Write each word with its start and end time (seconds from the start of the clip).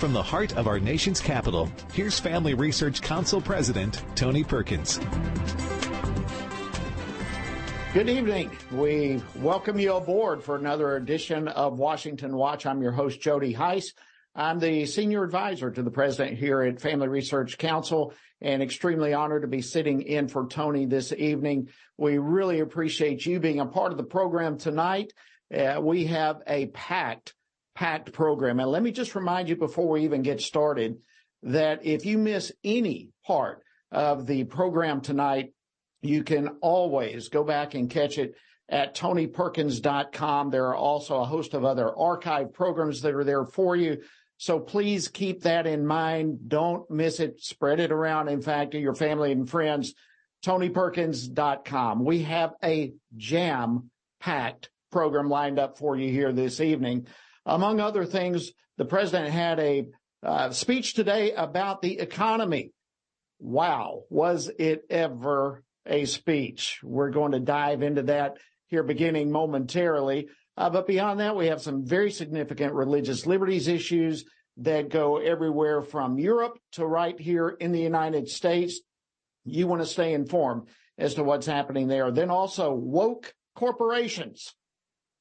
From 0.00 0.14
the 0.14 0.22
heart 0.22 0.56
of 0.56 0.66
our 0.66 0.80
nation's 0.80 1.20
capital, 1.20 1.70
here's 1.92 2.18
Family 2.18 2.54
Research 2.54 3.02
Council 3.02 3.38
President 3.38 4.02
Tony 4.14 4.42
Perkins. 4.42 4.98
Good 7.92 8.08
evening. 8.08 8.50
We 8.72 9.22
welcome 9.36 9.78
you 9.78 9.92
aboard 9.92 10.42
for 10.42 10.56
another 10.56 10.96
edition 10.96 11.48
of 11.48 11.78
Washington 11.78 12.34
Watch. 12.34 12.64
I'm 12.64 12.80
your 12.80 12.92
host, 12.92 13.20
Jody 13.20 13.52
Hice. 13.52 13.92
I'm 14.34 14.58
the 14.58 14.86
senior 14.86 15.22
advisor 15.22 15.70
to 15.70 15.82
the 15.82 15.90
president 15.90 16.38
here 16.38 16.62
at 16.62 16.80
Family 16.80 17.08
Research 17.08 17.58
Council 17.58 18.14
and 18.40 18.62
extremely 18.62 19.12
honored 19.12 19.42
to 19.42 19.48
be 19.48 19.60
sitting 19.60 20.00
in 20.00 20.28
for 20.28 20.46
Tony 20.46 20.86
this 20.86 21.12
evening. 21.12 21.68
We 21.98 22.16
really 22.16 22.60
appreciate 22.60 23.26
you 23.26 23.38
being 23.38 23.60
a 23.60 23.66
part 23.66 23.92
of 23.92 23.98
the 23.98 24.04
program 24.04 24.56
tonight. 24.56 25.12
Uh, 25.54 25.78
we 25.82 26.06
have 26.06 26.40
a 26.46 26.68
packed, 26.68 27.34
packed 27.74 28.12
program. 28.12 28.60
And 28.60 28.70
let 28.70 28.82
me 28.82 28.92
just 28.92 29.14
remind 29.14 29.48
you 29.48 29.56
before 29.56 29.88
we 29.88 30.04
even 30.04 30.22
get 30.22 30.40
started 30.40 30.98
that 31.42 31.84
if 31.84 32.04
you 32.04 32.18
miss 32.18 32.52
any 32.64 33.10
part 33.26 33.62
of 33.90 34.26
the 34.26 34.44
program 34.44 35.00
tonight, 35.00 35.52
you 36.02 36.22
can 36.22 36.48
always 36.60 37.28
go 37.28 37.44
back 37.44 37.74
and 37.74 37.90
catch 37.90 38.18
it 38.18 38.34
at 38.68 38.94
tonyperkins.com. 38.94 40.50
There 40.50 40.66
are 40.66 40.76
also 40.76 41.20
a 41.20 41.24
host 41.24 41.54
of 41.54 41.64
other 41.64 41.94
archive 41.94 42.52
programs 42.52 43.02
that 43.02 43.14
are 43.14 43.24
there 43.24 43.44
for 43.44 43.76
you. 43.76 44.02
So 44.38 44.58
please 44.58 45.08
keep 45.08 45.42
that 45.42 45.66
in 45.66 45.86
mind. 45.86 46.48
Don't 46.48 46.90
miss 46.90 47.20
it. 47.20 47.42
Spread 47.42 47.80
it 47.80 47.92
around, 47.92 48.28
in 48.28 48.40
fact, 48.40 48.72
to 48.72 48.78
your 48.78 48.94
family 48.94 49.32
and 49.32 49.48
friends. 49.48 49.92
TonyPerkins.com. 50.44 52.04
We 52.04 52.22
have 52.22 52.54
a 52.64 52.94
jam 53.16 53.90
packed 54.20 54.70
program 54.90 55.28
lined 55.28 55.58
up 55.58 55.76
for 55.76 55.96
you 55.96 56.10
here 56.10 56.32
this 56.32 56.60
evening. 56.60 57.06
Among 57.46 57.80
other 57.80 58.04
things, 58.04 58.52
the 58.76 58.84
president 58.84 59.30
had 59.30 59.58
a 59.58 59.86
uh, 60.22 60.50
speech 60.50 60.94
today 60.94 61.32
about 61.32 61.82
the 61.82 61.98
economy. 61.98 62.72
Wow. 63.38 64.02
Was 64.10 64.50
it 64.58 64.82
ever 64.90 65.62
a 65.86 66.04
speech? 66.04 66.80
We're 66.82 67.10
going 67.10 67.32
to 67.32 67.40
dive 67.40 67.82
into 67.82 68.02
that 68.04 68.36
here 68.68 68.82
beginning 68.82 69.30
momentarily. 69.30 70.28
Uh, 70.56 70.68
but 70.68 70.86
beyond 70.86 71.20
that, 71.20 71.36
we 71.36 71.46
have 71.46 71.62
some 71.62 71.84
very 71.84 72.10
significant 72.10 72.74
religious 72.74 73.26
liberties 73.26 73.66
issues 73.66 74.24
that 74.58 74.90
go 74.90 75.16
everywhere 75.16 75.80
from 75.80 76.18
Europe 76.18 76.58
to 76.72 76.86
right 76.86 77.18
here 77.18 77.48
in 77.48 77.72
the 77.72 77.80
United 77.80 78.28
States. 78.28 78.80
You 79.44 79.66
want 79.66 79.80
to 79.80 79.86
stay 79.86 80.12
informed 80.12 80.68
as 80.98 81.14
to 81.14 81.24
what's 81.24 81.46
happening 81.46 81.88
there. 81.88 82.10
Then 82.10 82.30
also 82.30 82.74
woke 82.74 83.32
corporations. 83.56 84.54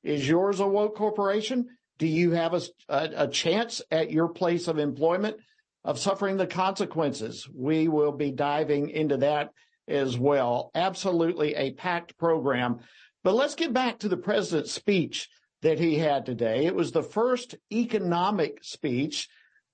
Is 0.03 0.27
yours 0.27 0.59
a 0.59 0.67
woke 0.67 0.95
corporation? 0.97 1.67
Do 1.99 2.07
you 2.07 2.31
have 2.31 2.53
a, 2.53 2.61
a, 2.87 3.27
chance 3.27 3.81
at 3.91 4.09
your 4.09 4.29
place 4.29 4.69
of 4.69 4.79
employment 4.79 5.35
of 5.83 5.99
suffering 5.99 6.37
the 6.37 6.47
consequences? 6.47 7.47
We 7.53 7.89
will 7.89 8.13
be 8.13 8.31
diving 8.31 8.89
into 8.89 9.17
that 9.17 9.51
as 9.85 10.17
well. 10.17 10.71
Absolutely 10.73 11.55
a 11.55 11.73
packed 11.73 12.17
program. 12.17 12.79
But 13.23 13.35
let's 13.35 13.55
get 13.55 13.73
back 13.73 13.99
to 13.99 14.07
the 14.07 14.15
president's 14.15 14.71
speech 14.71 15.29
that 15.61 15.77
he 15.77 15.97
had 15.97 16.25
today. 16.25 16.65
It 16.65 16.73
was 16.75 16.93
the 16.93 17.03
first 17.03 17.55
economic 17.71 18.63
speech 18.63 19.27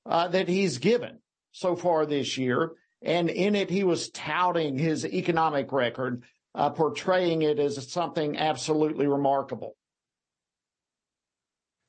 uh, 0.08 0.28
that 0.30 0.48
he's 0.48 0.80
given 0.80 1.20
so 1.52 1.76
far 1.76 2.08
this 2.08 2.40
year. 2.40 2.72
And 3.04 3.30
in 3.30 3.54
it, 3.54 3.70
he 3.70 3.84
was 3.84 4.10
touting 4.10 4.80
his 4.80 5.06
economic 5.06 5.72
record, 5.72 6.24
uh, 6.56 6.72
portraying 6.72 7.44
it 7.44 7.60
as 7.60 7.92
something 7.92 8.36
absolutely 8.36 9.06
remarkable. 9.06 9.76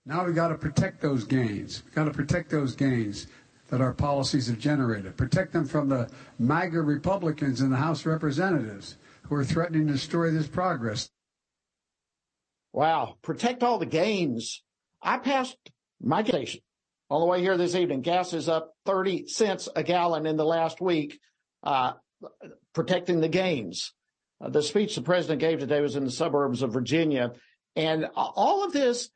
Now 0.07 0.25
we've 0.25 0.37
got 0.37 0.49
to 0.49 0.55
protect 0.55 1.01
those 1.01 1.25
gains. 1.25 1.83
We've 1.85 1.95
got 1.95 2.05
to 2.05 2.13
protect 2.13 2.49
those 2.49 2.77
gains 2.77 3.27
that 3.69 3.81
our 3.81 3.93
policies 3.93 4.47
have 4.47 4.59
generated. 4.59 5.17
Protect 5.17 5.53
them 5.53 5.67
from 5.67 5.89
the 5.89 6.09
MAGA 6.39 6.81
Republicans 6.81 7.61
in 7.61 7.71
the 7.71 7.77
House 7.77 8.01
of 8.01 8.07
Representatives 8.07 8.97
who 9.23 9.35
are 9.35 9.45
threatening 9.45 9.89
to 9.89 9.95
destroy 9.95 10.31
this 10.31 10.47
progress. 10.47 11.11
Wow. 12.73 13.17
Protect 13.23 13.65
all 13.65 13.79
the 13.79 13.87
gains. 13.87 14.63
I 15.03 15.19
passed 15.19 15.57
my 16.01 16.23
station 16.23 16.61
on 17.11 17.21
the 17.21 17.27
way 17.27 17.41
here 17.41 17.57
this 17.57 17.75
evening. 17.75 18.03
Gas 18.03 18.33
is 18.33 18.49
up 18.49 18.75
30 18.87 19.27
cents 19.27 19.69
a 19.75 19.83
gallon 19.83 20.25
in 20.27 20.37
the 20.37 20.45
last 20.45 20.81
week, 20.81 21.19
uh, 21.65 21.95
protecting 22.75 23.21
the 23.21 23.29
gains. 23.29 23.93
Uh, 24.41 24.51
the 24.51 24.63
speech 24.63 24.95
the 24.95 25.03
president 25.03 25.41
gave 25.41 25.59
today 25.59 25.81
was 25.81 25.97
in 25.97 26.05
the 26.05 26.11
suburbs 26.13 26.63
of 26.63 26.73
Virginia. 26.73 27.33
And 27.75 28.07
all 28.15 28.65
of 28.65 28.73
this 28.73 29.11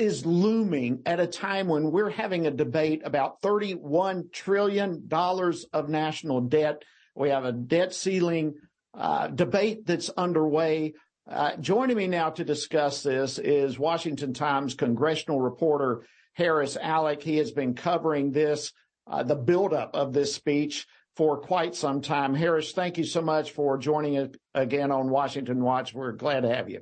is 0.00 0.24
looming 0.24 1.02
at 1.04 1.20
a 1.20 1.26
time 1.26 1.68
when 1.68 1.90
we're 1.92 2.08
having 2.08 2.46
a 2.46 2.50
debate 2.50 3.02
about 3.04 3.42
$31 3.42 4.32
trillion 4.32 5.06
of 5.12 5.88
national 5.90 6.40
debt. 6.40 6.82
We 7.14 7.28
have 7.28 7.44
a 7.44 7.52
debt 7.52 7.92
ceiling 7.92 8.54
uh, 8.94 9.28
debate 9.28 9.86
that's 9.86 10.08
underway. 10.08 10.94
Uh, 11.30 11.56
joining 11.56 11.98
me 11.98 12.06
now 12.06 12.30
to 12.30 12.44
discuss 12.44 13.02
this 13.02 13.38
is 13.38 13.78
Washington 13.78 14.32
Times 14.32 14.74
congressional 14.74 15.38
reporter 15.38 16.06
Haris 16.32 16.78
Alic. 16.82 17.22
He 17.22 17.36
has 17.36 17.52
been 17.52 17.74
covering 17.74 18.32
this, 18.32 18.72
uh, 19.06 19.22
the 19.22 19.36
buildup 19.36 19.94
of 19.94 20.14
this 20.14 20.34
speech 20.34 20.86
for 21.16 21.38
quite 21.38 21.74
some 21.74 22.00
time. 22.00 22.34
Harris, 22.34 22.72
thank 22.72 22.96
you 22.96 23.04
so 23.04 23.20
much 23.20 23.50
for 23.52 23.76
joining 23.76 24.16
us 24.16 24.30
again 24.54 24.90
on 24.90 25.10
Washington 25.10 25.62
Watch. 25.62 25.92
We're 25.92 26.12
glad 26.12 26.40
to 26.44 26.54
have 26.54 26.70
you. 26.70 26.80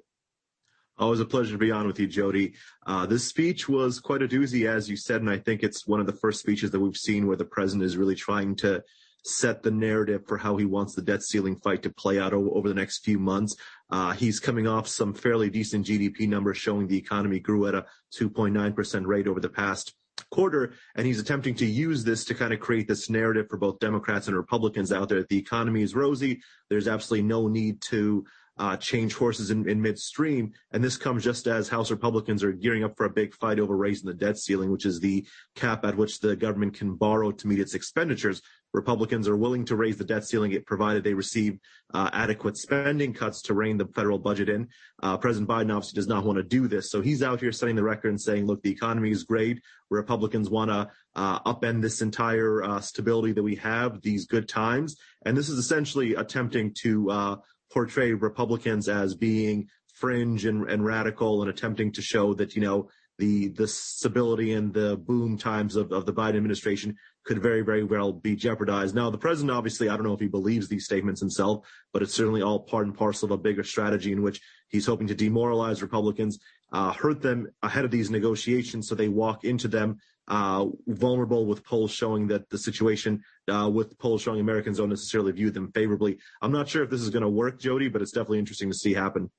Always 0.99 1.21
a 1.21 1.25
pleasure 1.25 1.53
to 1.53 1.59
be 1.59 1.71
on 1.71 1.87
with 1.87 2.01
you, 2.01 2.09
Jody. 2.09 2.55
Uh, 2.85 3.07
this 3.07 3.25
speech 3.25 3.69
was 3.69 4.01
quite 4.01 4.23
a 4.23 4.29
doozy, 4.29 4.69
as 4.69 4.91
you 4.91 4.97
said, 4.97 5.21
and 5.21 5.31
I 5.31 5.39
think 5.39 5.63
it's 5.63 5.87
one 5.87 6.01
of 6.01 6.07
the 6.07 6.13
first 6.13 6.41
speeches 6.41 6.73
that 6.73 6.81
we've 6.81 6.97
seen 6.97 7.27
where 7.27 7.37
the 7.37 7.45
president 7.45 7.85
is 7.85 7.97
really 7.97 8.17
trying 8.17 8.57
to 8.57 8.83
set 9.25 9.63
the 9.63 9.71
narrative 9.71 10.27
for 10.27 10.39
how 10.39 10.57
he 10.57 10.65
wants 10.65 10.95
the 10.95 11.03
debt 11.03 11.23
ceiling 11.23 11.57
fight 11.57 11.83
to 11.83 11.91
play 11.91 12.19
out 12.19 12.33
over, 12.33 12.49
over 12.51 12.69
the 12.69 12.75
next 12.75 13.05
few 13.05 13.19
months. 13.19 13.57
Uh, 13.91 14.13
he's 14.13 14.41
coming 14.41 14.67
off 14.67 14.89
some 14.89 15.15
fairly 15.15 15.51
decent 15.51 15.87
GDP 15.87 16.29
numbers 16.29 16.59
showing 16.59 16.89
the 16.89 16.99
economy 16.99 17.39
grew 17.39 17.67
at 17.69 17.75
a 17.75 17.87
2.9% 18.19 19.07
rate 19.07 19.29
over 19.29 19.41
the 19.41 19.49
past 19.49 19.95
quarter. 20.31 20.73
And 20.97 21.07
he's 21.07 21.21
attempting 21.21 21.55
to 21.57 21.67
use 21.67 22.05
this 22.05 22.25
to 22.27 22.35
kind 22.35 22.53
of 22.53 22.61
create 22.61 22.89
this 22.89 23.09
narrative 23.09 23.47
for 23.49 23.57
both 23.57 23.79
Democrats 23.79 24.27
and 24.27 24.37
Republicans 24.37 24.93
out 24.93 25.09
there 25.09 25.19
that 25.19 25.29
the 25.29 25.39
economy 25.39 25.83
is 25.83 25.95
rosy. 25.95 26.41
There's 26.69 26.89
absolutely 26.89 27.29
no 27.29 27.49
need 27.49 27.81
to 27.83 28.25
uh, 28.59 28.77
change 28.77 29.15
horses 29.15 29.51
in, 29.51 29.69
in, 29.69 29.81
midstream. 29.81 30.53
And 30.73 30.83
this 30.83 30.97
comes 30.97 31.23
just 31.23 31.47
as 31.47 31.69
House 31.69 31.91
Republicans 31.91 32.43
are 32.43 32.53
gearing 32.53 32.85
up 32.85 32.97
for 32.97 33.07
a 33.07 33.11
big 33.11 33.35
fight 33.35 33.61
over 33.61 33.77
raising 33.77 34.07
the 34.07 34.15
debt 34.15 34.39
ceiling, 34.39 34.71
which 34.71 34.87
is 34.87 35.01
the 35.01 35.27
cap 35.55 35.85
at 35.85 35.97
which 35.97 36.21
the 36.21 36.35
government 36.35 36.75
can 36.75 36.95
borrow 36.95 37.31
to 37.31 37.47
meet 37.47 37.61
its 37.61 37.75
expenditures. 37.75 38.43
Republicans 38.75 39.27
are 39.29 39.37
willing 39.37 39.65
to 39.65 39.77
raise 39.77 39.97
the 39.97 40.05
debt 40.05 40.25
ceiling 40.25 40.53
it 40.53 40.67
provided 40.67 41.03
they 41.03 41.15
receive 41.15 41.59
uh, 41.95 42.11
adequate 42.13 42.57
spending 42.57 43.15
cuts 43.15 43.41
to 43.41 43.55
rein 43.55 43.79
the 43.79 43.87
federal 43.95 44.19
budget 44.19 44.49
in. 44.49 44.69
Uh, 45.03 45.17
President 45.17 45.49
Biden 45.49 45.75
obviously 45.75 45.97
does 45.97 46.09
not 46.09 46.25
want 46.25 46.37
to 46.37 46.43
do 46.43 46.69
this. 46.69 46.91
So 46.91 47.01
he's 47.01 47.23
out 47.23 47.41
here 47.41 47.53
setting 47.53 47.77
the 47.77 47.83
record 47.83 48.09
and 48.09 48.21
saying, 48.21 48.47
look, 48.47 48.63
the 48.63 48.71
economy 48.71 49.11
is 49.11 49.25
great. 49.25 49.63
Republicans 49.89 50.51
want 50.51 50.71
to 50.71 50.91
uh, 51.15 51.41
upend 51.41 51.81
this 51.81 52.03
entire 52.03 52.63
uh, 52.63 52.81
stability 52.81 53.33
that 53.33 53.43
we 53.43 53.57
have, 53.57 54.03
these 54.03 54.27
good 54.27 54.49
times. 54.49 54.97
And 55.25 55.37
this 55.37 55.49
is 55.49 55.59
essentially 55.59 56.15
attempting 56.15 56.75
to 56.83 57.11
uh, 57.11 57.37
portray 57.73 58.13
Republicans 58.13 58.89
as 58.89 59.15
being 59.15 59.69
fringe 59.95 60.45
and, 60.45 60.69
and 60.71 60.85
radical 60.85 61.43
and 61.43 61.51
attempting 61.51 61.93
to 61.93 62.03
show 62.03 62.35
that, 62.35 62.55
you 62.55 62.63
know, 62.63 62.89
the 63.19 63.49
the 63.49 63.67
stability 63.67 64.53
and 64.53 64.73
the 64.73 64.97
boom 64.97 65.37
times 65.37 65.75
of, 65.75 65.93
of 65.93 66.07
the 66.07 66.13
Biden 66.13 66.37
administration 66.37 66.97
could 67.25 67.43
very, 67.43 67.63
very 67.63 67.83
well 67.83 68.13
be 68.13 68.37
jeopardized. 68.37 68.95
Now, 68.95 69.11
the 69.11 69.19
president, 69.19 69.51
obviously, 69.51 69.89
I 69.89 69.97
don't 69.97 70.07
know 70.07 70.15
if 70.15 70.21
he 70.21 70.29
believes 70.29 70.69
these 70.69 70.85
statements 70.85 71.21
himself, 71.21 71.67
but 71.93 72.01
it's 72.01 72.15
certainly 72.15 72.43
all 72.43 72.61
part 72.61 72.87
and 72.87 72.97
parcel 72.97 73.27
of 73.27 73.33
a 73.33 73.43
bigger 73.43 73.65
strategy 73.65 74.13
in 74.13 74.23
which 74.23 74.41
he's 74.69 74.87
hoping 74.87 75.09
to 75.09 75.15
demoralize 75.15 75.83
Republicans, 75.83 76.39
uh, 76.73 76.93
hurt 76.93 77.21
them 77.21 77.49
ahead 77.63 77.85
of 77.85 77.91
these 77.91 78.09
negotiations 78.09 78.89
so 78.89 78.95
they 78.95 79.09
walk 79.09 79.45
into 79.45 79.69
them 79.69 79.99
uh, 80.29 80.67
vulnerable 80.87 81.47
with 81.47 81.65
polls 81.65 81.91
showing 81.91 82.27
that 82.29 82.49
the 82.51 82.59
situation 82.59 83.23
uh, 83.49 83.69
with 83.73 83.99
polls 83.99 84.23
showing 84.23 84.41
Americans 84.41 84.79
don't 84.79 84.91
necessarily 84.91 85.33
view 85.33 85.51
them 85.51 85.73
favorably. 85.73 86.19
I'm 86.43 86.53
not 86.53 86.69
sure 86.69 86.85
if 86.85 86.91
this 86.91 87.01
is 87.01 87.11
going 87.11 87.23
to 87.23 87.29
work, 87.29 87.59
Jody, 87.59 87.89
but 87.89 88.03
it's 88.03 88.13
definitely 88.13 88.39
interesting 88.39 88.71
to 88.71 88.77
see 88.77 88.93
happen. 88.93 89.31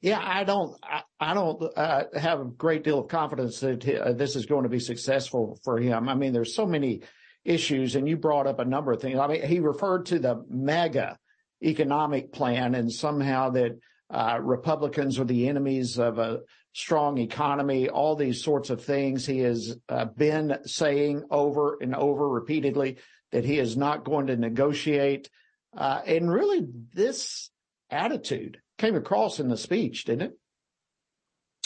Yeah, 0.00 0.20
I 0.22 0.44
don't, 0.44 0.76
I, 0.82 1.02
I 1.18 1.34
don't 1.34 1.62
uh, 1.76 2.04
have 2.14 2.40
a 2.40 2.44
great 2.44 2.84
deal 2.84 3.00
of 3.00 3.08
confidence 3.08 3.60
that 3.60 3.88
uh, 3.88 4.12
this 4.12 4.36
is 4.36 4.46
going 4.46 4.62
to 4.62 4.68
be 4.68 4.78
successful 4.78 5.58
for 5.64 5.78
him. 5.78 6.08
I 6.08 6.14
mean, 6.14 6.32
there's 6.32 6.54
so 6.54 6.66
many 6.66 7.02
issues, 7.44 7.96
and 7.96 8.08
you 8.08 8.16
brought 8.16 8.46
up 8.46 8.60
a 8.60 8.64
number 8.64 8.92
of 8.92 9.00
things. 9.00 9.18
I 9.18 9.26
mean, 9.26 9.42
he 9.42 9.58
referred 9.58 10.06
to 10.06 10.18
the 10.18 10.44
MAGA 10.48 11.18
economic 11.64 12.32
plan 12.32 12.74
and 12.74 12.92
somehow 12.92 13.50
that 13.50 13.78
uh, 14.10 14.38
Republicans 14.40 15.18
are 15.18 15.24
the 15.24 15.48
enemies 15.48 15.98
of 15.98 16.18
a 16.18 16.40
strong 16.72 17.18
economy, 17.18 17.88
all 17.88 18.16
these 18.16 18.42
sorts 18.42 18.70
of 18.70 18.84
things. 18.84 19.26
He 19.26 19.40
has 19.40 19.76
uh, 19.88 20.04
been 20.06 20.58
saying 20.64 21.24
over 21.30 21.78
and 21.80 21.94
over 21.94 22.28
repeatedly 22.28 22.98
that 23.32 23.44
he 23.44 23.58
is 23.58 23.76
not 23.76 24.04
going 24.04 24.28
to 24.28 24.36
negotiate. 24.36 25.28
Uh, 25.76 26.00
and 26.06 26.32
really, 26.32 26.66
this 26.94 27.50
attitude 27.90 28.60
came 28.78 28.94
across 28.94 29.40
in 29.40 29.48
the 29.48 29.56
speech, 29.56 30.04
didn't 30.04 30.22
it? 30.22 30.38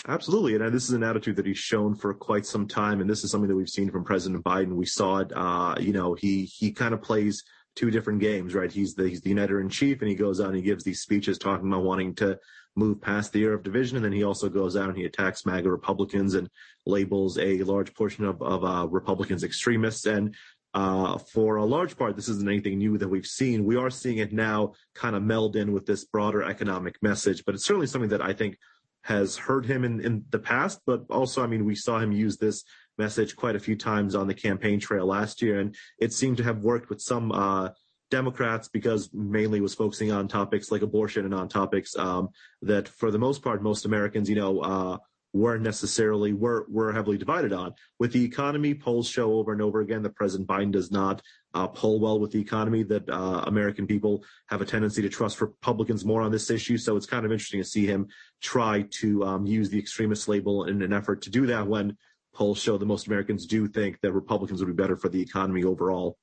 Absolutely. 0.08 0.56
And 0.56 0.74
this 0.74 0.84
is 0.84 0.90
an 0.90 1.04
attitude 1.04 1.36
that 1.36 1.46
he's 1.46 1.58
shown 1.58 1.94
for 1.94 2.12
quite 2.12 2.44
some 2.44 2.66
time. 2.66 3.00
And 3.00 3.08
this 3.08 3.22
is 3.22 3.30
something 3.30 3.48
that 3.48 3.54
we've 3.54 3.68
seen 3.68 3.90
from 3.90 4.04
President 4.04 4.42
Biden. 4.42 4.74
We 4.74 4.86
saw 4.86 5.18
it, 5.18 5.32
uh, 5.34 5.76
you 5.78 5.92
know, 5.92 6.14
he, 6.14 6.44
he 6.44 6.72
kind 6.72 6.92
of 6.92 7.02
plays 7.02 7.44
two 7.76 7.90
different 7.90 8.20
games, 8.20 8.54
right? 8.54 8.70
He's 8.70 8.94
the, 8.94 9.08
he's 9.08 9.20
the 9.20 9.30
uniter 9.30 9.60
in 9.60 9.68
chief 9.68 10.00
and 10.00 10.08
he 10.08 10.16
goes 10.16 10.40
out 10.40 10.48
and 10.48 10.56
he 10.56 10.62
gives 10.62 10.82
these 10.82 11.00
speeches 11.00 11.38
talking 11.38 11.68
about 11.68 11.84
wanting 11.84 12.14
to 12.16 12.38
move 12.74 13.00
past 13.00 13.32
the 13.32 13.42
era 13.42 13.54
of 13.54 13.62
division. 13.62 13.96
And 13.96 14.04
then 14.04 14.12
he 14.12 14.24
also 14.24 14.48
goes 14.48 14.76
out 14.76 14.88
and 14.88 14.96
he 14.96 15.04
attacks 15.04 15.46
MAGA 15.46 15.70
Republicans 15.70 16.34
and 16.34 16.48
labels 16.86 17.38
a 17.38 17.62
large 17.62 17.94
portion 17.94 18.24
of, 18.24 18.40
of 18.42 18.64
uh, 18.64 18.86
Republicans 18.88 19.44
extremists. 19.44 20.06
And 20.06 20.34
uh, 20.74 21.18
for 21.18 21.56
a 21.56 21.64
large 21.64 21.96
part, 21.96 22.16
this 22.16 22.28
isn't 22.28 22.48
anything 22.48 22.78
new 22.78 22.96
that 22.98 23.08
we've 23.08 23.26
seen. 23.26 23.64
We 23.64 23.76
are 23.76 23.90
seeing 23.90 24.18
it 24.18 24.32
now 24.32 24.72
kind 24.94 25.14
of 25.14 25.22
meld 25.22 25.56
in 25.56 25.72
with 25.72 25.84
this 25.84 26.04
broader 26.04 26.42
economic 26.42 26.96
message, 27.02 27.44
but 27.44 27.54
it's 27.54 27.64
certainly 27.64 27.86
something 27.86 28.10
that 28.10 28.22
I 28.22 28.32
think 28.32 28.56
has 29.02 29.36
hurt 29.36 29.66
him 29.66 29.84
in, 29.84 30.00
in 30.00 30.24
the 30.30 30.38
past. 30.38 30.80
But 30.86 31.04
also, 31.10 31.42
I 31.42 31.46
mean, 31.46 31.64
we 31.64 31.74
saw 31.74 31.98
him 31.98 32.12
use 32.12 32.38
this 32.38 32.64
message 32.96 33.36
quite 33.36 33.56
a 33.56 33.60
few 33.60 33.76
times 33.76 34.14
on 34.14 34.26
the 34.26 34.34
campaign 34.34 34.80
trail 34.80 35.06
last 35.06 35.42
year, 35.42 35.60
and 35.60 35.74
it 35.98 36.12
seemed 36.12 36.38
to 36.38 36.44
have 36.44 36.58
worked 36.58 36.88
with 36.88 37.00
some 37.02 37.32
uh, 37.32 37.70
Democrats 38.12 38.68
because 38.68 39.10
mainly 39.12 39.60
was 39.60 39.74
focusing 39.74 40.12
on 40.12 40.28
topics 40.28 40.70
like 40.70 40.82
abortion 40.82 41.24
and 41.24 41.34
on 41.34 41.48
topics 41.48 41.96
um, 41.96 42.28
that, 42.60 42.86
for 42.86 43.10
the 43.10 43.18
most 43.18 43.42
part, 43.42 43.62
most 43.62 43.86
Americans, 43.86 44.28
you 44.28 44.36
know, 44.36 44.60
uh, 44.60 44.98
weren't 45.32 45.62
necessarily 45.62 46.34
were 46.34 46.66
were 46.68 46.92
heavily 46.92 47.16
divided 47.16 47.54
on. 47.54 47.72
With 47.98 48.12
the 48.12 48.22
economy, 48.22 48.74
polls 48.74 49.08
show 49.08 49.32
over 49.32 49.50
and 49.52 49.62
over 49.62 49.80
again 49.80 50.02
that 50.02 50.14
President 50.14 50.46
Biden 50.46 50.70
does 50.70 50.90
not 50.90 51.22
uh, 51.54 51.68
poll 51.68 52.00
well 52.00 52.20
with 52.20 52.32
the 52.32 52.40
economy. 52.40 52.82
That 52.82 53.08
uh, 53.08 53.44
American 53.46 53.86
people 53.86 54.24
have 54.48 54.60
a 54.60 54.66
tendency 54.66 55.00
to 55.00 55.08
trust 55.08 55.40
Republicans 55.40 56.04
more 56.04 56.20
on 56.20 56.30
this 56.30 56.50
issue. 56.50 56.76
So 56.76 56.96
it's 56.96 57.06
kind 57.06 57.24
of 57.24 57.32
interesting 57.32 57.60
to 57.60 57.68
see 57.68 57.86
him 57.86 58.08
try 58.42 58.84
to 59.00 59.24
um, 59.24 59.46
use 59.46 59.70
the 59.70 59.78
extremist 59.78 60.28
label 60.28 60.64
in 60.64 60.82
an 60.82 60.92
effort 60.92 61.22
to 61.22 61.30
do 61.30 61.46
that 61.46 61.66
when 61.66 61.96
polls 62.34 62.60
show 62.60 62.76
that 62.76 62.86
most 62.86 63.06
Americans 63.06 63.46
do 63.46 63.66
think 63.66 64.00
that 64.02 64.12
Republicans 64.12 64.60
would 64.60 64.76
be 64.76 64.82
better 64.82 64.96
for 64.96 65.08
the 65.08 65.20
economy 65.20 65.64
overall. 65.64 66.18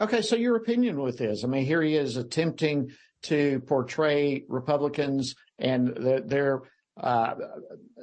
Okay, 0.00 0.22
so 0.22 0.36
your 0.36 0.56
opinion 0.56 1.00
with 1.00 1.18
this? 1.18 1.44
I 1.44 1.46
mean, 1.46 1.64
here 1.64 1.80
he 1.80 1.94
is 1.94 2.16
attempting 2.16 2.90
to 3.24 3.60
portray 3.60 4.44
Republicans 4.48 5.36
and 5.58 5.88
the, 5.88 6.22
their 6.24 6.62
uh, 7.00 7.34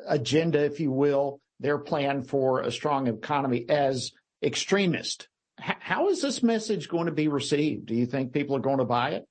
agenda, 0.08 0.64
if 0.64 0.80
you 0.80 0.92
will, 0.92 1.42
their 1.60 1.78
plan 1.78 2.24
for 2.24 2.62
a 2.62 2.72
strong 2.72 3.08
economy 3.08 3.66
as 3.70 4.12
extremist. 4.42 5.28
H- 5.60 5.76
how 5.80 6.10
is 6.10 6.22
this 6.22 6.42
message 6.42 6.88
going 6.90 7.06
to 7.06 7.12
be 7.12 7.28
received? 7.28 7.88
Do 7.88 7.94
you 7.94 8.06
think 8.06 8.34
people 8.34 8.56
are 8.56 8.62
going 8.62 8.80
to 8.80 8.86
buy 8.86 9.12
it? 9.12 9.26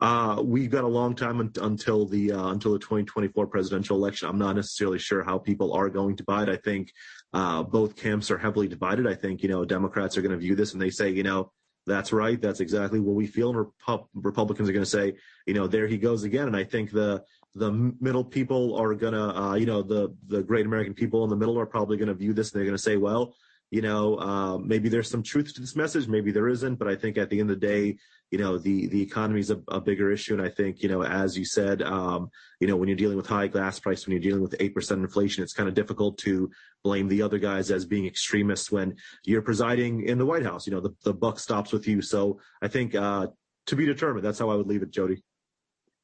Uh, 0.00 0.42
we've 0.42 0.70
got 0.70 0.84
a 0.84 0.88
long 0.88 1.14
time 1.14 1.40
un- 1.40 1.52
until 1.60 2.06
the 2.06 2.32
uh, 2.32 2.48
until 2.48 2.72
the 2.72 2.78
2024 2.80 3.46
presidential 3.46 3.96
election. 3.96 4.28
I'm 4.28 4.38
not 4.38 4.56
necessarily 4.56 4.98
sure 4.98 5.22
how 5.22 5.38
people 5.38 5.72
are 5.72 5.88
going 5.88 6.16
to 6.16 6.24
buy 6.24 6.42
it. 6.42 6.48
I 6.48 6.56
think 6.56 6.92
uh, 7.32 7.62
both 7.62 7.96
camps 7.96 8.30
are 8.30 8.38
heavily 8.38 8.68
divided. 8.68 9.06
I 9.06 9.14
think 9.14 9.42
you 9.42 9.48
know 9.48 9.64
Democrats 9.64 10.16
are 10.16 10.22
going 10.22 10.32
to 10.32 10.38
view 10.38 10.54
this 10.54 10.72
and 10.72 10.82
they 10.82 10.90
say, 10.90 11.10
you 11.10 11.22
know, 11.22 11.50
that's 11.86 12.12
right. 12.12 12.40
That's 12.40 12.60
exactly 12.60 13.00
what 13.00 13.16
we 13.16 13.26
feel. 13.26 13.50
And 13.50 13.66
Repu- 13.66 14.06
Republicans 14.14 14.68
are 14.68 14.72
going 14.72 14.84
to 14.84 14.90
say, 14.90 15.14
you 15.46 15.54
know, 15.54 15.66
there 15.66 15.86
he 15.86 15.98
goes 15.98 16.24
again. 16.24 16.46
And 16.46 16.56
I 16.56 16.64
think 16.64 16.90
the 16.90 17.24
the 17.54 17.70
middle 18.00 18.24
people 18.24 18.76
are 18.76 18.94
gonna, 18.94 19.34
uh, 19.34 19.54
you 19.54 19.66
know, 19.66 19.82
the 19.82 20.14
the 20.28 20.42
great 20.42 20.66
American 20.66 20.94
people 20.94 21.24
in 21.24 21.30
the 21.30 21.36
middle 21.36 21.58
are 21.58 21.66
probably 21.66 21.96
going 21.96 22.08
to 22.08 22.14
view 22.14 22.32
this 22.32 22.52
and 22.52 22.58
they're 22.58 22.66
going 22.66 22.76
to 22.76 22.82
say, 22.82 22.96
well, 22.96 23.34
you 23.72 23.80
know, 23.80 24.18
uh, 24.18 24.58
maybe 24.58 24.90
there's 24.90 25.08
some 25.08 25.22
truth 25.22 25.54
to 25.54 25.62
this 25.62 25.74
message, 25.74 26.06
maybe 26.06 26.30
there 26.30 26.46
isn't, 26.46 26.74
but 26.74 26.88
I 26.88 26.94
think 26.94 27.16
at 27.16 27.30
the 27.30 27.40
end 27.40 27.50
of 27.50 27.58
the 27.58 27.66
day, 27.66 27.96
you 28.30 28.36
know, 28.36 28.58
the 28.58 28.86
the 28.88 29.00
economy 29.00 29.40
is 29.40 29.50
a, 29.50 29.62
a, 29.68 29.80
bigger 29.80 30.12
issue, 30.12 30.34
and 30.34 30.42
I 30.42 30.50
think, 30.50 30.82
you 30.82 30.90
know, 30.90 31.02
as 31.02 31.38
you 31.38 31.46
said, 31.46 31.80
um, 31.80 32.28
you 32.60 32.66
know, 32.66 32.76
when 32.76 32.90
you're 32.90 32.98
dealing 32.98 33.16
with 33.16 33.26
high 33.26 33.46
gas 33.46 33.80
price, 33.80 34.06
when 34.06 34.12
you're 34.12 34.20
dealing 34.20 34.42
with 34.42 34.54
eight 34.60 34.74
percent 34.74 35.00
inflation, 35.00 35.42
it's 35.42 35.54
kind 35.54 35.70
of 35.70 35.74
difficult 35.74 36.18
to 36.18 36.50
blame 36.84 37.08
the 37.08 37.22
other 37.22 37.38
guys 37.38 37.70
as 37.70 37.86
being 37.86 38.04
extremists 38.04 38.70
when 38.70 38.94
you're 39.24 39.40
presiding 39.40 40.06
in 40.06 40.18
the 40.18 40.26
White 40.26 40.44
House. 40.44 40.66
You 40.66 40.74
know, 40.74 40.80
the 40.80 40.94
the 41.04 41.14
buck 41.14 41.38
stops 41.38 41.72
with 41.72 41.88
you. 41.88 42.02
So 42.02 42.40
I 42.60 42.68
think 42.68 42.94
uh, 42.94 43.28
to 43.68 43.76
be 43.76 43.86
determined. 43.86 44.22
That's 44.22 44.38
how 44.38 44.50
I 44.50 44.54
would 44.54 44.66
leave 44.66 44.82
it, 44.82 44.90
Jody. 44.90 45.22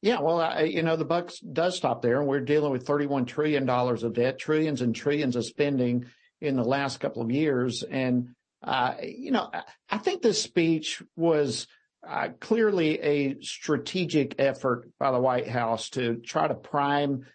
Yeah, 0.01 0.21
well, 0.21 0.41
I, 0.41 0.63
you 0.63 0.83
know, 0.83 0.97
the 0.97 1.05
buck 1.05 1.33
does 1.53 1.77
stop 1.77 2.01
there, 2.01 2.19
and 2.19 2.27
we're 2.27 2.41
dealing 2.41 2.73
with 2.73 2.87
$31 2.87 3.27
trillion 3.27 3.69
of 3.69 4.13
debt, 4.15 4.39
trillions 4.39 4.81
and 4.81 4.95
trillions 4.95 5.37
of 5.37 5.45
spending 5.45 6.07
in 6.41 6.57
the 6.57 6.65
last 6.65 7.01
couple 7.01 7.23
of 7.23 7.31
years. 7.31 7.83
And, 7.83 8.31
uh, 8.63 8.95
you 9.03 9.31
know, 9.31 9.51
I 9.91 9.99
think 9.99 10.23
this 10.23 10.43
speech 10.43 11.03
was 11.17 11.67
uh, 12.07 12.29
clearly 12.41 13.01
a 13.01 13.41
strategic 13.41 14.37
effort 14.39 14.89
by 14.99 15.11
the 15.11 15.21
White 15.21 15.49
House 15.49 15.91
to 15.91 16.17
try 16.17 16.49
to 16.49 16.55
prime 16.55 17.27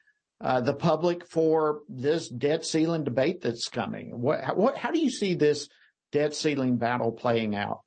uh, 0.42 0.62
the 0.62 0.74
public 0.74 1.28
for 1.28 1.82
this 1.88 2.28
debt 2.28 2.66
ceiling 2.66 3.04
debate 3.04 3.42
that's 3.42 3.70
coming. 3.70 4.20
What, 4.20 4.58
what, 4.58 4.78
how 4.78 4.92
do 4.92 5.00
you 5.00 5.10
see 5.10 5.36
this 5.36 5.70
debt 6.12 6.36
ceiling 6.36 6.78
battle 6.78 7.12
playing 7.12 7.56
out? 7.56 7.82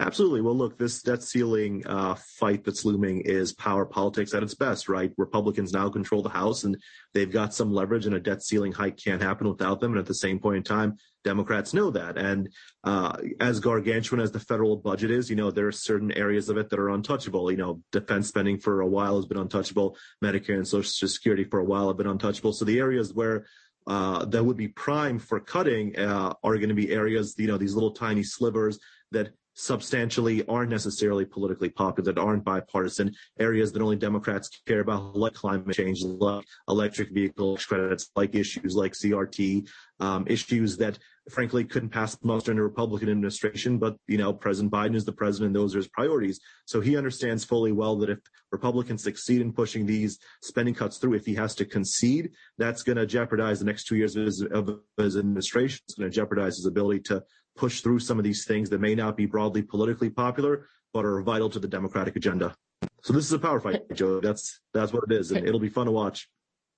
Absolutely. 0.00 0.40
Well, 0.40 0.56
look, 0.56 0.78
this 0.78 1.02
debt 1.02 1.22
ceiling 1.22 1.82
uh, 1.86 2.14
fight 2.14 2.64
that's 2.64 2.84
looming 2.84 3.22
is 3.22 3.52
power 3.52 3.86
politics 3.86 4.34
at 4.34 4.42
its 4.42 4.54
best, 4.54 4.88
right? 4.88 5.12
Republicans 5.16 5.72
now 5.72 5.88
control 5.88 6.22
the 6.22 6.28
House 6.28 6.64
and 6.64 6.76
they've 7.12 7.30
got 7.30 7.54
some 7.54 7.72
leverage, 7.72 8.06
and 8.06 8.14
a 8.14 8.20
debt 8.20 8.42
ceiling 8.42 8.72
hike 8.72 8.96
can't 8.96 9.22
happen 9.22 9.48
without 9.48 9.80
them. 9.80 9.92
And 9.92 10.00
at 10.00 10.06
the 10.06 10.14
same 10.14 10.38
point 10.38 10.58
in 10.58 10.62
time, 10.62 10.96
Democrats 11.24 11.72
know 11.72 11.90
that. 11.90 12.18
And 12.18 12.50
uh, 12.82 13.16
as 13.40 13.60
gargantuan 13.60 14.20
as 14.20 14.32
the 14.32 14.40
federal 14.40 14.76
budget 14.76 15.10
is, 15.10 15.30
you 15.30 15.36
know, 15.36 15.50
there 15.50 15.66
are 15.66 15.72
certain 15.72 16.12
areas 16.12 16.48
of 16.48 16.58
it 16.58 16.68
that 16.70 16.78
are 16.78 16.90
untouchable. 16.90 17.50
You 17.50 17.56
know, 17.56 17.80
defense 17.92 18.28
spending 18.28 18.58
for 18.58 18.80
a 18.80 18.86
while 18.86 19.16
has 19.16 19.26
been 19.26 19.38
untouchable. 19.38 19.96
Medicare 20.22 20.56
and 20.56 20.68
Social 20.68 21.08
Security 21.08 21.44
for 21.44 21.60
a 21.60 21.64
while 21.64 21.88
have 21.88 21.96
been 21.96 22.06
untouchable. 22.06 22.52
So 22.52 22.64
the 22.64 22.78
areas 22.78 23.14
where 23.14 23.46
uh, 23.86 24.24
that 24.26 24.44
would 24.44 24.56
be 24.56 24.68
prime 24.68 25.18
for 25.18 25.40
cutting 25.40 25.96
uh, 25.98 26.34
are 26.42 26.56
going 26.56 26.68
to 26.68 26.74
be 26.74 26.92
areas, 26.92 27.34
you 27.38 27.46
know, 27.46 27.58
these 27.58 27.74
little 27.74 27.92
tiny 27.92 28.22
slivers 28.22 28.78
that 29.10 29.32
substantially 29.54 30.44
aren't 30.46 30.70
necessarily 30.70 31.24
politically 31.24 31.68
popular, 31.68 32.12
that 32.12 32.20
aren't 32.20 32.44
bipartisan, 32.44 33.14
areas 33.38 33.72
that 33.72 33.82
only 33.82 33.96
Democrats 33.96 34.50
care 34.66 34.80
about, 34.80 35.16
like 35.16 35.34
climate 35.34 35.76
change, 35.76 36.02
like 36.02 36.44
electric 36.68 37.10
vehicle 37.10 37.56
credits, 37.56 38.10
like 38.16 38.34
issues 38.34 38.74
like 38.74 38.92
CRT, 38.92 39.68
um, 40.00 40.24
issues 40.26 40.76
that 40.76 40.98
frankly 41.30 41.64
couldn't 41.64 41.88
pass 41.88 42.18
muster 42.22 42.52
in 42.52 42.58
a 42.58 42.62
Republican 42.62 43.08
administration. 43.08 43.78
But, 43.78 43.96
you 44.06 44.18
know, 44.18 44.32
President 44.32 44.72
Biden 44.72 44.96
is 44.96 45.04
the 45.04 45.12
president. 45.12 45.54
Those 45.54 45.74
are 45.74 45.78
his 45.78 45.88
priorities. 45.88 46.40
So 46.66 46.80
he 46.80 46.96
understands 46.96 47.44
fully 47.44 47.72
well 47.72 47.96
that 47.98 48.10
if 48.10 48.18
Republicans 48.50 49.02
succeed 49.02 49.40
in 49.40 49.52
pushing 49.52 49.86
these 49.86 50.18
spending 50.42 50.74
cuts 50.74 50.98
through, 50.98 51.14
if 51.14 51.24
he 51.24 51.34
has 51.34 51.54
to 51.56 51.64
concede, 51.64 52.30
that's 52.58 52.82
going 52.82 52.98
to 52.98 53.06
jeopardize 53.06 53.60
the 53.60 53.64
next 53.64 53.84
two 53.84 53.96
years 53.96 54.16
of 54.16 54.26
his, 54.26 54.42
of 54.42 54.80
his 54.98 55.16
administration. 55.16 55.80
It's 55.86 55.94
going 55.94 56.10
to 56.10 56.14
jeopardize 56.14 56.56
his 56.56 56.66
ability 56.66 57.00
to 57.00 57.22
push 57.56 57.80
through 57.80 58.00
some 58.00 58.18
of 58.18 58.24
these 58.24 58.44
things 58.44 58.70
that 58.70 58.80
may 58.80 58.94
not 58.94 59.16
be 59.16 59.26
broadly 59.26 59.62
politically 59.62 60.10
popular, 60.10 60.66
but 60.92 61.04
are 61.04 61.20
vital 61.22 61.50
to 61.50 61.58
the 61.58 61.68
Democratic 61.68 62.16
agenda. 62.16 62.54
So 63.02 63.12
this 63.12 63.24
is 63.24 63.32
a 63.32 63.38
power 63.38 63.60
fight, 63.60 63.82
Joe. 63.94 64.20
That's 64.20 64.60
that's 64.72 64.92
what 64.92 65.04
it 65.08 65.12
is, 65.12 65.30
and 65.30 65.46
it'll 65.46 65.60
be 65.60 65.68
fun 65.68 65.86
to 65.86 65.92
watch. 65.92 66.28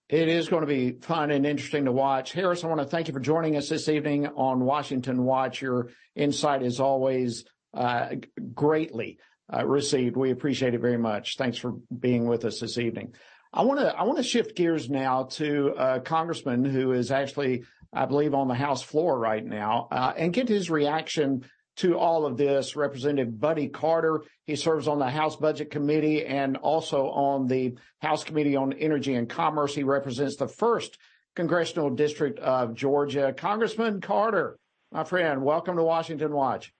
It 0.09 0.29
is 0.29 0.49
going 0.49 0.61
to 0.61 0.69
be 0.69 0.93
fun 1.01 1.33
and 1.33 1.45
interesting 1.45 1.87
to 1.87 1.93
watch. 1.93 2.33
Haris, 2.33 2.63
I 2.63 2.69
want 2.69 2.81
to 2.81 2.87
thank 2.87 3.09
you 3.09 3.15
for 3.15 3.21
joining 3.21 3.57
us 3.57 3.69
this 3.69 3.89
evening 3.89 4.29
on 4.29 4.61
Washington 4.61 5.25
Watch. 5.25 5.61
Your 5.61 5.91
insight 6.15 6.63
is 6.63 6.79
always 6.79 7.45
uh, 7.75 8.11
greatly 8.55 9.19
uh, 9.53 9.67
received. 9.67 10.17
We 10.17 10.31
appreciate 10.31 10.75
it 10.75 10.81
very 10.81 10.97
much. 10.97 11.37
Thanks 11.37 11.59
for 11.59 11.73
being 11.97 12.27
with 12.27 12.45
us 12.45 12.61
this 12.61 12.79
evening. 12.79 13.15
I 13.53 13.63
want 13.63 13.81
to 13.81 13.97
I 13.97 14.03
want 14.03 14.19
to 14.19 14.23
shift 14.23 14.57
gears 14.57 14.91
now 14.91 15.25
to 15.25 15.75
a 15.79 16.01
congressman 16.01 16.65
who 16.65 16.93
is 16.93 17.11
actually 17.11 17.65
I 17.93 18.07
believe, 18.07 18.35
on 18.35 18.49
the 18.49 18.55
House 18.55 18.83
floor 18.83 19.19
right 19.19 19.45
now, 19.45 19.89
uh, 19.91 20.13
and 20.17 20.33
get 20.33 20.49
his 20.49 20.71
reaction 20.71 21.45
to 21.77 21.99
all 21.99 22.27
of 22.27 22.37
this. 22.37 22.77
Representative 22.77 23.39
Buddy 23.39 23.69
Carter, 23.69 24.23
he 24.45 24.57
serves 24.57 24.89
on 24.89 24.99
the 24.99 25.11
House 25.11 25.37
Budget 25.37 25.71
Committee 25.71 26.25
and 26.25 26.57
also 26.57 27.09
on 27.09 27.47
the 27.47 27.77
House 28.01 28.25
Committee 28.25 28.57
on 28.57 28.73
Energy 28.73 29.15
and 29.15 29.29
Commerce. 29.29 29.75
He 29.75 29.83
represents 29.83 30.37
the 30.37 30.49
first 30.49 30.99
congressional 31.35 31.91
district 31.91 32.39
of 32.39 32.75
Georgia. 32.75 33.35
Congressman 33.37 34.01
Carter, 34.01 34.59
my 34.91 35.05
friend, 35.05 35.43
welcome 35.43 35.77
to 35.77 35.83
Washington 35.83 36.33
Watch. 36.33 36.73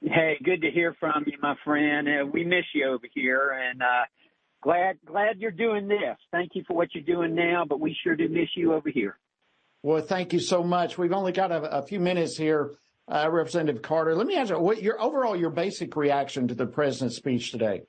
Hey, 0.00 0.36
good 0.44 0.62
to 0.62 0.70
hear 0.70 0.94
from 1.00 1.24
you, 1.26 1.38
my 1.40 1.54
friend. 1.64 2.08
Uh, 2.08 2.26
we 2.26 2.44
miss 2.44 2.64
you 2.72 2.88
over 2.88 3.06
here, 3.14 3.50
and 3.50 3.82
uh, 3.82 4.04
glad 4.62 4.96
glad 5.04 5.38
you're 5.38 5.50
doing 5.50 5.88
this. 5.88 6.16
Thank 6.30 6.52
you 6.54 6.62
for 6.66 6.76
what 6.76 6.94
you're 6.94 7.02
doing 7.02 7.34
now, 7.34 7.64
but 7.68 7.80
we 7.80 7.96
sure 8.04 8.14
do 8.14 8.28
miss 8.28 8.48
you 8.54 8.74
over 8.74 8.90
here. 8.90 9.18
Well, 9.82 10.02
thank 10.02 10.32
you 10.32 10.40
so 10.40 10.62
much. 10.62 10.98
We've 10.98 11.12
only 11.12 11.32
got 11.32 11.52
a, 11.52 11.78
a 11.78 11.82
few 11.82 12.00
minutes 12.00 12.36
here, 12.36 12.74
uh, 13.06 13.28
Representative 13.30 13.82
Carter. 13.82 14.14
Let 14.14 14.26
me 14.26 14.36
ask 14.36 14.50
you, 14.50 14.58
what 14.58 14.82
your 14.82 15.00
overall 15.00 15.36
your 15.36 15.50
basic 15.50 15.96
reaction 15.96 16.48
to 16.48 16.54
the 16.54 16.66
president's 16.66 17.16
speech 17.16 17.52
today? 17.52 17.82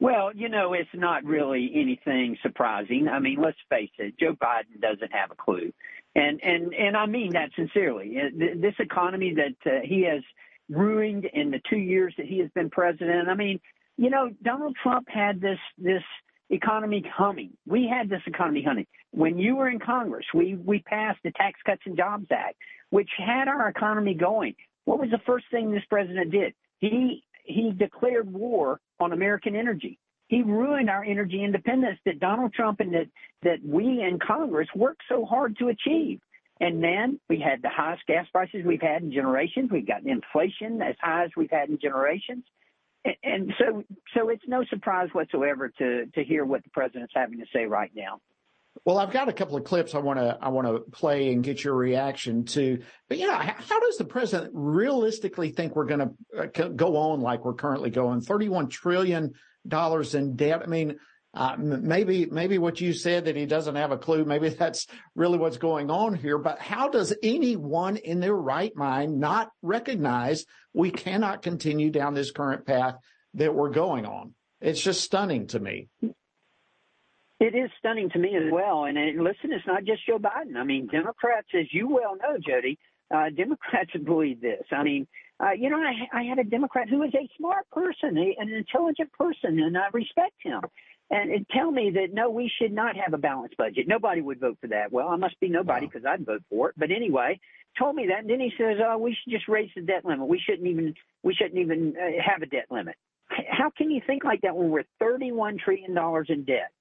Well, 0.00 0.30
you 0.32 0.48
know, 0.48 0.74
it's 0.74 0.88
not 0.94 1.24
really 1.24 1.72
anything 1.74 2.36
surprising. 2.42 3.08
I 3.08 3.18
mean, 3.18 3.38
let's 3.42 3.58
face 3.68 3.90
it, 3.98 4.16
Joe 4.18 4.34
Biden 4.40 4.80
doesn't 4.80 5.12
have 5.12 5.32
a 5.32 5.34
clue. 5.34 5.72
And 6.14 6.40
and 6.42 6.72
and 6.72 6.96
I 6.96 7.06
mean 7.06 7.32
that 7.32 7.50
sincerely. 7.56 8.16
Uh, 8.16 8.54
this 8.60 8.74
economy 8.78 9.34
that 9.34 9.70
uh, 9.70 9.80
he 9.84 10.04
has 10.04 10.22
ruined 10.68 11.24
in 11.24 11.50
the 11.50 11.60
2 11.70 11.76
years 11.76 12.14
that 12.16 12.26
he 12.26 12.38
has 12.38 12.50
been 12.50 12.70
president. 12.70 13.28
I 13.28 13.34
mean, 13.34 13.58
you 13.96 14.10
know, 14.10 14.30
Donald 14.42 14.76
Trump 14.82 15.08
had 15.08 15.40
this 15.40 15.58
this 15.76 16.02
economy 16.48 17.04
humming. 17.12 17.50
We 17.66 17.90
had 17.92 18.08
this 18.08 18.22
economy 18.26 18.62
humming. 18.66 18.86
When 19.12 19.38
you 19.38 19.56
were 19.56 19.68
in 19.68 19.78
Congress, 19.78 20.26
we, 20.34 20.54
we 20.54 20.80
passed 20.80 21.18
the 21.24 21.30
Tax 21.32 21.58
Cuts 21.64 21.82
and 21.86 21.96
Jobs 21.96 22.26
Act, 22.30 22.56
which 22.90 23.08
had 23.16 23.48
our 23.48 23.68
economy 23.68 24.14
going. 24.14 24.54
What 24.84 24.98
was 24.98 25.10
the 25.10 25.20
first 25.26 25.46
thing 25.50 25.72
this 25.72 25.84
president 25.88 26.30
did? 26.30 26.54
He 26.80 27.22
he 27.48 27.72
declared 27.72 28.32
war 28.32 28.78
on 29.00 29.12
American 29.12 29.56
energy. 29.56 29.98
He 30.28 30.42
ruined 30.42 30.90
our 30.90 31.02
energy 31.02 31.42
independence 31.42 31.98
that 32.04 32.20
Donald 32.20 32.52
Trump 32.52 32.80
and 32.80 32.92
that, 32.92 33.06
that 33.42 33.58
we 33.64 34.02
in 34.02 34.18
Congress 34.24 34.68
worked 34.76 35.02
so 35.08 35.24
hard 35.24 35.56
to 35.58 35.68
achieve. 35.68 36.20
And 36.60 36.82
then 36.82 37.18
we 37.28 37.40
had 37.40 37.62
the 37.62 37.70
highest 37.70 38.06
gas 38.06 38.26
prices 38.32 38.62
we've 38.66 38.82
had 38.82 39.02
in 39.02 39.12
generations. 39.12 39.70
We've 39.70 39.86
got 39.86 40.04
inflation 40.04 40.82
as 40.82 40.96
high 41.00 41.24
as 41.24 41.30
we've 41.36 41.50
had 41.50 41.70
in 41.70 41.78
generations. 41.80 42.44
And, 43.04 43.14
and 43.22 43.52
so, 43.58 43.84
so 44.14 44.28
it's 44.28 44.42
no 44.46 44.64
surprise 44.64 45.08
whatsoever 45.12 45.70
to, 45.78 46.06
to 46.06 46.24
hear 46.24 46.44
what 46.44 46.64
the 46.64 46.70
president's 46.70 47.14
having 47.16 47.38
to 47.38 47.46
say 47.54 47.64
right 47.64 47.90
now. 47.94 48.20
Well, 48.84 48.98
I've 48.98 49.12
got 49.12 49.28
a 49.28 49.32
couple 49.32 49.56
of 49.56 49.64
clips 49.64 49.94
I 49.94 49.98
want 49.98 50.18
to 50.18 50.38
I 50.40 50.48
want 50.48 50.66
to 50.66 50.80
play 50.90 51.32
and 51.32 51.42
get 51.42 51.62
your 51.62 51.74
reaction 51.74 52.44
to. 52.46 52.82
But 53.08 53.18
know, 53.26 53.34
how 53.34 53.80
does 53.80 53.98
the 53.98 54.04
president 54.04 54.50
realistically 54.54 55.50
think 55.50 55.74
we're 55.74 55.86
going 55.86 56.14
to 56.34 56.62
uh, 56.64 56.68
go 56.68 56.96
on 56.96 57.20
like 57.20 57.44
we're 57.44 57.54
currently 57.54 57.90
going? 57.90 58.20
Thirty-one 58.20 58.68
trillion 58.68 59.34
dollars 59.66 60.14
in 60.14 60.36
debt. 60.36 60.62
I 60.62 60.66
mean, 60.66 60.98
uh, 61.34 61.56
maybe 61.58 62.26
maybe 62.26 62.58
what 62.58 62.80
you 62.80 62.92
said 62.92 63.26
that 63.26 63.36
he 63.36 63.46
doesn't 63.46 63.76
have 63.76 63.92
a 63.92 63.98
clue. 63.98 64.24
Maybe 64.24 64.48
that's 64.48 64.86
really 65.14 65.38
what's 65.38 65.58
going 65.58 65.90
on 65.90 66.14
here. 66.14 66.38
But 66.38 66.58
how 66.58 66.88
does 66.88 67.14
anyone 67.22 67.96
in 67.96 68.20
their 68.20 68.34
right 68.34 68.74
mind 68.74 69.18
not 69.20 69.50
recognize 69.62 70.44
we 70.72 70.90
cannot 70.90 71.42
continue 71.42 71.90
down 71.90 72.14
this 72.14 72.30
current 72.30 72.66
path 72.66 72.96
that 73.34 73.54
we're 73.54 73.70
going 73.70 74.06
on? 74.06 74.34
It's 74.60 74.80
just 74.80 75.02
stunning 75.02 75.46
to 75.48 75.60
me. 75.60 75.88
It 77.40 77.54
is 77.54 77.70
stunning 77.78 78.10
to 78.10 78.18
me 78.18 78.36
as 78.36 78.50
well. 78.50 78.84
And 78.84 78.98
it, 78.98 79.16
listen, 79.16 79.52
it's 79.52 79.66
not 79.66 79.84
just 79.84 80.04
Joe 80.06 80.18
Biden. 80.18 80.56
I 80.56 80.64
mean, 80.64 80.88
Democrats, 80.88 81.48
as 81.58 81.66
you 81.72 81.88
well 81.88 82.16
know, 82.16 82.36
Jody, 82.44 82.78
uh, 83.14 83.30
Democrats 83.36 83.90
believe 84.04 84.40
this. 84.40 84.64
I 84.72 84.82
mean, 84.82 85.06
uh, 85.40 85.52
you 85.52 85.70
know, 85.70 85.78
I, 85.78 86.18
I 86.18 86.22
had 86.24 86.38
a 86.38 86.44
Democrat 86.44 86.88
who 86.88 87.02
is 87.04 87.14
a 87.14 87.28
smart 87.36 87.70
person, 87.70 88.18
a, 88.18 88.34
an 88.40 88.48
intelligent 88.48 89.12
person, 89.12 89.60
and 89.60 89.78
I 89.78 89.86
respect 89.92 90.34
him. 90.42 90.62
And 91.10 91.30
it 91.30 91.46
tell 91.50 91.70
me 91.70 91.90
that 91.94 92.12
no, 92.12 92.28
we 92.28 92.50
should 92.60 92.72
not 92.72 92.96
have 92.96 93.14
a 93.14 93.18
balanced 93.18 93.56
budget. 93.56 93.86
Nobody 93.88 94.20
would 94.20 94.40
vote 94.40 94.58
for 94.60 94.66
that. 94.68 94.92
Well, 94.92 95.08
I 95.08 95.16
must 95.16 95.40
be 95.40 95.48
nobody 95.48 95.86
because 95.86 96.04
I'd 96.04 96.26
vote 96.26 96.42
for 96.50 96.70
it. 96.70 96.74
But 96.76 96.90
anyway, 96.90 97.40
told 97.78 97.96
me 97.96 98.08
that, 98.08 98.20
and 98.20 98.30
then 98.30 98.40
he 98.40 98.52
says, 98.58 98.76
"Oh, 98.84 98.98
we 98.98 99.16
should 99.16 99.32
just 99.32 99.48
raise 99.48 99.70
the 99.74 99.80
debt 99.80 100.04
limit. 100.04 100.28
We 100.28 100.38
shouldn't 100.38 100.68
even 100.68 100.94
we 101.22 101.34
shouldn't 101.34 101.58
even 101.58 101.94
uh, 101.96 102.22
have 102.22 102.42
a 102.42 102.46
debt 102.46 102.66
limit." 102.70 102.96
How 103.28 103.70
can 103.70 103.90
you 103.90 104.02
think 104.06 104.24
like 104.24 104.42
that 104.42 104.54
when 104.54 104.68
we're 104.68 104.84
31 104.98 105.58
trillion 105.64 105.94
dollars 105.94 106.26
in 106.28 106.44
debt? 106.44 106.72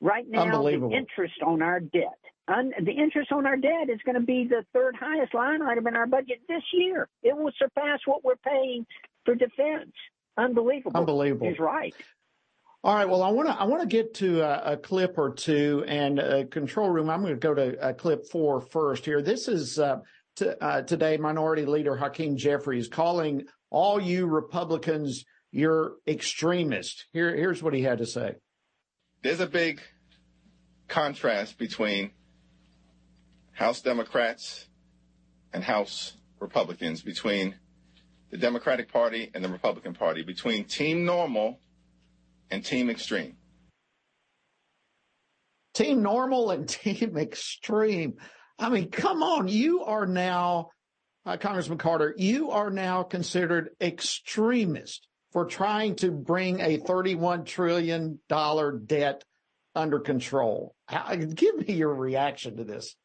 Right 0.00 0.24
now, 0.28 0.62
the 0.62 0.90
interest 0.92 1.34
on 1.44 1.60
our 1.60 1.80
debt, 1.80 2.18
un, 2.46 2.72
the 2.84 2.92
interest 2.92 3.32
on 3.32 3.46
our 3.46 3.56
debt 3.56 3.90
is 3.92 3.98
going 4.04 4.14
to 4.14 4.24
be 4.24 4.46
the 4.48 4.64
third 4.72 4.94
highest 4.94 5.34
line 5.34 5.60
item 5.60 5.88
in 5.88 5.96
our 5.96 6.06
budget 6.06 6.40
this 6.48 6.62
year. 6.72 7.08
It 7.22 7.36
will 7.36 7.50
surpass 7.58 8.00
what 8.06 8.24
we're 8.24 8.36
paying 8.36 8.86
for 9.24 9.34
defense. 9.34 9.92
Unbelievable. 10.36 10.96
Unbelievable. 10.96 11.48
He's 11.48 11.58
right. 11.58 11.94
All 12.84 12.94
right. 12.94 13.08
Well, 13.08 13.24
I 13.24 13.30
want 13.30 13.48
to 13.48 13.54
I 13.54 13.64
want 13.64 13.82
to 13.82 13.88
get 13.88 14.14
to 14.14 14.40
a, 14.42 14.74
a, 14.74 14.76
clip 14.76 15.18
or 15.18 15.34
two, 15.34 15.84
and 15.88 16.20
a 16.20 16.46
control 16.46 16.90
room. 16.90 17.10
I'm 17.10 17.22
going 17.22 17.34
to 17.34 17.40
go 17.40 17.54
to 17.54 17.94
clip 17.94 18.26
four 18.30 18.60
first 18.60 19.04
here. 19.04 19.20
This 19.20 19.48
is 19.48 19.80
uh, 19.80 19.98
t- 20.36 20.52
uh, 20.60 20.82
today. 20.82 21.16
Minority 21.16 21.66
Leader 21.66 21.96
Hakeem 21.96 22.36
Jeffries 22.36 22.86
calling 22.86 23.46
all 23.68 24.00
you 24.00 24.26
Republicans 24.26 25.24
you're 25.50 25.94
extremists. 26.06 27.06
Here, 27.12 27.34
here's 27.34 27.62
what 27.62 27.74
he 27.74 27.82
had 27.82 27.98
to 27.98 28.06
say 28.06 28.36
there's 29.22 29.40
a 29.40 29.46
big 29.46 29.80
contrast 30.86 31.58
between 31.58 32.10
House 33.52 33.80
Democrats 33.80 34.66
and 35.52 35.64
House 35.64 36.14
Republicans, 36.40 37.02
between 37.02 37.56
the 38.30 38.36
Democratic 38.36 38.92
Party 38.92 39.30
and 39.34 39.44
the 39.44 39.48
Republican 39.48 39.94
Party, 39.94 40.22
between 40.22 40.64
Team 40.64 41.04
Normal 41.04 41.58
and 42.50 42.64
Team 42.64 42.90
Extreme. 42.90 43.36
Team 45.74 46.02
Normal 46.02 46.50
and 46.50 46.68
Team 46.68 47.16
Extreme. 47.16 48.14
I 48.58 48.68
mean, 48.70 48.90
come 48.90 49.22
on. 49.22 49.48
You 49.48 49.84
are 49.84 50.06
now, 50.06 50.70
uh, 51.26 51.36
Congressman 51.36 51.78
Carter, 51.78 52.14
you 52.16 52.50
are 52.50 52.70
now 52.70 53.02
considered 53.02 53.70
extremist 53.80 55.08
for 55.38 55.44
trying 55.44 55.94
to 55.94 56.10
bring 56.10 56.58
a 56.58 56.78
$31 56.78 57.46
trillion 57.46 58.18
debt 58.86 59.22
under 59.72 60.00
control. 60.00 60.74
Give 61.36 61.56
me 61.58 61.74
your 61.74 61.94
reaction 61.94 62.56
to 62.56 62.64
this. 62.64 62.96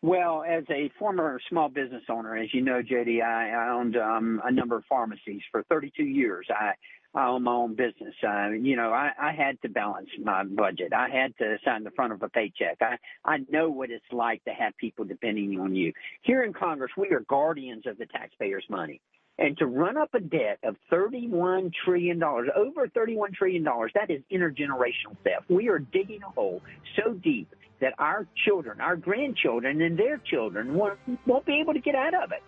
Well, 0.00 0.42
as 0.48 0.64
a 0.70 0.90
former 0.98 1.38
small 1.50 1.68
business 1.68 2.04
owner, 2.08 2.34
as 2.38 2.54
you 2.54 2.62
know, 2.62 2.80
JD, 2.80 3.22
I, 3.22 3.50
I 3.50 3.68
owned 3.74 3.98
um, 3.98 4.40
a 4.46 4.50
number 4.50 4.78
of 4.78 4.84
pharmacies 4.88 5.42
for 5.52 5.62
32 5.64 6.04
years. 6.04 6.46
I, 6.48 6.72
I 7.12 7.26
own 7.26 7.42
my 7.42 7.52
own 7.52 7.74
business. 7.74 8.14
Uh, 8.26 8.52
you 8.52 8.74
know, 8.74 8.90
I, 8.90 9.10
I 9.20 9.32
had 9.32 9.60
to 9.60 9.68
balance 9.68 10.08
my 10.22 10.44
budget. 10.44 10.94
I 10.94 11.10
had 11.10 11.36
to 11.36 11.58
sign 11.66 11.84
the 11.84 11.90
front 11.90 12.14
of 12.14 12.22
a 12.22 12.30
paycheck. 12.30 12.78
I, 12.80 12.96
I 13.26 13.44
know 13.50 13.68
what 13.68 13.90
it's 13.90 14.04
like 14.10 14.42
to 14.44 14.52
have 14.52 14.74
people 14.78 15.04
depending 15.04 15.60
on 15.60 15.74
you. 15.74 15.92
Here 16.22 16.44
in 16.44 16.54
Congress, 16.54 16.92
we 16.96 17.10
are 17.10 17.20
guardians 17.28 17.86
of 17.86 17.98
the 17.98 18.06
taxpayers' 18.06 18.64
money. 18.70 19.02
And 19.36 19.58
to 19.58 19.66
run 19.66 19.96
up 19.96 20.14
a 20.14 20.20
debt 20.20 20.58
of 20.62 20.76
$31 20.92 21.72
trillion, 21.84 22.22
over 22.22 22.86
$31 22.86 23.34
trillion, 23.34 23.64
that 23.94 24.08
is 24.08 24.22
intergenerational 24.32 25.16
theft. 25.24 25.50
We 25.50 25.68
are 25.68 25.80
digging 25.80 26.22
a 26.22 26.30
hole 26.30 26.62
so 26.96 27.14
deep 27.14 27.52
that 27.80 27.94
our 27.98 28.28
children, 28.46 28.80
our 28.80 28.94
grandchildren, 28.94 29.82
and 29.82 29.98
their 29.98 30.18
children 30.18 30.74
won't, 30.74 30.98
be 31.46 31.60
able 31.60 31.74
to 31.74 31.80
get 31.80 31.96
out 31.96 32.14
of 32.14 32.30
it. 32.30 32.42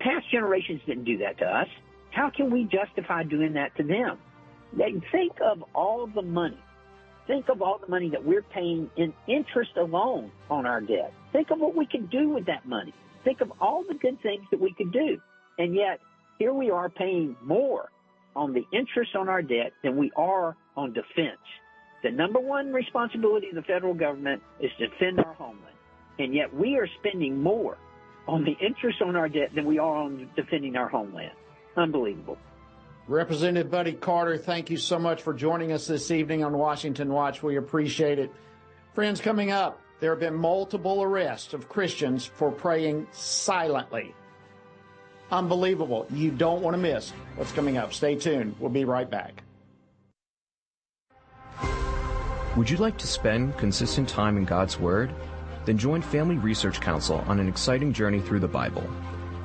Past 0.00 0.30
generations 0.30 0.82
didn't 0.86 1.04
do 1.04 1.18
that 1.18 1.38
to 1.38 1.46
us. 1.46 1.68
How 2.10 2.28
can 2.28 2.50
we 2.50 2.64
justify 2.64 3.22
doing 3.22 3.54
that 3.54 3.74
to 3.78 3.82
them? 3.82 4.18
Think 5.10 5.32
of 5.40 5.64
all 5.74 6.06
the 6.06 6.22
money. 6.22 6.58
Think 7.26 7.48
of 7.48 7.62
all 7.62 7.78
the 7.78 7.88
money 7.88 8.10
that 8.10 8.22
we're 8.22 8.42
paying 8.42 8.90
in 8.96 9.14
interest 9.26 9.76
alone 9.78 10.30
on 10.50 10.66
our 10.66 10.82
debt. 10.82 11.14
Think 11.32 11.50
of 11.50 11.58
what 11.58 11.74
we 11.74 11.86
could 11.86 12.10
do 12.10 12.28
with 12.28 12.46
that 12.46 12.66
money. 12.66 12.92
Think 13.24 13.40
of 13.40 13.50
all 13.60 13.82
the 13.88 13.94
good 13.94 14.20
things 14.22 14.44
that 14.50 14.60
we 14.60 14.74
could 14.74 14.92
do. 14.92 15.18
And 15.58 15.74
yet, 15.74 16.00
here 16.38 16.52
we 16.52 16.70
are 16.70 16.88
paying 16.88 17.36
more 17.42 17.90
on 18.34 18.52
the 18.52 18.64
interest 18.72 19.14
on 19.14 19.28
our 19.28 19.42
debt 19.42 19.72
than 19.82 19.96
we 19.96 20.10
are 20.16 20.56
on 20.76 20.92
defense. 20.92 21.38
The 22.02 22.10
number 22.10 22.40
one 22.40 22.72
responsibility 22.72 23.48
of 23.50 23.54
the 23.54 23.62
federal 23.62 23.94
government 23.94 24.42
is 24.60 24.70
to 24.78 24.88
defend 24.88 25.20
our 25.20 25.34
homeland. 25.34 25.76
And 26.18 26.34
yet 26.34 26.52
we 26.54 26.76
are 26.76 26.88
spending 26.98 27.40
more 27.40 27.76
on 28.26 28.44
the 28.44 28.56
interest 28.64 29.02
on 29.02 29.16
our 29.16 29.28
debt 29.28 29.54
than 29.54 29.66
we 29.66 29.78
are 29.78 29.96
on 29.96 30.28
defending 30.34 30.76
our 30.76 30.88
homeland. 30.88 31.32
Unbelievable. 31.76 32.38
Representative 33.08 33.70
Buddy 33.70 33.92
Carter, 33.92 34.38
thank 34.38 34.70
you 34.70 34.76
so 34.76 34.98
much 34.98 35.22
for 35.22 35.34
joining 35.34 35.72
us 35.72 35.86
this 35.86 36.10
evening 36.10 36.44
on 36.44 36.56
Washington 36.56 37.12
Watch. 37.12 37.42
We 37.42 37.56
appreciate 37.56 38.18
it. 38.18 38.32
Friends, 38.94 39.20
coming 39.20 39.50
up, 39.50 39.80
there 40.00 40.10
have 40.10 40.20
been 40.20 40.34
multiple 40.34 41.02
arrests 41.02 41.54
of 41.54 41.68
Christians 41.68 42.24
for 42.24 42.50
praying 42.50 43.06
silently 43.10 44.14
Unbelievable. 45.32 46.06
You 46.12 46.30
don't 46.30 46.60
want 46.60 46.74
to 46.74 46.78
miss 46.78 47.10
what's 47.36 47.52
coming 47.52 47.78
up. 47.78 47.94
Stay 47.94 48.14
tuned. 48.16 48.54
We'll 48.60 48.70
be 48.70 48.84
right 48.84 49.10
back. 49.10 49.42
Would 52.54 52.68
you 52.68 52.76
like 52.76 52.98
to 52.98 53.06
spend 53.06 53.56
consistent 53.56 54.10
time 54.10 54.36
in 54.36 54.44
God's 54.44 54.78
Word? 54.78 55.10
Then 55.64 55.78
join 55.78 56.02
Family 56.02 56.36
Research 56.36 56.82
Council 56.82 57.24
on 57.26 57.40
an 57.40 57.48
exciting 57.48 57.94
journey 57.94 58.20
through 58.20 58.40
the 58.40 58.48
Bible. 58.48 58.84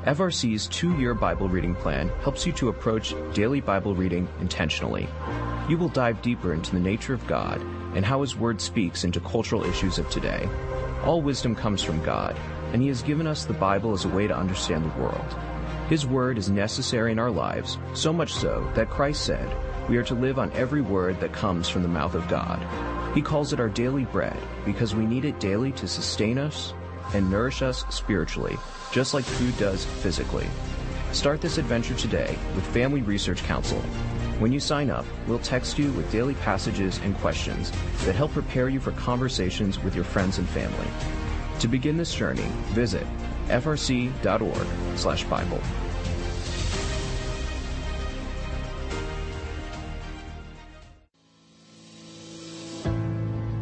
FRC's 0.03 0.67
two 0.67 0.93
year 0.97 1.13
Bible 1.13 1.47
reading 1.47 1.73
plan 1.73 2.09
helps 2.21 2.45
you 2.45 2.51
to 2.53 2.67
approach 2.67 3.15
daily 3.33 3.61
Bible 3.61 3.95
reading 3.95 4.27
intentionally. 4.41 5.07
You 5.69 5.77
will 5.77 5.87
dive 5.87 6.21
deeper 6.21 6.53
into 6.53 6.73
the 6.73 6.81
nature 6.81 7.13
of 7.13 7.25
God 7.27 7.61
and 7.95 8.05
how 8.05 8.21
His 8.21 8.35
Word 8.35 8.59
speaks 8.59 9.05
into 9.05 9.21
cultural 9.21 9.63
issues 9.63 9.99
of 9.99 10.09
today. 10.09 10.49
All 11.05 11.21
wisdom 11.21 11.55
comes 11.55 11.81
from 11.81 12.03
God, 12.03 12.35
and 12.73 12.81
He 12.81 12.89
has 12.89 13.01
given 13.01 13.25
us 13.25 13.45
the 13.45 13.53
Bible 13.53 13.93
as 13.93 14.03
a 14.03 14.09
way 14.09 14.27
to 14.27 14.35
understand 14.35 14.83
the 14.83 14.99
world. 14.99 15.35
His 15.89 16.05
word 16.05 16.37
is 16.37 16.49
necessary 16.49 17.13
in 17.13 17.19
our 17.19 17.31
lives, 17.31 17.77
so 17.93 18.11
much 18.11 18.33
so 18.33 18.69
that 18.75 18.89
Christ 18.89 19.23
said, 19.23 19.49
we 19.87 19.95
are 19.95 20.03
to 20.03 20.15
live 20.15 20.37
on 20.37 20.51
every 20.51 20.81
word 20.81 21.17
that 21.21 21.31
comes 21.31 21.69
from 21.69 21.81
the 21.81 21.87
mouth 21.87 22.13
of 22.13 22.27
God. 22.27 22.59
He 23.15 23.21
calls 23.21 23.53
it 23.53 23.59
our 23.61 23.69
daily 23.69 24.03
bread 24.03 24.37
because 24.65 24.93
we 24.93 25.05
need 25.05 25.23
it 25.23 25.39
daily 25.39 25.71
to 25.71 25.87
sustain 25.87 26.37
us 26.37 26.73
and 27.13 27.31
nourish 27.31 27.61
us 27.61 27.85
spiritually, 27.89 28.57
just 28.91 29.13
like 29.13 29.23
food 29.23 29.57
does 29.57 29.85
physically. 29.85 30.45
Start 31.13 31.39
this 31.39 31.57
adventure 31.57 31.95
today 31.95 32.37
with 32.53 32.67
Family 32.67 33.01
Research 33.01 33.41
Council. 33.43 33.79
When 34.39 34.51
you 34.51 34.59
sign 34.59 34.89
up, 34.89 35.05
we'll 35.25 35.39
text 35.39 35.79
you 35.79 35.93
with 35.93 36.11
daily 36.11 36.35
passages 36.35 36.99
and 37.01 37.17
questions 37.19 37.71
that 38.03 38.13
help 38.13 38.33
prepare 38.33 38.67
you 38.67 38.81
for 38.81 38.91
conversations 38.91 39.81
with 39.81 39.95
your 39.95 40.03
friends 40.03 40.37
and 40.37 40.49
family. 40.49 40.87
To 41.59 41.69
begin 41.69 41.95
this 41.95 42.13
journey, 42.13 42.45
visit 42.73 43.07
frc.org 43.49 44.67
slash 44.97 45.23
Bible. 45.25 45.61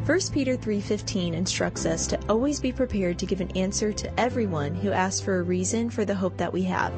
1 0.06 0.20
Peter 0.32 0.56
3:15 0.56 1.34
instructs 1.34 1.86
us 1.86 2.06
to 2.06 2.20
always 2.30 2.60
be 2.60 2.72
prepared 2.72 3.18
to 3.18 3.26
give 3.26 3.42
an 3.42 3.50
answer 3.58 3.92
to 3.92 4.20
everyone 4.20 4.76
who 4.76 4.92
asks 4.92 5.20
for 5.20 5.40
a 5.40 5.44
reason 5.44 5.90
for 5.90 6.06
the 6.06 6.14
hope 6.14 6.38
that 6.38 6.54
we 6.54 6.62
have. 6.62 6.94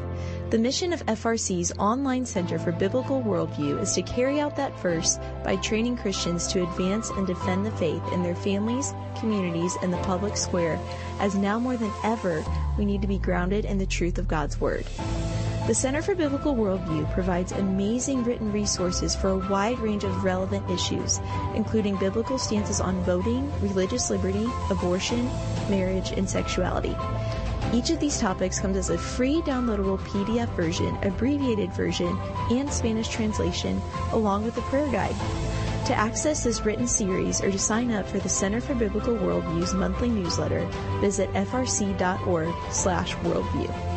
The 0.50 0.58
mission 0.58 0.94
of 0.94 1.06
FRC's 1.08 1.74
online 1.78 2.26
Center 2.26 2.58
for 2.58 2.72
Biblical 2.72 3.22
Worldview 3.22 3.82
is 3.82 3.92
to 3.92 4.02
carry 4.02 4.40
out 4.40 4.56
that 4.56 4.80
verse 4.80 5.20
by 5.44 5.58
training 5.58 5.98
Christians 5.98 6.48
to 6.48 6.64
advance 6.64 7.10
and 7.10 7.28
defend 7.28 7.66
the 7.66 7.72
faith 7.72 8.02
in 8.14 8.24
their 8.24 8.34
families, 8.34 8.94
communities, 9.20 9.76
and 9.82 9.92
the 9.92 9.98
public 10.04 10.38
square, 10.38 10.80
as 11.20 11.36
now 11.36 11.60
more 11.60 11.76
than 11.76 11.92
ever 12.02 12.46
we 12.78 12.86
need 12.86 13.02
to 13.02 13.10
be 13.10 13.18
grounded 13.18 13.66
in 13.66 13.78
the 13.78 13.86
truth 13.86 14.18
of 14.18 14.30
God's 14.30 14.58
Word. 14.62 14.86
The 15.68 15.76
Center 15.76 16.02
for 16.02 16.16
Biblical 16.16 16.56
Worldview 16.56 17.12
provides 17.14 17.52
amazing 17.52 18.24
written 18.24 18.54
resources 18.54 19.18
for 19.18 19.32
a 19.32 19.50
wide 19.50 19.80
range 19.80 20.06
of 20.06 20.24
relevant 20.24 20.72
issues, 20.72 21.20
including 21.56 21.98
biblical 21.98 22.38
stances 22.38 22.80
on 22.80 23.04
voting, 23.04 23.52
religious 23.60 24.10
liberty, 24.10 24.48
abortion, 24.72 25.26
marriage, 25.70 26.12
and 26.12 26.30
sexuality. 26.30 26.96
Each 27.74 27.90
of 27.90 28.00
these 28.00 28.20
topics 28.20 28.60
comes 28.60 28.78
as 28.78 28.90
a 28.90 28.98
free 28.98 29.42
downloadable 29.42 30.00
PDF 30.00 30.48
version, 30.56 30.98
abbreviated 31.04 31.74
version, 31.74 32.18
and 32.50 32.72
Spanish 32.72 33.10
translation, 33.10 33.82
along 34.14 34.46
with 34.46 34.58
a 34.58 34.62
prayer 34.62 34.90
guide. 34.90 35.16
To 35.88 35.96
access 35.96 36.44
this 36.44 36.66
written 36.66 36.88
series 36.88 37.42
or 37.42 37.52
to 37.52 37.60
sign 37.60 37.92
up 37.92 38.08
for 38.08 38.20
the 38.20 38.30
Center 38.30 38.62
for 38.62 38.74
Biblical 38.74 39.16
Worldview's 39.16 39.74
monthly 39.74 40.10
newsletter, 40.10 40.66
visit 41.02 41.32
frc.org 41.34 42.54
slash 42.72 43.16
worldview. 43.16 43.97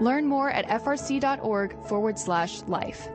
Learn 0.00 0.26
more 0.26 0.50
at 0.50 0.66
frc.org 0.66 1.86
forward 1.86 2.18
slash 2.18 2.62
life. 2.62 3.08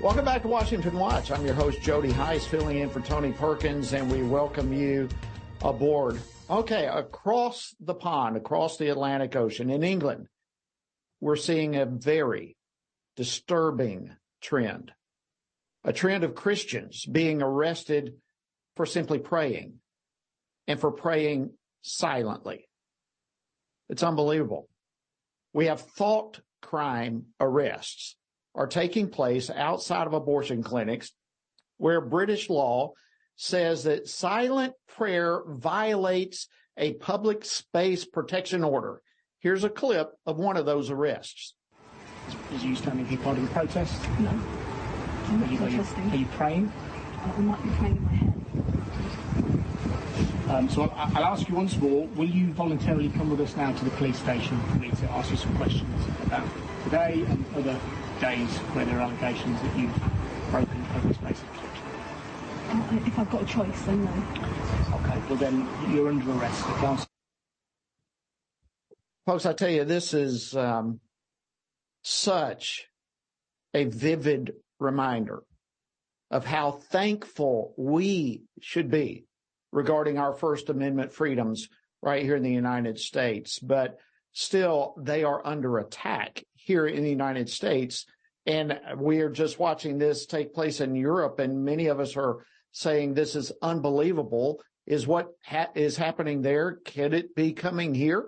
Welcome 0.00 0.24
back 0.24 0.42
to 0.42 0.48
Washington 0.48 0.96
Watch. 0.96 1.32
I'm 1.32 1.44
your 1.44 1.54
host, 1.54 1.82
Jody 1.82 2.12
Hice, 2.12 2.46
filling 2.46 2.78
in 2.78 2.88
for 2.88 3.00
Tony 3.00 3.32
Perkins, 3.32 3.92
and 3.92 4.08
we 4.08 4.22
welcome 4.22 4.72
you 4.72 5.08
aboard. 5.62 6.20
Okay, 6.48 6.86
across 6.86 7.74
the 7.80 7.94
pond, 7.94 8.36
across 8.36 8.76
the 8.76 8.88
Atlantic 8.88 9.34
Ocean 9.34 9.68
in 9.68 9.82
England, 9.82 10.28
we're 11.20 11.34
seeing 11.34 11.74
a 11.74 11.86
very 11.86 12.55
disturbing 13.16 14.14
trend. 14.40 14.92
A 15.84 15.92
trend 15.92 16.24
of 16.24 16.34
Christians 16.34 17.04
being 17.06 17.42
arrested 17.42 18.14
for 18.76 18.86
simply 18.86 19.18
praying 19.18 19.74
and 20.66 20.80
for 20.80 20.90
praying 20.90 21.52
silently. 21.82 22.68
It's 23.88 24.02
unbelievable. 24.02 24.68
We 25.52 25.66
have 25.66 25.80
thought 25.80 26.40
crime 26.60 27.26
arrests 27.40 28.16
are 28.54 28.66
taking 28.66 29.08
place 29.08 29.50
outside 29.50 30.06
of 30.06 30.12
abortion 30.12 30.62
clinics 30.62 31.12
where 31.78 32.00
British 32.00 32.50
law 32.50 32.92
says 33.36 33.84
that 33.84 34.08
silent 34.08 34.72
prayer 34.88 35.42
violates 35.46 36.48
a 36.76 36.94
public 36.94 37.44
space 37.44 38.04
protection 38.04 38.64
order. 38.64 39.00
Here's 39.40 39.64
a 39.64 39.70
clip 39.70 40.10
of 40.24 40.38
one 40.38 40.56
of 40.56 40.66
those 40.66 40.90
arrests. 40.90 41.54
Is 42.52 42.64
you 42.64 42.74
standing 42.74 43.06
here 43.06 43.18
part 43.18 43.36
of 43.38 43.44
the 43.44 43.50
protest? 43.50 44.00
No. 44.20 44.30
I'm 44.30 45.40
not 45.40 45.48
are, 45.48 45.52
you, 45.52 45.60
are, 45.60 45.68
you, 45.68 46.10
are 46.10 46.16
you 46.16 46.26
praying? 46.26 46.72
I 47.22 47.40
might 47.40 47.62
be 47.62 47.70
praying 47.70 47.96
in 47.96 48.04
my 48.04 48.10
head. 48.10 48.32
Um, 50.48 50.68
so 50.68 50.84
I'll, 50.84 51.16
I'll, 51.16 51.24
ask 51.24 51.48
you 51.48 51.56
once 51.56 51.76
more, 51.78 52.06
will 52.08 52.28
you 52.28 52.52
voluntarily 52.52 53.08
come 53.10 53.30
with 53.30 53.40
us 53.40 53.56
now 53.56 53.72
to 53.72 53.84
the 53.84 53.90
police 53.92 54.18
station 54.18 54.60
for 54.62 54.76
me 54.76 54.90
to 54.90 55.10
ask 55.10 55.30
you 55.30 55.36
some 55.36 55.56
questions 55.56 56.06
about 56.22 56.46
today 56.84 57.24
and 57.26 57.44
other 57.56 57.78
days 58.20 58.48
where 58.74 58.84
there 58.84 58.98
are 58.98 59.02
allegations 59.02 59.60
that 59.60 59.76
you've 59.76 59.94
broken 60.50 60.84
public 60.92 61.16
space 61.16 61.40
protection? 61.40 61.84
Uh, 62.68 63.06
if 63.06 63.18
I've 63.18 63.30
got 63.30 63.42
a 63.42 63.46
choice, 63.46 63.82
then 63.82 64.04
no. 64.04 64.10
Okay, 64.10 65.18
well 65.28 65.36
then 65.36 65.68
you're 65.90 66.08
under 66.08 66.30
arrest. 66.30 66.64
Folks, 69.26 69.46
I 69.46 69.52
tell 69.52 69.70
you, 69.70 69.84
this 69.84 70.14
is 70.14 70.56
um, 70.56 71.00
such 72.08 72.86
a 73.74 73.82
vivid 73.82 74.52
reminder 74.78 75.42
of 76.30 76.44
how 76.44 76.70
thankful 76.70 77.74
we 77.76 78.42
should 78.60 78.88
be 78.88 79.24
regarding 79.72 80.16
our 80.16 80.32
First 80.32 80.70
Amendment 80.70 81.12
freedoms 81.12 81.68
right 82.02 82.22
here 82.22 82.36
in 82.36 82.44
the 82.44 82.52
United 82.52 83.00
States. 83.00 83.58
But 83.58 83.98
still, 84.32 84.94
they 84.96 85.24
are 85.24 85.44
under 85.44 85.78
attack 85.78 86.44
here 86.54 86.86
in 86.86 87.02
the 87.02 87.10
United 87.10 87.48
States. 87.50 88.06
And 88.46 88.78
we 88.98 89.18
are 89.18 89.30
just 89.30 89.58
watching 89.58 89.98
this 89.98 90.26
take 90.26 90.54
place 90.54 90.80
in 90.80 90.94
Europe, 90.94 91.40
and 91.40 91.64
many 91.64 91.88
of 91.88 91.98
us 91.98 92.16
are 92.16 92.46
saying 92.70 93.14
this 93.14 93.34
is 93.34 93.50
unbelievable. 93.62 94.62
Is 94.86 95.08
what 95.08 95.30
ha- 95.44 95.72
is 95.74 95.96
happening 95.96 96.42
there? 96.42 96.76
Can 96.84 97.12
it 97.12 97.34
be 97.34 97.52
coming 97.52 97.96
here? 97.96 98.26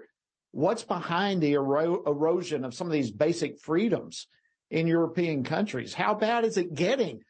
What's 0.53 0.83
behind 0.83 1.43
the 1.43 1.53
ero- 1.53 2.03
erosion 2.07 2.65
of 2.65 2.75
some 2.75 2.87
of 2.87 2.93
these 2.93 3.11
basic 3.11 3.61
freedoms 3.61 4.27
in 4.71 4.87
European 4.87 5.45
countries? 5.45 5.95
How 5.95 6.15
bad 6.15 6.45
is 6.45 6.57
it 6.57 6.75
getting? 6.75 7.21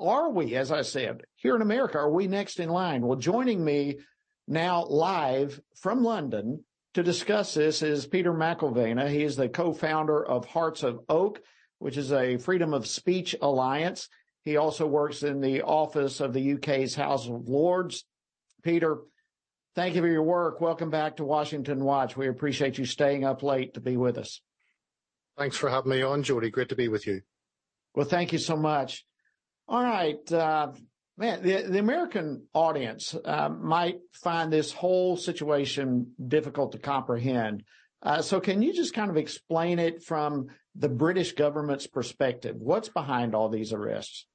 Are 0.00 0.30
we, 0.30 0.54
as 0.54 0.70
I 0.70 0.82
said, 0.82 1.22
here 1.36 1.56
in 1.56 1.62
America, 1.62 1.98
are 1.98 2.10
we 2.10 2.28
next 2.28 2.60
in 2.60 2.68
line? 2.68 3.02
Well, 3.02 3.18
joining 3.18 3.64
me 3.64 3.98
now 4.46 4.84
live 4.84 5.60
from 5.74 6.04
London 6.04 6.64
to 6.94 7.02
discuss 7.02 7.54
this 7.54 7.82
is 7.82 8.06
Peter 8.06 8.32
McIlvenna. 8.32 9.10
He 9.10 9.22
is 9.22 9.36
the 9.36 9.48
co-founder 9.48 10.24
of 10.24 10.46
Hearts 10.46 10.82
of 10.82 11.00
Oak, 11.08 11.40
which 11.78 11.96
is 11.96 12.12
a 12.12 12.38
freedom 12.38 12.72
of 12.74 12.86
speech 12.86 13.34
alliance. 13.42 14.08
He 14.44 14.56
also 14.56 14.86
works 14.86 15.22
in 15.22 15.40
the 15.40 15.62
office 15.62 16.20
of 16.20 16.32
the 16.32 16.54
UK's 16.54 16.94
House 16.94 17.28
of 17.28 17.48
Lords. 17.48 18.04
Peter, 18.62 18.98
Thank 19.78 19.94
you 19.94 20.00
for 20.00 20.08
your 20.08 20.24
work. 20.24 20.60
Welcome 20.60 20.90
back 20.90 21.18
to 21.18 21.24
Washington 21.24 21.84
Watch. 21.84 22.16
We 22.16 22.26
appreciate 22.26 22.78
you 22.78 22.84
staying 22.84 23.24
up 23.24 23.44
late 23.44 23.74
to 23.74 23.80
be 23.80 23.96
with 23.96 24.18
us. 24.18 24.40
Thanks 25.36 25.56
for 25.56 25.70
having 25.70 25.92
me 25.92 26.02
on, 26.02 26.24
Jody. 26.24 26.50
Great 26.50 26.70
to 26.70 26.74
be 26.74 26.88
with 26.88 27.06
you. 27.06 27.20
Well, 27.94 28.04
thank 28.04 28.32
you 28.32 28.40
so 28.40 28.56
much. 28.56 29.06
All 29.68 29.80
right. 29.80 30.32
Uh, 30.32 30.72
man, 31.16 31.44
the, 31.44 31.62
the 31.62 31.78
American 31.78 32.48
audience 32.52 33.14
uh, 33.24 33.50
might 33.50 34.00
find 34.14 34.52
this 34.52 34.72
whole 34.72 35.16
situation 35.16 36.10
difficult 36.26 36.72
to 36.72 36.78
comprehend. 36.78 37.62
Uh, 38.02 38.20
so 38.20 38.40
can 38.40 38.62
you 38.62 38.72
just 38.72 38.94
kind 38.94 39.12
of 39.12 39.16
explain 39.16 39.78
it 39.78 40.02
from 40.02 40.48
the 40.74 40.88
British 40.88 41.34
government's 41.34 41.86
perspective? 41.86 42.56
What's 42.58 42.88
behind 42.88 43.32
all 43.32 43.48
these 43.48 43.72
arrests? 43.72 44.26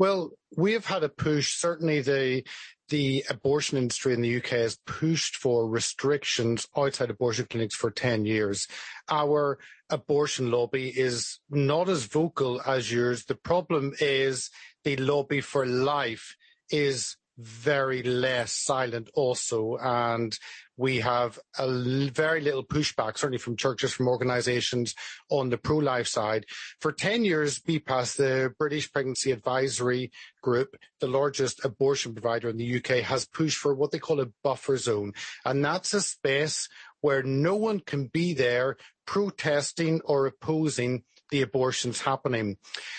Well, 0.00 0.32
we 0.56 0.72
have 0.72 0.84
had 0.84 1.04
a 1.04 1.08
push. 1.08 1.54
Certainly, 1.54 2.02
the 2.02 2.42
the 2.88 3.24
abortion 3.28 3.78
industry 3.78 4.14
in 4.14 4.22
the 4.22 4.36
UK 4.36 4.48
has 4.50 4.78
pushed 4.86 5.36
for 5.36 5.68
restrictions 5.68 6.66
outside 6.76 7.10
abortion 7.10 7.46
clinics 7.50 7.74
for 7.74 7.90
10 7.90 8.24
years. 8.24 8.68
Our 9.08 9.58
abortion 9.90 10.50
lobby 10.50 10.88
is 10.88 11.40
not 11.50 11.88
as 11.88 12.04
vocal 12.04 12.60
as 12.66 12.92
yours. 12.92 13.24
The 13.24 13.34
problem 13.34 13.92
is 14.00 14.50
the 14.84 14.96
lobby 14.96 15.40
for 15.40 15.66
life 15.66 16.36
is 16.70 17.16
very 17.38 18.02
less 18.02 18.52
silent 18.52 19.10
also. 19.14 19.76
And 19.80 20.36
we 20.76 21.00
have 21.00 21.38
a 21.58 21.70
very 22.10 22.40
little 22.40 22.64
pushback, 22.64 23.18
certainly 23.18 23.38
from 23.38 23.56
churches, 23.56 23.92
from 23.92 24.08
organisations 24.08 24.94
on 25.30 25.50
the 25.50 25.58
pro-life 25.58 26.06
side. 26.06 26.44
For 26.80 26.92
10 26.92 27.24
years, 27.24 27.60
BPAS, 27.60 28.16
the 28.16 28.52
British 28.58 28.92
Pregnancy 28.92 29.32
Advisory 29.32 30.10
Group, 30.42 30.76
the 31.00 31.06
largest 31.08 31.64
abortion 31.64 32.14
provider 32.14 32.48
in 32.48 32.56
the 32.56 32.76
UK, 32.76 33.02
has 33.02 33.26
pushed 33.26 33.58
for 33.58 33.74
what 33.74 33.90
they 33.90 33.98
call 33.98 34.20
a 34.20 34.28
buffer 34.42 34.76
zone. 34.76 35.12
And 35.44 35.64
that's 35.64 35.94
a 35.94 36.02
space 36.02 36.68
where 37.00 37.22
no 37.22 37.56
one 37.56 37.80
can 37.80 38.06
be 38.06 38.34
there 38.34 38.76
protesting 39.06 40.00
or 40.04 40.26
opposing 40.26 41.04
the 41.30 41.42
abortions 41.42 42.00
happening. 42.00 42.56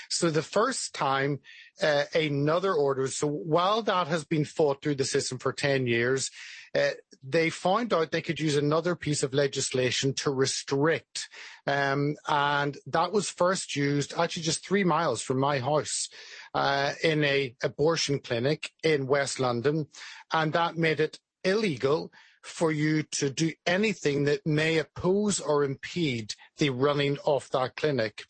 So 0.10 0.30
the 0.30 0.42
first 0.42 0.94
time 0.94 1.40
uh, 1.82 2.04
another 2.14 2.74
order, 2.74 3.08
so 3.08 3.28
while 3.28 3.82
that 3.84 4.08
has 4.08 4.24
been 4.26 4.46
fought 4.46 4.82
through 4.82 4.96
the 4.96 5.06
system 5.06 5.38
for 5.38 5.54
10 5.54 5.88
years, 5.88 6.32
uh, 6.76 6.92
they 7.24 7.50
found 7.50 7.94
out 7.94 8.12
they 8.12 8.22
could 8.22 8.40
use 8.40 8.56
another 8.56 8.96
piece 8.96 9.24
of 9.24 9.34
legislation 9.34 10.14
to 10.14 10.30
restrict. 10.30 11.30
Um, 11.66 12.16
and 12.28 12.78
that 12.88 13.12
was 13.12 13.30
first 13.30 13.76
used 13.76 14.14
actually 14.18 14.44
just 14.44 14.66
three 14.66 14.84
miles 14.84 15.22
from 15.22 15.40
my 15.40 15.60
house 15.60 16.10
uh, 16.54 16.94
in 17.04 17.24
a 17.24 17.56
abortion 17.64 18.20
clinic 18.20 18.72
in 18.84 19.08
West 19.08 19.40
London. 19.40 19.88
And 20.32 20.54
that 20.54 20.78
made 20.78 21.00
it 21.00 21.20
illegal 21.44 22.12
for 22.48 22.72
you 22.72 23.04
to 23.04 23.30
do 23.30 23.52
anything 23.66 24.24
that 24.24 24.46
may 24.46 24.78
oppose 24.78 25.40
or 25.40 25.64
impede 25.64 26.34
the 26.58 26.70
running 26.70 27.18
of 27.26 27.50
that 27.52 27.76
clinic. 27.76 28.24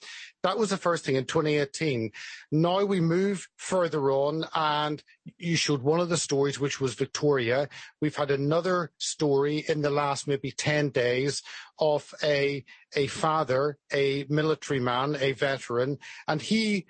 That 0.43 0.57
was 0.57 0.71
the 0.71 0.77
first 0.77 1.05
thing 1.05 1.15
in 1.15 1.25
2018. 1.25 2.11
Now 2.51 2.83
we 2.83 2.99
move 2.99 3.47
further 3.57 4.11
on 4.11 4.45
and 4.55 5.03
you 5.37 5.55
showed 5.55 5.83
one 5.83 5.99
of 5.99 6.09
the 6.09 6.17
stories, 6.17 6.59
which 6.59 6.81
was 6.81 6.95
Victoria. 6.95 7.69
We've 8.01 8.15
had 8.15 8.31
another 8.31 8.91
story 8.97 9.63
in 9.67 9.81
the 9.81 9.89
last 9.89 10.27
maybe 10.27 10.51
10 10.51 10.89
days 10.89 11.43
of 11.79 12.13
a, 12.23 12.65
a 12.95 13.07
father, 13.07 13.77
a 13.93 14.25
military 14.29 14.79
man, 14.79 15.15
a 15.19 15.33
veteran, 15.33 15.99
and 16.27 16.41
he 16.41 16.87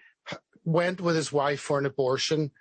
went 0.63 1.01
with 1.01 1.15
his 1.15 1.31
wife 1.31 1.59
for 1.59 1.77
an 1.77 1.85
abortion. 1.85 2.51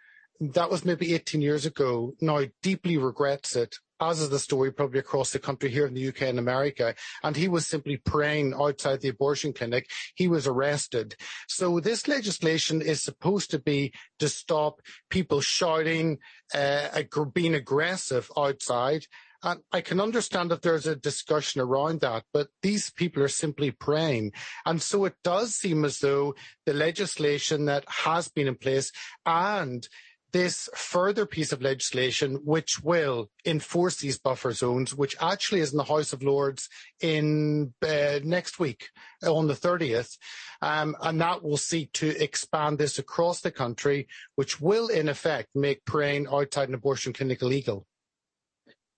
That 0.40 0.70
was 0.70 0.84
maybe 0.84 1.14
18 1.14 1.40
years 1.40 1.66
ago. 1.66 2.14
Now 2.20 2.42
deeply 2.62 2.96
regrets 2.98 3.56
it 3.56 3.76
as 4.00 4.20
is 4.20 4.30
the 4.30 4.38
story 4.38 4.72
probably 4.72 4.98
across 4.98 5.30
the 5.30 5.38
country 5.38 5.70
here 5.70 5.86
in 5.86 5.94
the 5.94 6.08
UK 6.08 6.22
and 6.22 6.38
America. 6.38 6.94
And 7.22 7.36
he 7.36 7.48
was 7.48 7.66
simply 7.66 7.96
praying 7.96 8.54
outside 8.54 9.00
the 9.00 9.08
abortion 9.08 9.52
clinic. 9.52 9.88
He 10.14 10.28
was 10.28 10.46
arrested. 10.46 11.16
So 11.48 11.80
this 11.80 12.08
legislation 12.08 12.82
is 12.82 13.02
supposed 13.02 13.50
to 13.52 13.58
be 13.58 13.92
to 14.18 14.28
stop 14.28 14.80
people 15.10 15.40
shouting, 15.40 16.18
uh, 16.54 17.02
being 17.32 17.54
aggressive 17.54 18.30
outside. 18.36 19.06
And 19.42 19.60
I 19.70 19.80
can 19.80 20.00
understand 20.00 20.50
that 20.50 20.62
there's 20.62 20.86
a 20.86 20.96
discussion 20.96 21.60
around 21.60 22.00
that, 22.00 22.24
but 22.32 22.48
these 22.62 22.90
people 22.90 23.22
are 23.22 23.28
simply 23.28 23.70
praying. 23.70 24.32
And 24.64 24.80
so 24.80 25.04
it 25.04 25.14
does 25.22 25.54
seem 25.54 25.84
as 25.84 25.98
though 26.00 26.34
the 26.64 26.72
legislation 26.72 27.66
that 27.66 27.84
has 27.86 28.28
been 28.28 28.48
in 28.48 28.56
place 28.56 28.90
and 29.24 29.86
this 30.32 30.68
further 30.74 31.26
piece 31.26 31.52
of 31.52 31.62
legislation 31.62 32.34
which 32.44 32.82
will 32.82 33.30
enforce 33.44 33.96
these 33.96 34.18
buffer 34.18 34.52
zones, 34.52 34.94
which 34.94 35.16
actually 35.20 35.60
is 35.60 35.72
in 35.72 35.78
the 35.78 35.84
House 35.84 36.12
of 36.12 36.22
Lords 36.22 36.68
in 37.00 37.72
uh, 37.82 38.20
next 38.22 38.58
week 38.58 38.88
on 39.26 39.46
the 39.46 39.54
30th. 39.54 40.18
Um, 40.62 40.96
and 41.00 41.20
that 41.20 41.42
will 41.42 41.56
seek 41.56 41.92
to 41.94 42.22
expand 42.22 42.78
this 42.78 42.98
across 42.98 43.40
the 43.40 43.50
country, 43.50 44.08
which 44.34 44.60
will 44.60 44.88
in 44.88 45.08
effect 45.08 45.48
make 45.54 45.84
praying 45.84 46.26
outside 46.30 46.68
an 46.68 46.74
abortion 46.74 47.12
clinic 47.12 47.42
illegal. 47.42 47.86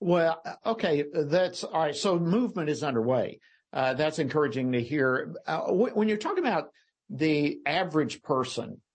Well, 0.00 0.40
okay, 0.64 1.04
that's 1.12 1.64
all 1.64 1.80
right. 1.82 1.96
So 1.96 2.18
movement 2.18 2.68
is 2.68 2.82
underway. 2.82 3.40
Uh, 3.72 3.94
that's 3.94 4.18
encouraging 4.18 4.72
to 4.72 4.82
hear. 4.82 5.34
Uh, 5.46 5.60
when 5.72 6.08
you're 6.08 6.16
talking 6.16 6.44
about 6.44 6.70
the 7.10 7.58
average 7.66 8.22
person, 8.22 8.72
uh, 8.72 8.87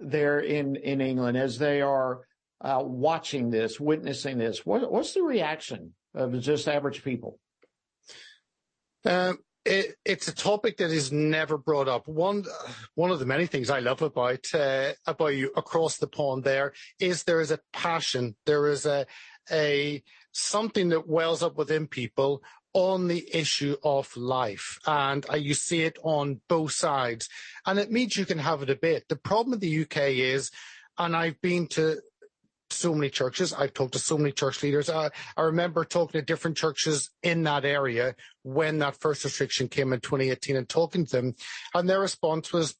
there 0.00 0.40
in, 0.40 0.76
in 0.76 1.00
England 1.00 1.36
as 1.36 1.58
they 1.58 1.80
are 1.80 2.26
uh, 2.60 2.82
watching 2.82 3.50
this, 3.50 3.78
witnessing 3.78 4.38
this? 4.38 4.66
What, 4.66 4.90
what's 4.90 5.14
the 5.14 5.22
reaction 5.22 5.94
of 6.14 6.38
just 6.40 6.68
average 6.68 7.02
people? 7.04 7.38
Um, 9.04 9.38
it, 9.64 9.94
it's 10.04 10.28
a 10.28 10.34
topic 10.34 10.78
that 10.78 10.90
is 10.90 11.12
never 11.12 11.56
brought 11.56 11.88
up. 11.88 12.08
One, 12.08 12.44
one 12.94 13.10
of 13.10 13.20
the 13.20 13.26
many 13.26 13.46
things 13.46 13.70
I 13.70 13.78
love 13.78 14.02
about 14.02 14.44
uh, 14.54 14.92
about 15.06 15.34
you 15.36 15.52
across 15.56 15.98
the 15.98 16.08
pond 16.08 16.44
there 16.44 16.72
is 16.98 17.24
there 17.24 17.40
is 17.40 17.52
a 17.52 17.60
passion, 17.72 18.34
there 18.44 18.66
is 18.66 18.86
a 18.86 19.06
a 19.50 20.02
something 20.32 20.88
that 20.88 21.08
wells 21.08 21.42
up 21.42 21.56
within 21.56 21.86
people 21.86 22.42
on 22.74 23.08
the 23.08 23.28
issue 23.32 23.76
of 23.82 24.16
life. 24.16 24.78
And 24.86 25.28
uh, 25.30 25.36
you 25.36 25.54
see 25.54 25.82
it 25.82 25.98
on 26.02 26.40
both 26.48 26.72
sides. 26.72 27.28
And 27.66 27.78
it 27.78 27.90
means 27.90 28.16
you 28.16 28.26
can 28.26 28.38
have 28.38 28.62
a 28.62 28.66
debate. 28.66 29.04
The 29.08 29.16
problem 29.16 29.54
in 29.54 29.60
the 29.60 29.82
UK 29.82 29.96
is, 30.10 30.50
and 30.98 31.16
I've 31.16 31.40
been 31.40 31.66
to 31.68 32.00
so 32.70 32.94
many 32.94 33.10
churches. 33.10 33.52
I've 33.52 33.74
talked 33.74 33.92
to 33.92 33.98
so 33.98 34.16
many 34.16 34.32
church 34.32 34.62
leaders. 34.62 34.88
I, 34.88 35.10
I, 35.36 35.42
remember 35.42 35.84
talking 35.84 36.20
to 36.20 36.24
different 36.24 36.56
churches 36.56 37.10
in 37.22 37.42
that 37.42 37.64
area 37.64 38.14
when 38.42 38.78
that 38.78 38.96
first 38.96 39.24
restriction 39.24 39.68
came 39.68 39.92
in 39.92 40.00
2018 40.00 40.56
and 40.56 40.68
talking 40.68 41.04
to 41.06 41.12
them. 41.12 41.34
And 41.74 41.88
their 41.88 42.00
response 42.00 42.52
was, 42.52 42.74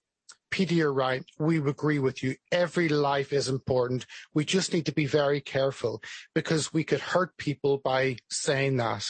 Peter, 0.51 0.75
you're 0.75 0.93
right. 0.93 1.25
We 1.39 1.59
agree 1.59 1.99
with 1.99 2.23
you. 2.23 2.37
Every 2.51 2.89
life 2.89 3.33
is 3.33 3.49
important. 3.49 4.07
We 4.35 4.45
just 4.45 4.73
need 4.73 4.87
to 4.87 4.93
be 4.93 5.07
very 5.07 5.41
careful 5.41 6.03
because 6.35 6.73
we 6.73 6.85
could 6.85 7.01
hurt 7.01 7.37
people 7.39 7.79
by 7.79 8.17
saying 8.31 8.77
that. 8.77 9.07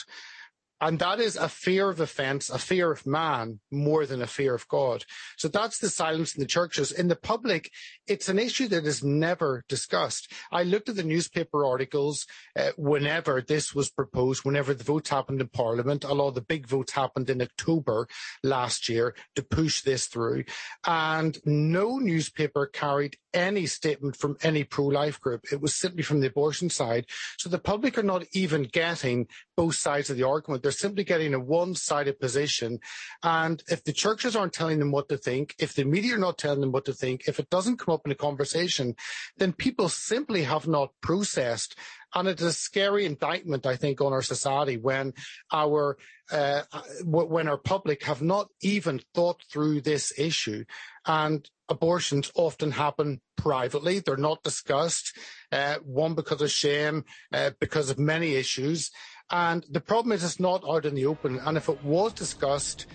And 0.83 0.99
that 0.99 1.21
is 1.21 1.37
a 1.37 1.47
fear 1.47 1.87
of 1.87 2.01
offence, 2.01 2.49
a 2.49 2.57
fear 2.57 2.91
of 2.91 3.07
man, 3.07 3.61
more 3.71 4.05
than 4.05 4.21
a 4.21 4.27
fear 4.27 4.53
of 4.53 4.67
God. 4.67 5.05
So 5.37 5.47
that's 5.47 5.79
the 5.79 5.87
silence 5.87 6.35
in 6.35 6.41
the 6.41 6.45
churches. 6.45 6.91
In 6.91 7.07
the 7.07 7.15
public, 7.15 7.71
it's 8.07 8.29
an 8.29 8.39
issue 8.39 8.67
that 8.67 8.85
is 8.85 9.03
never 9.03 9.63
discussed. 9.69 10.31
I 10.51 10.63
looked 10.63 10.89
at 10.89 10.95
the 10.95 11.03
newspaper 11.03 11.65
articles 11.65 12.25
uh, 12.57 12.71
whenever 12.77 13.41
this 13.41 13.73
was 13.73 13.89
proposed, 13.89 14.43
whenever 14.43 14.73
the 14.73 14.83
votes 14.83 15.09
happened 15.09 15.41
in 15.41 15.47
Parliament. 15.47 16.03
A 16.03 16.13
lot 16.13 16.29
of 16.29 16.35
the 16.35 16.41
big 16.41 16.67
votes 16.67 16.93
happened 16.93 17.29
in 17.29 17.41
October 17.41 18.07
last 18.43 18.89
year 18.89 19.15
to 19.35 19.43
push 19.43 19.81
this 19.81 20.07
through. 20.07 20.43
And 20.85 21.37
no 21.45 21.97
newspaper 21.97 22.65
carried 22.67 23.17
any 23.33 23.65
statement 23.65 24.15
from 24.15 24.37
any 24.43 24.63
pro-life 24.63 25.19
group. 25.19 25.45
It 25.51 25.61
was 25.61 25.75
simply 25.75 26.03
from 26.03 26.19
the 26.19 26.27
abortion 26.27 26.69
side. 26.69 27.05
So 27.37 27.49
the 27.49 27.59
public 27.59 27.97
are 27.97 28.03
not 28.03 28.25
even 28.33 28.63
getting 28.63 29.27
both 29.55 29.75
sides 29.75 30.09
of 30.09 30.17
the 30.17 30.27
argument. 30.27 30.63
They're 30.63 30.71
simply 30.71 31.03
getting 31.03 31.33
a 31.33 31.39
one-sided 31.39 32.19
position. 32.19 32.79
And 33.23 33.63
if 33.69 33.83
the 33.83 33.93
churches 33.93 34.35
aren't 34.35 34.53
telling 34.53 34.79
them 34.79 34.91
what 34.91 35.09
to 35.09 35.17
think, 35.17 35.55
if 35.57 35.73
the 35.73 35.83
media 35.83 36.15
are 36.15 36.19
not 36.19 36.37
telling 36.37 36.61
them 36.61 36.71
what 36.71 36.85
to 36.85 36.93
think, 36.93 37.27
if 37.27 37.39
it 37.39 37.49
doesn't 37.49 37.77
come 37.77 37.92
up 37.93 38.01
in 38.05 38.11
a 38.11 38.15
conversation, 38.15 38.95
then 39.37 39.53
people 39.53 39.89
simply 39.89 40.43
have 40.43 40.67
not 40.67 40.89
processed 41.01 41.75
and 42.15 42.27
it's 42.27 42.41
a 42.41 42.53
scary 42.53 43.05
indictment, 43.05 43.65
I 43.65 43.75
think, 43.75 44.01
on 44.01 44.13
our 44.13 44.21
society 44.21 44.77
when 44.77 45.13
our 45.51 45.97
uh, 46.31 46.61
when 47.03 47.47
our 47.47 47.57
public 47.57 48.03
have 48.03 48.21
not 48.21 48.47
even 48.61 49.01
thought 49.13 49.43
through 49.51 49.81
this 49.81 50.17
issue. 50.17 50.63
And 51.05 51.47
abortions 51.69 52.31
often 52.35 52.71
happen 52.71 53.21
privately; 53.35 53.99
they're 53.99 54.17
not 54.17 54.43
discussed. 54.43 55.17
Uh, 55.51 55.75
one 55.83 56.13
because 56.13 56.41
of 56.41 56.51
shame, 56.51 57.05
uh, 57.31 57.51
because 57.59 57.89
of 57.89 57.99
many 57.99 58.35
issues. 58.35 58.91
And 59.31 59.65
the 59.69 59.81
problem 59.81 60.11
is, 60.11 60.23
it's 60.23 60.39
not 60.39 60.63
out 60.69 60.85
in 60.85 60.95
the 60.95 61.05
open. 61.05 61.39
And 61.39 61.57
if 61.57 61.69
it 61.69 61.83
was 61.83 62.13
discussed 62.13 62.85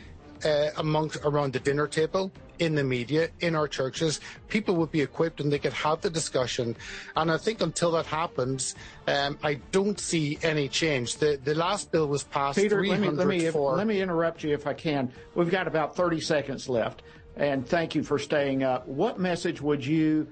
uh, 0.45 0.71
amongst 0.77 1.25
around 1.25 1.53
the 1.53 1.61
dinner 1.61 1.87
table, 1.87 2.33
in 2.59 2.75
the 2.75 2.85
media, 2.85 3.29
in 3.41 3.55
our 3.55 3.69
churches, 3.69 4.21
people 4.49 4.77
would 4.77 4.91
be 4.91 5.01
equipped 5.01 5.41
and 5.41 5.53
they 5.53 5.59
could 5.59 5.73
have 5.73 6.01
the 6.01 6.11
discussion. 6.11 6.77
And 7.17 7.31
I 7.31 7.37
think 7.37 7.61
until 7.61 7.93
that 7.93 8.07
happens, 8.07 8.75
um, 9.07 9.39
I 9.43 9.55
don't 9.73 9.99
see 9.99 10.39
any 10.43 10.69
change. 10.69 11.17
The 11.17 11.39
the 11.43 11.55
last 11.55 11.93
bill 11.93 12.09
was 12.09 12.25
passed. 12.25 12.59
Peter, 12.59 12.85
let 12.85 13.01
me 13.01 13.09
let 13.09 13.27
me, 13.27 13.51
let 13.51 13.87
me 13.87 14.01
interrupt 14.01 14.43
you 14.43 14.53
if 14.55 14.67
I 14.67 14.75
can. 14.75 15.13
We've 15.35 15.51
got 15.51 15.67
about 15.67 15.97
30 15.97 16.21
seconds 16.21 16.69
left, 16.69 17.03
and 17.37 17.67
thank 17.67 17.95
you 17.95 18.03
for 18.03 18.19
staying 18.19 18.63
up. 18.63 18.87
What 18.87 19.19
message 19.19 19.61
would 19.61 19.85
you 19.85 20.27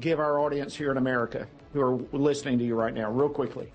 give 0.00 0.20
our 0.20 0.38
audience 0.38 0.74
here 0.74 0.90
in 0.90 0.96
America 0.96 1.46
who 1.72 1.80
are 1.80 1.96
listening 2.12 2.58
to 2.58 2.64
you 2.64 2.74
right 2.74 2.94
now, 2.94 3.10
real 3.10 3.28
quickly? 3.28 3.72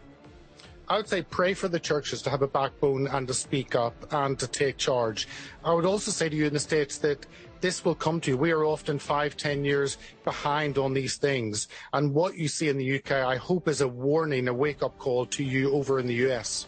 I 0.89 0.95
would 0.95 1.07
say 1.07 1.21
pray 1.21 1.53
for 1.53 1.67
the 1.67 1.79
churches 1.79 2.21
to 2.21 2.29
have 2.29 2.41
a 2.41 2.47
backbone 2.47 3.07
and 3.07 3.27
to 3.27 3.33
speak 3.33 3.75
up 3.75 3.93
and 4.11 4.39
to 4.39 4.47
take 4.47 4.77
charge. 4.77 5.27
I 5.63 5.73
would 5.73 5.85
also 5.85 6.11
say 6.11 6.29
to 6.29 6.35
you 6.35 6.45
in 6.45 6.53
the 6.53 6.59
States 6.59 6.97
that 6.99 7.25
this 7.59 7.83
will 7.83 7.95
come 7.95 8.21
to 8.21 8.31
you. 8.31 8.37
We 8.37 8.51
are 8.51 8.63
often 8.63 8.97
five, 8.97 9.35
ten 9.35 9.65
years 9.65 9.97
behind 10.23 10.77
on 10.77 10.93
these 10.93 11.17
things. 11.17 11.67
And 11.91 12.13
what 12.13 12.37
you 12.37 12.47
see 12.47 12.69
in 12.69 12.77
the 12.77 12.99
UK, 12.99 13.11
I 13.11 13.35
hope, 13.35 13.67
is 13.67 13.81
a 13.81 13.87
warning, 13.87 14.47
a 14.47 14.53
wake 14.53 14.81
up 14.81 14.97
call 14.97 15.25
to 15.25 15.43
you 15.43 15.73
over 15.73 15.99
in 15.99 16.07
the 16.07 16.29
US. 16.29 16.67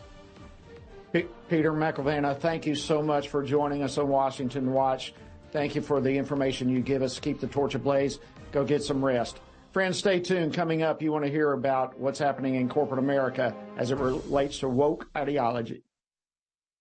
Peter 1.14 1.72
McIlvenna, 1.72 2.38
thank 2.38 2.66
you 2.66 2.76
so 2.76 3.02
much 3.02 3.30
for 3.30 3.42
joining 3.42 3.84
us 3.84 3.98
on 3.98 4.10
Washington 4.10 4.74
Watch. 4.74 5.14
Thank 5.52 5.76
you 5.76 5.82
for 5.82 6.02
the 6.02 6.12
information 6.12 6.70
you 6.70 6.82
give 6.82 7.02
us. 7.02 7.20
Keep 7.20 7.40
the 7.40 7.48
torch 7.48 7.74
ablaze. 7.74 8.20
Go 8.52 8.66
get 8.66 8.84
some 8.84 9.04
rest. 9.04 9.40
Friends, 9.72 10.00
stay 10.00 10.20
tuned. 10.20 10.52
Coming 10.56 10.82
up, 10.82 11.00
you 11.00 11.12
want 11.12 11.26
to 11.26 11.32
hear 11.32 11.52
about 11.54 12.00
what's 12.00 12.18
happening 12.18 12.56
in 12.56 12.68
corporate 12.68 12.98
America 12.98 13.56
as 13.78 13.92
it 13.92 14.00
relates 14.00 14.58
to 14.60 14.68
woke 14.68 15.08
ideology. 15.16 15.84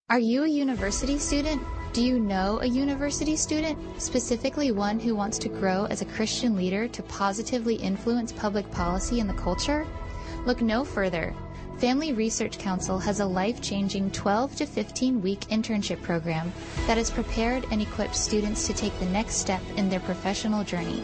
Are 0.09 0.17
you 0.17 0.43
a 0.43 0.47
university 0.47 1.19
student? 1.19 1.61
Do 1.93 2.03
you 2.03 2.19
know 2.19 2.59
a 2.61 2.65
university 2.65 3.35
student, 3.35 3.77
specifically 4.01 4.71
one 4.71 4.99
who 4.99 5.15
wants 5.15 5.37
to 5.39 5.49
grow 5.49 5.85
as 5.85 6.01
a 6.01 6.05
Christian 6.05 6.55
leader 6.55 6.87
to 6.87 7.03
positively 7.03 7.75
influence 7.75 8.31
public 8.31 8.69
policy 8.71 9.19
and 9.19 9.29
the 9.29 9.35
culture? 9.35 9.85
Look 10.47 10.63
no 10.63 10.83
further. 10.83 11.35
Family 11.77 12.11
Research 12.11 12.57
Council 12.57 12.97
has 12.97 13.19
a 13.19 13.25
life-changing 13.25 14.09
12 14.11 14.55
to 14.55 14.65
15 14.65 15.21
week 15.21 15.41
internship 15.51 16.01
program 16.01 16.51
that 16.87 16.97
has 16.97 17.11
prepared 17.11 17.67
and 17.69 17.83
equipped 17.83 18.15
students 18.15 18.65
to 18.65 18.73
take 18.73 18.97
the 18.99 19.05
next 19.05 19.35
step 19.35 19.61
in 19.77 19.89
their 19.89 19.99
professional 19.99 20.63
journey. 20.63 21.03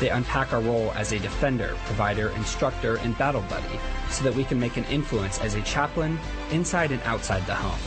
They 0.00 0.10
unpack 0.10 0.52
our 0.52 0.60
role 0.60 0.92
as 0.92 1.12
a 1.12 1.18
defender, 1.18 1.76
provider, 1.86 2.30
instructor, 2.30 2.96
and 2.96 3.16
battle 3.16 3.42
buddy 3.42 3.80
so 4.10 4.24
that 4.24 4.34
we 4.34 4.44
can 4.44 4.60
make 4.60 4.76
an 4.76 4.84
influence 4.84 5.40
as 5.40 5.54
a 5.54 5.62
chaplain 5.62 6.18
inside 6.50 6.92
and 6.92 7.02
outside 7.02 7.46
the 7.46 7.54
home. 7.54 7.78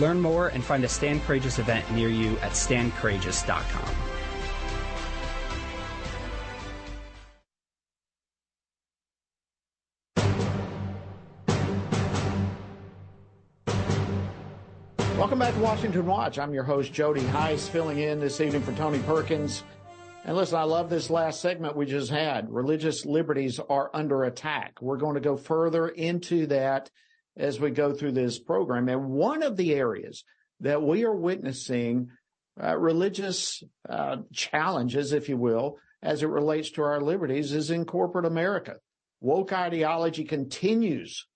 Learn 0.00 0.20
more 0.20 0.48
and 0.48 0.64
find 0.64 0.84
a 0.84 0.88
Stand 0.88 1.22
Courageous 1.24 1.58
event 1.58 1.90
near 1.92 2.08
you 2.08 2.38
at 2.38 2.52
standcourageous.com. 2.52 3.94
Welcome 15.18 15.38
back 15.38 15.52
to 15.54 15.60
Washington 15.60 16.06
Watch. 16.06 16.38
I'm 16.38 16.54
your 16.54 16.64
host, 16.64 16.94
Jody 16.94 17.20
Hice, 17.20 17.68
filling 17.68 17.98
in 17.98 18.18
this 18.18 18.40
evening 18.40 18.62
for 18.62 18.72
Tony 18.72 19.00
Perkins. 19.00 19.64
And 20.24 20.36
listen, 20.36 20.58
I 20.58 20.64
love 20.64 20.90
this 20.90 21.08
last 21.08 21.40
segment 21.40 21.76
we 21.76 21.86
just 21.86 22.10
had. 22.10 22.50
Religious 22.50 23.06
liberties 23.06 23.58
are 23.58 23.90
under 23.94 24.24
attack. 24.24 24.74
We're 24.80 24.98
going 24.98 25.14
to 25.14 25.20
go 25.20 25.36
further 25.36 25.88
into 25.88 26.46
that 26.48 26.90
as 27.36 27.58
we 27.58 27.70
go 27.70 27.94
through 27.94 28.12
this 28.12 28.38
program. 28.38 28.88
And 28.88 29.08
one 29.08 29.42
of 29.42 29.56
the 29.56 29.74
areas 29.74 30.24
that 30.60 30.82
we 30.82 31.04
are 31.04 31.14
witnessing 31.14 32.10
uh, 32.62 32.76
religious 32.76 33.62
uh, 33.88 34.18
challenges, 34.32 35.12
if 35.12 35.30
you 35.30 35.38
will, 35.38 35.78
as 36.02 36.22
it 36.22 36.28
relates 36.28 36.70
to 36.72 36.82
our 36.82 37.00
liberties 37.00 37.52
is 37.52 37.70
in 37.70 37.86
corporate 37.86 38.26
America. 38.26 38.76
Woke 39.22 39.54
ideology 39.54 40.24
continues 40.24 41.26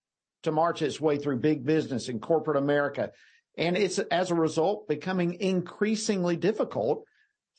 to 0.43 0.53
march 0.53 0.83
its 0.83 1.01
way 1.01 1.17
through 1.17 1.39
big 1.39 1.65
business 1.65 2.11
in 2.11 2.21
corporate 2.21 2.59
America. 2.59 3.11
And 3.57 3.79
it's 3.79 3.99
as 3.99 4.31
a 4.31 4.35
result 4.35 4.89
becoming 4.89 5.41
increasingly 5.41 6.37
difficult 6.37 7.05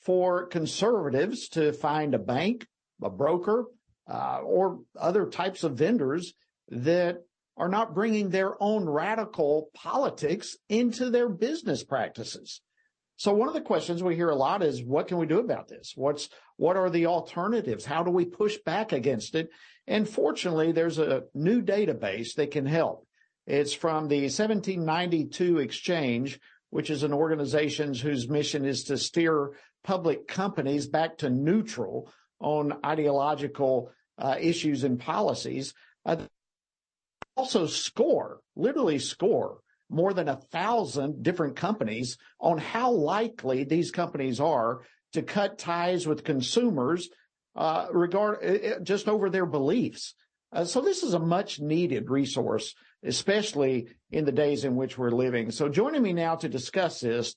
for 0.05 0.45
conservatives 0.45 1.49
to 1.49 1.73
find 1.73 2.13
a 2.13 2.19
bank, 2.19 2.67
a 3.03 3.09
broker, 3.09 3.65
uh, 4.07 4.39
or 4.43 4.79
other 4.99 5.25
types 5.25 5.63
of 5.63 5.77
vendors 5.77 6.33
that 6.69 7.23
are 7.57 7.69
not 7.69 7.95
bringing 7.95 8.29
their 8.29 8.61
own 8.61 8.87
radical 8.87 9.69
politics 9.73 10.57
into 10.69 11.09
their 11.09 11.27
business 11.27 11.83
practices. 11.83 12.61
So 13.17 13.33
one 13.33 13.47
of 13.47 13.53
the 13.53 13.61
questions 13.61 14.03
we 14.03 14.15
hear 14.15 14.29
a 14.29 14.35
lot 14.35 14.61
is, 14.61 14.83
what 14.83 15.07
can 15.07 15.17
we 15.17 15.25
do 15.25 15.39
about 15.39 15.69
this? 15.69 15.93
What's, 15.95 16.29
what 16.57 16.75
are 16.75 16.89
the 16.89 17.05
alternatives? 17.05 17.85
How 17.85 18.03
do 18.03 18.11
we 18.11 18.25
push 18.25 18.57
back 18.65 18.91
against 18.91 19.35
it? 19.35 19.49
And 19.87 20.07
fortunately, 20.07 20.73
there's 20.73 20.99
a 20.99 21.23
new 21.33 21.61
database 21.61 22.35
that 22.35 22.51
can 22.51 22.65
help. 22.65 23.07
It's 23.47 23.73
from 23.73 24.09
the 24.09 24.23
1792 24.23 25.59
Exchange, 25.59 26.39
which 26.71 26.89
is 26.89 27.03
an 27.03 27.13
organization 27.13 27.93
whose 27.93 28.27
mission 28.27 28.65
is 28.65 28.83
to 28.85 28.97
steer 28.97 29.51
public 29.86 30.28
companies 30.28 30.88
back 30.88 31.17
to 31.19 31.30
neutral 31.30 32.12
on 32.39 32.78
ideological 32.84 33.91
uh, 34.17 34.36
issues 34.39 34.84
and 34.84 35.00
policies. 35.00 35.74
Uh, 36.06 36.17
also 37.38 37.67
score, 37.67 38.39
literally 38.56 39.00
score 39.00 39.60
more 39.89 40.13
than 40.13 40.28
a 40.28 40.36
thousand 40.36 41.21
different 41.21 41.56
companies 41.56 42.17
on 42.39 42.58
how 42.58 42.91
likely 42.91 43.63
these 43.63 43.91
companies 43.91 44.39
are 44.39 44.82
to 45.13 45.21
cut 45.21 45.58
ties 45.58 46.08
with 46.08 46.24
consumers 46.24 47.10
uh, 47.56 47.88
regard 47.91 48.39
uh, 48.43 48.76
uh, 48.76 48.80
just 48.80 49.08
over 49.08 49.30
their 49.30 49.45
beliefs. 49.45 50.15
Uh, 50.52 50.65
so 50.65 50.82
this 50.82 51.04
is 51.04 51.13
a 51.13 51.19
much 51.19 51.60
needed 51.60 52.10
resource 52.10 52.74
especially 53.06 53.88
in 54.12 54.26
the 54.26 54.32
days 54.32 54.65
in 54.65 54.76
which 54.76 54.98
we're 54.98 55.12
living. 55.12 55.52
So 55.52 55.69
joining 55.69 56.02
me 56.02 56.13
now 56.13 56.36
to 56.38 56.50
discuss 56.50 57.00
this 57.00 57.36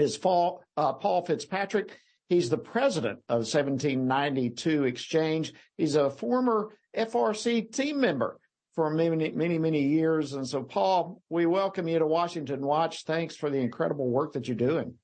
is 0.00 0.16
Paul, 0.16 0.62
uh, 0.76 0.92
Paul 0.94 1.24
Fitzpatrick. 1.24 1.98
He's 2.28 2.50
the 2.50 2.58
president 2.58 3.20
of 3.28 3.38
1792 3.38 4.84
Exchange. 4.84 5.52
He's 5.76 5.94
a 5.94 6.10
former 6.10 6.76
FRC 6.96 7.72
team 7.72 8.00
member 8.00 8.38
for 8.74 8.90
many, 8.90 9.30
many, 9.30 9.58
many 9.58 9.82
years. 9.82 10.34
And 10.34 10.46
so, 10.46 10.62
Paul, 10.62 11.22
we 11.28 11.46
welcome 11.46 11.88
you 11.88 11.98
to 11.98 12.06
Washington 12.06 12.60
Watch. 12.60 13.04
Thanks 13.04 13.34
for 13.34 13.50
the 13.50 13.58
incredible 13.58 14.08
work 14.08 14.34
that 14.34 14.46
you're 14.46 14.56
doing. 14.56 14.94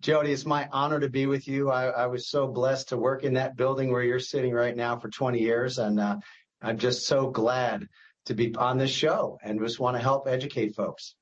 Jody, 0.00 0.32
it's 0.32 0.44
my 0.44 0.68
honor 0.70 1.00
to 1.00 1.08
be 1.08 1.26
with 1.26 1.48
you. 1.48 1.70
I, 1.70 1.86
I, 1.86 2.06
was 2.06 2.28
so 2.28 2.46
blessed 2.46 2.90
to 2.90 2.98
work 2.98 3.24
in 3.24 3.34
that 3.34 3.56
building 3.56 3.90
where 3.90 4.02
you're 4.02 4.20
sitting 4.20 4.52
right 4.52 4.76
now 4.76 4.98
for 4.98 5.08
20 5.08 5.40
years. 5.40 5.78
And 5.78 5.98
uh, 5.98 6.18
I'm 6.60 6.78
just 6.78 7.06
so 7.06 7.30
glad 7.30 7.88
to 8.26 8.34
be 8.34 8.54
on 8.54 8.76
this 8.76 8.90
show 8.90 9.38
and 9.42 9.58
just 9.58 9.80
want 9.80 9.96
to 9.96 10.02
help 10.02 10.28
educate 10.28 10.74
folks. 10.74 11.14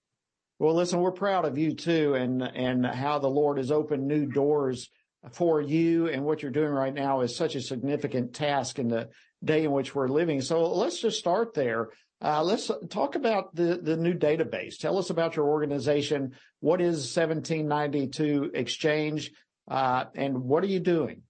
Well, 0.58 0.74
listen, 0.74 1.00
we're 1.00 1.12
proud 1.12 1.44
of 1.44 1.58
you 1.58 1.74
too, 1.74 2.14
and 2.14 2.42
and 2.42 2.86
how 2.86 3.18
the 3.18 3.28
Lord 3.28 3.58
has 3.58 3.72
opened 3.72 4.06
new 4.06 4.26
doors 4.26 4.88
for 5.32 5.60
you, 5.60 6.08
and 6.08 6.24
what 6.24 6.42
you're 6.42 6.52
doing 6.52 6.70
right 6.70 6.94
now 6.94 7.22
is 7.22 7.34
such 7.34 7.56
a 7.56 7.60
significant 7.60 8.34
task 8.34 8.78
in 8.78 8.88
the 8.88 9.08
day 9.42 9.64
in 9.64 9.72
which 9.72 9.94
we're 9.94 10.08
living. 10.08 10.40
So 10.40 10.72
let's 10.72 11.00
just 11.00 11.18
start 11.18 11.54
there. 11.54 11.88
Uh, 12.22 12.42
let's 12.42 12.70
talk 12.88 13.16
about 13.16 13.54
the 13.54 13.78
the 13.82 13.96
new 13.96 14.14
database. 14.14 14.78
Tell 14.78 14.98
us 14.98 15.10
about 15.10 15.34
your 15.34 15.46
organization. 15.46 16.34
What 16.60 16.80
is 16.80 17.14
1792 17.16 18.52
Exchange, 18.54 19.32
uh, 19.68 20.04
and 20.14 20.44
what 20.44 20.62
are 20.62 20.68
you 20.68 20.80
doing? 20.80 21.22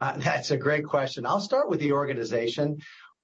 Uh, 0.00 0.16
that's 0.18 0.52
a 0.52 0.56
great 0.56 0.84
question. 0.84 1.26
I'll 1.26 1.40
start 1.40 1.68
with 1.68 1.80
the 1.80 1.92
organization 1.92 2.78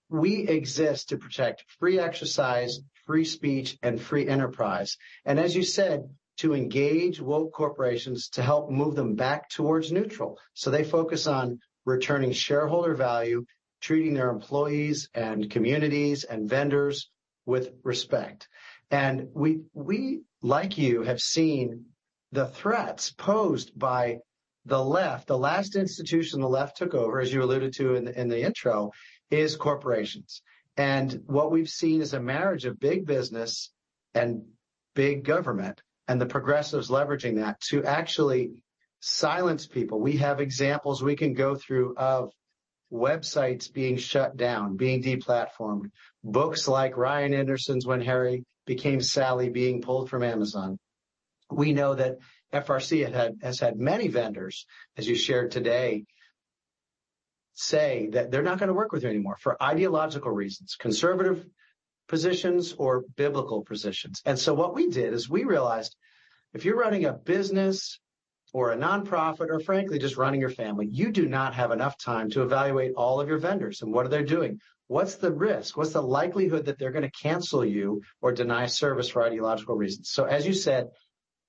we 0.08 0.48
exist 0.48 1.10
to 1.10 1.18
protect 1.18 1.64
free 1.78 1.98
exercise, 1.98 2.80
free 3.08 3.24
speech, 3.24 3.78
and 3.82 3.98
free 3.98 4.28
enterprise. 4.28 4.98
And 5.24 5.40
as 5.40 5.56
you 5.56 5.62
said, 5.62 6.10
to 6.36 6.54
engage 6.54 7.22
woke 7.22 7.54
corporations 7.54 8.28
to 8.28 8.42
help 8.42 8.70
move 8.70 8.94
them 8.94 9.14
back 9.14 9.48
towards 9.48 9.90
neutral. 9.90 10.38
So 10.52 10.70
they 10.70 10.84
focus 10.84 11.26
on 11.26 11.58
returning 11.86 12.32
shareholder 12.32 12.94
value, 12.94 13.46
treating 13.80 14.12
their 14.12 14.28
employees 14.28 15.08
and 15.14 15.50
communities 15.50 16.24
and 16.24 16.50
vendors 16.50 17.10
with 17.46 17.70
respect. 17.82 18.46
And 18.90 19.28
we, 19.32 19.62
we, 19.72 20.20
like 20.42 20.76
you, 20.76 21.02
have 21.02 21.20
seen 21.20 21.86
the 22.32 22.46
threats 22.46 23.10
posed 23.10 23.76
by 23.76 24.18
the 24.66 24.84
left, 24.84 25.28
the 25.28 25.38
last 25.38 25.76
institution 25.76 26.42
the 26.42 26.48
left 26.48 26.76
took 26.76 26.92
over, 26.92 27.20
as 27.20 27.32
you 27.32 27.42
alluded 27.42 27.72
to 27.76 27.94
in 27.94 28.04
the, 28.04 28.20
in 28.20 28.28
the 28.28 28.42
intro, 28.42 28.92
is 29.30 29.56
corporations. 29.56 30.42
And 30.78 31.24
what 31.26 31.50
we've 31.50 31.68
seen 31.68 32.00
is 32.00 32.14
a 32.14 32.20
marriage 32.20 32.64
of 32.64 32.78
big 32.78 33.04
business 33.04 33.70
and 34.14 34.44
big 34.94 35.24
government 35.24 35.82
and 36.06 36.20
the 36.20 36.26
progressives 36.26 36.88
leveraging 36.88 37.36
that 37.36 37.60
to 37.70 37.84
actually 37.84 38.62
silence 39.00 39.66
people. 39.66 40.00
We 40.00 40.16
have 40.18 40.40
examples 40.40 41.02
we 41.02 41.16
can 41.16 41.34
go 41.34 41.56
through 41.56 41.96
of 41.96 42.30
websites 42.92 43.70
being 43.70 43.96
shut 43.96 44.36
down, 44.36 44.76
being 44.76 45.02
deplatformed, 45.02 45.90
books 46.22 46.68
like 46.68 46.96
Ryan 46.96 47.34
Anderson's 47.34 47.84
When 47.84 48.00
Harry 48.00 48.44
Became 48.64 49.00
Sally 49.00 49.50
being 49.50 49.82
pulled 49.82 50.08
from 50.08 50.22
Amazon. 50.22 50.78
We 51.50 51.72
know 51.72 51.94
that 51.94 52.18
FRC 52.52 53.36
has 53.42 53.60
had 53.60 53.76
many 53.76 54.08
vendors, 54.08 54.64
as 54.96 55.08
you 55.08 55.16
shared 55.16 55.50
today, 55.50 56.04
say 57.58 58.08
that 58.12 58.30
they're 58.30 58.42
not 58.42 58.58
going 58.58 58.68
to 58.68 58.74
work 58.74 58.92
with 58.92 59.02
you 59.02 59.08
anymore 59.08 59.36
for 59.40 59.60
ideological 59.62 60.30
reasons, 60.30 60.76
conservative 60.78 61.44
positions 62.06 62.72
or 62.78 63.04
biblical 63.16 63.64
positions. 63.64 64.22
And 64.24 64.38
so 64.38 64.54
what 64.54 64.74
we 64.74 64.88
did 64.88 65.12
is 65.12 65.28
we 65.28 65.44
realized 65.44 65.96
if 66.54 66.64
you're 66.64 66.78
running 66.78 67.04
a 67.04 67.12
business 67.12 67.98
or 68.52 68.70
a 68.70 68.76
nonprofit 68.76 69.50
or 69.50 69.60
frankly 69.60 69.98
just 69.98 70.16
running 70.16 70.40
your 70.40 70.50
family, 70.50 70.86
you 70.86 71.10
do 71.10 71.26
not 71.26 71.54
have 71.54 71.72
enough 71.72 71.98
time 71.98 72.30
to 72.30 72.42
evaluate 72.42 72.94
all 72.96 73.20
of 73.20 73.28
your 73.28 73.38
vendors 73.38 73.82
and 73.82 73.92
what 73.92 74.06
are 74.06 74.10
they 74.10 74.22
doing? 74.22 74.60
What's 74.86 75.16
the 75.16 75.32
risk? 75.32 75.76
What's 75.76 75.92
the 75.92 76.02
likelihood 76.02 76.66
that 76.66 76.78
they're 76.78 76.92
going 76.92 77.10
to 77.10 77.22
cancel 77.22 77.64
you 77.64 78.02
or 78.22 78.32
deny 78.32 78.66
service 78.66 79.08
for 79.08 79.22
ideological 79.22 79.74
reasons? 79.74 80.10
So 80.10 80.24
as 80.24 80.46
you 80.46 80.54
said, 80.54 80.88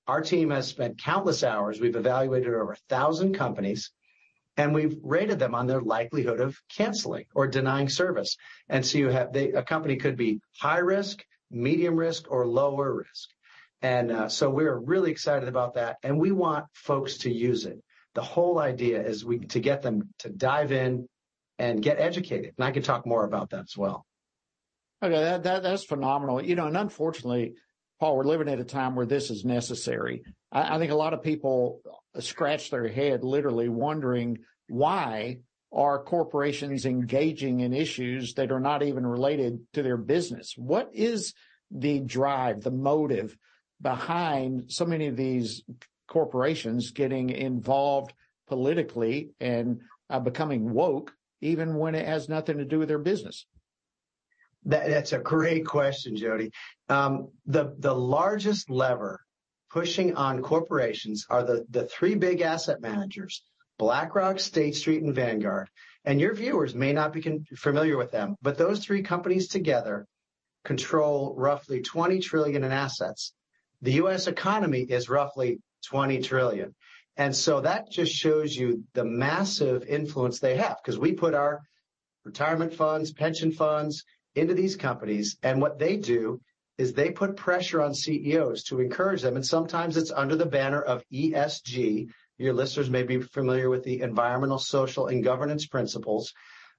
our 0.07 0.21
team 0.21 0.49
has 0.49 0.67
spent 0.67 0.99
countless 0.99 1.43
hours. 1.43 1.79
We've 1.79 1.95
evaluated 1.95 2.47
over 2.47 2.71
a 2.71 2.89
thousand 2.89 3.35
companies 3.35 3.91
and 4.59 4.73
we've 4.73 4.97
rated 5.01 5.39
them 5.39 5.55
on 5.55 5.67
their 5.67 5.79
likelihood 5.79 6.41
of 6.41 6.61
canceling 6.67 7.23
or 7.33 7.47
denying 7.47 7.87
service. 7.87 8.35
And 8.67 8.85
so 8.85 8.97
you 8.97 9.07
have 9.07 9.31
they, 9.31 9.53
a 9.53 9.63
company 9.63 9.95
could 9.95 10.17
be 10.17 10.41
high 10.59 10.79
risk, 10.79 11.23
medium 11.49 11.95
risk, 11.95 12.29
or 12.29 12.45
lower 12.45 12.93
risk. 12.93 13.29
And 13.81 14.11
uh, 14.11 14.27
so 14.27 14.49
we're 14.49 14.77
really 14.77 15.11
excited 15.11 15.47
about 15.47 15.75
that, 15.75 15.95
and 16.03 16.19
we 16.19 16.33
want 16.33 16.65
folks 16.73 17.19
to 17.19 17.31
use 17.31 17.65
it. 17.65 17.81
The 18.15 18.21
whole 18.21 18.59
idea 18.59 19.01
is 19.01 19.23
we 19.23 19.39
to 19.55 19.61
get 19.61 19.81
them 19.81 20.09
to 20.19 20.29
dive 20.29 20.73
in 20.73 21.07
and 21.57 21.81
get 21.81 21.97
educated. 21.97 22.53
And 22.57 22.65
I 22.65 22.71
can 22.71 22.83
talk 22.83 23.05
more 23.05 23.23
about 23.23 23.51
that 23.51 23.61
as 23.61 23.77
well. 23.77 24.05
Okay, 25.01 25.21
that, 25.21 25.43
that 25.43 25.63
that's 25.63 25.85
phenomenal. 25.85 26.43
You 26.43 26.55
know, 26.55 26.67
and 26.67 26.75
unfortunately, 26.75 27.53
Paul, 27.99 28.15
we're 28.15 28.23
living 28.23 28.47
at 28.47 28.59
a 28.59 28.65
time 28.65 28.95
where 28.95 29.05
this 29.05 29.29
is 29.29 29.43
necessary. 29.43 30.23
I, 30.51 30.75
I 30.75 30.79
think 30.79 30.91
a 30.91 30.95
lot 30.95 31.13
of 31.13 31.23
people 31.23 31.81
scratch 32.19 32.71
their 32.71 32.87
head 32.87 33.23
literally 33.23 33.69
wondering 33.69 34.39
why 34.67 35.39
are 35.71 36.03
corporations 36.03 36.85
engaging 36.85 37.59
in 37.59 37.73
issues 37.73 38.33
that 38.35 38.51
are 38.51 38.59
not 38.59 38.83
even 38.83 39.05
related 39.05 39.59
to 39.73 39.83
their 39.83 39.97
business? 39.97 40.53
What 40.57 40.89
is 40.93 41.33
the 41.71 41.99
drive, 41.99 42.61
the 42.61 42.71
motive 42.71 43.37
behind 43.81 44.71
so 44.71 44.85
many 44.85 45.07
of 45.07 45.15
these 45.15 45.63
corporations 46.07 46.91
getting 46.91 47.29
involved 47.29 48.13
politically 48.47 49.31
and 49.39 49.81
uh, 50.09 50.19
becoming 50.19 50.73
woke, 50.73 51.13
even 51.41 51.75
when 51.75 51.95
it 51.95 52.07
has 52.07 52.29
nothing 52.29 52.57
to 52.57 52.65
do 52.65 52.79
with 52.79 52.87
their 52.87 52.97
business? 52.97 53.45
That, 54.65 54.87
that's 54.87 55.13
a 55.13 55.19
great 55.19 55.65
question, 55.65 56.15
Jody. 56.15 56.51
Um, 56.89 57.29
the 57.45 57.93
largest 57.93 58.69
lever 58.69 59.21
pushing 59.69 60.15
on 60.15 60.41
corporations 60.41 61.25
are 61.29 61.43
the 61.43 61.65
the 61.69 61.85
three 61.85 62.15
big 62.15 62.41
asset 62.41 62.81
managers: 62.81 63.43
BlackRock, 63.77 64.39
State 64.39 64.75
Street, 64.75 65.03
and 65.03 65.15
Vanguard. 65.15 65.69
And 66.05 66.19
your 66.19 66.33
viewers 66.33 66.73
may 66.73 66.93
not 66.93 67.13
be 67.13 67.41
familiar 67.55 67.97
with 67.97 68.11
them, 68.11 68.35
but 68.41 68.57
those 68.57 68.83
three 68.83 69.03
companies 69.03 69.47
together 69.49 70.07
control 70.63 71.33
roughly 71.37 71.81
20 71.81 72.19
trillion 72.19 72.63
in 72.63 72.71
assets. 72.71 73.33
The 73.81 73.93
U.S. 73.93 74.27
economy 74.27 74.81
is 74.81 75.09
roughly 75.09 75.59
20 75.87 76.21
trillion. 76.21 76.75
And 77.17 77.35
so 77.35 77.61
that 77.61 77.91
just 77.91 78.13
shows 78.13 78.55
you 78.55 78.83
the 78.93 79.03
massive 79.03 79.83
influence 79.83 80.39
they 80.39 80.55
have 80.55 80.77
because 80.81 80.97
we 80.97 81.13
put 81.13 81.33
our 81.33 81.61
retirement 82.23 82.73
funds, 82.73 83.11
pension 83.11 83.51
funds 83.51 84.05
into 84.35 84.53
these 84.53 84.75
companies. 84.75 85.37
And 85.43 85.61
what 85.61 85.79
they 85.79 85.97
do 85.97 86.41
is 86.77 86.93
they 86.93 87.11
put 87.11 87.35
pressure 87.35 87.81
on 87.81 87.93
CEOs 87.93 88.63
to 88.65 88.79
encourage 88.79 89.21
them. 89.21 89.35
And 89.35 89.45
sometimes 89.45 89.97
it's 89.97 90.11
under 90.11 90.35
the 90.35 90.45
banner 90.45 90.81
of 90.81 91.03
ESG. 91.11 92.09
Your 92.37 92.53
listeners 92.53 92.89
may 92.89 93.03
be 93.03 93.21
familiar 93.21 93.69
with 93.69 93.83
the 93.83 94.01
environmental, 94.01 94.59
social, 94.59 95.07
and 95.07 95.23
governance 95.23 95.67
principles 95.67 96.33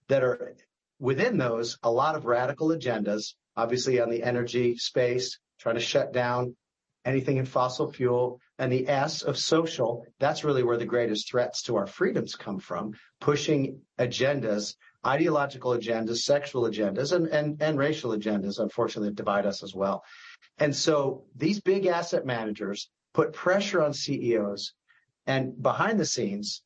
that 0.09 0.25
are 0.25 0.57
within 0.99 1.39
those, 1.39 1.79
a 1.83 1.91
lot 1.91 2.15
of 2.17 2.25
radical 2.25 2.69
agendas, 2.69 3.35
obviously 3.57 4.01
on 4.01 4.11
the 4.11 4.23
energy 4.23 4.77
space, 4.77 5.39
trying 5.59 5.75
to 5.75 5.81
shut 5.81 6.13
down 6.13 6.57
anything 7.05 7.39
in 7.39 7.47
fossil 7.47 7.91
fuel, 7.91 8.41
and 8.59 8.71
the 8.71 8.89
S 8.89 9.23
of 9.23 9.39
social, 9.39 10.05
that's 10.19 10.45
really 10.45 10.63
where 10.63 10.77
the 10.77 10.85
greatest 10.85 11.31
threats 11.31 11.63
to 11.63 11.77
our 11.77 11.87
freedoms 11.87 12.35
come 12.35 12.59
from, 12.59 12.93
pushing 13.21 13.81
agendas, 13.99 14.75
ideological 15.07 15.73
agendas, 15.73 16.19
sexual 16.19 16.63
agendas, 16.69 17.13
and, 17.13 17.27
and, 17.29 17.61
and 17.63 17.79
racial 17.79 18.11
agendas, 18.11 18.59
unfortunately, 18.59 19.13
divide 19.13 19.47
us 19.47 19.63
as 19.63 19.75
well. 19.75 20.03
And 20.59 20.75
so 20.75 21.25
these 21.35 21.61
big 21.61 21.87
asset 21.87 22.27
managers 22.27 22.91
put 23.15 23.33
pressure 23.33 23.83
on 23.83 23.95
CEOs, 23.95 24.75
and 25.27 25.61
behind 25.63 25.99
the 25.99 26.07
scenes, 26.07 26.63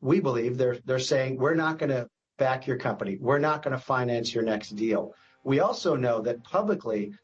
we 0.00 0.20
believe 0.20 0.58
they're 0.58 0.78
they're 0.84 0.98
saying 0.98 1.38
we're 1.38 1.54
not 1.54 1.78
going 1.78 1.90
to 1.90 2.08
back 2.38 2.66
your 2.66 2.76
company, 2.76 3.16
we're 3.20 3.38
not 3.38 3.62
going 3.62 3.76
to 3.76 3.82
finance 3.82 4.34
your 4.34 4.44
next 4.44 4.70
deal. 4.70 5.14
We 5.42 5.60
also 5.60 5.96
know 5.96 6.20
that 6.22 6.44
publicly 6.44 7.14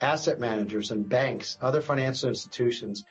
asset 0.00 0.40
managers 0.40 0.90
and 0.90 1.08
banks, 1.08 1.58
other 1.60 1.80
financial 1.80 2.28
institutions 2.28 3.04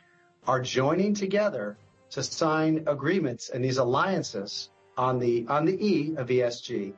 are 0.47 0.61
joining 0.61 1.13
together 1.13 1.77
to 2.09 2.23
sign 2.23 2.83
agreements 2.87 3.49
and 3.49 3.63
these 3.63 3.77
alliances 3.77 4.69
on 5.01 5.17
the 5.17 5.47
on 5.49 5.65
the 5.65 5.85
E 5.85 6.15
of 6.15 6.27
ESG 6.27 6.93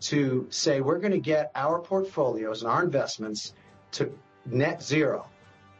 to 0.00 0.46
say 0.48 0.80
we're 0.80 0.98
going 0.98 1.12
to 1.12 1.20
get 1.20 1.52
our 1.54 1.78
portfolios 1.78 2.62
and 2.62 2.70
our 2.70 2.82
investments 2.82 3.52
to 3.92 4.10
net 4.46 4.82
zero. 4.82 5.26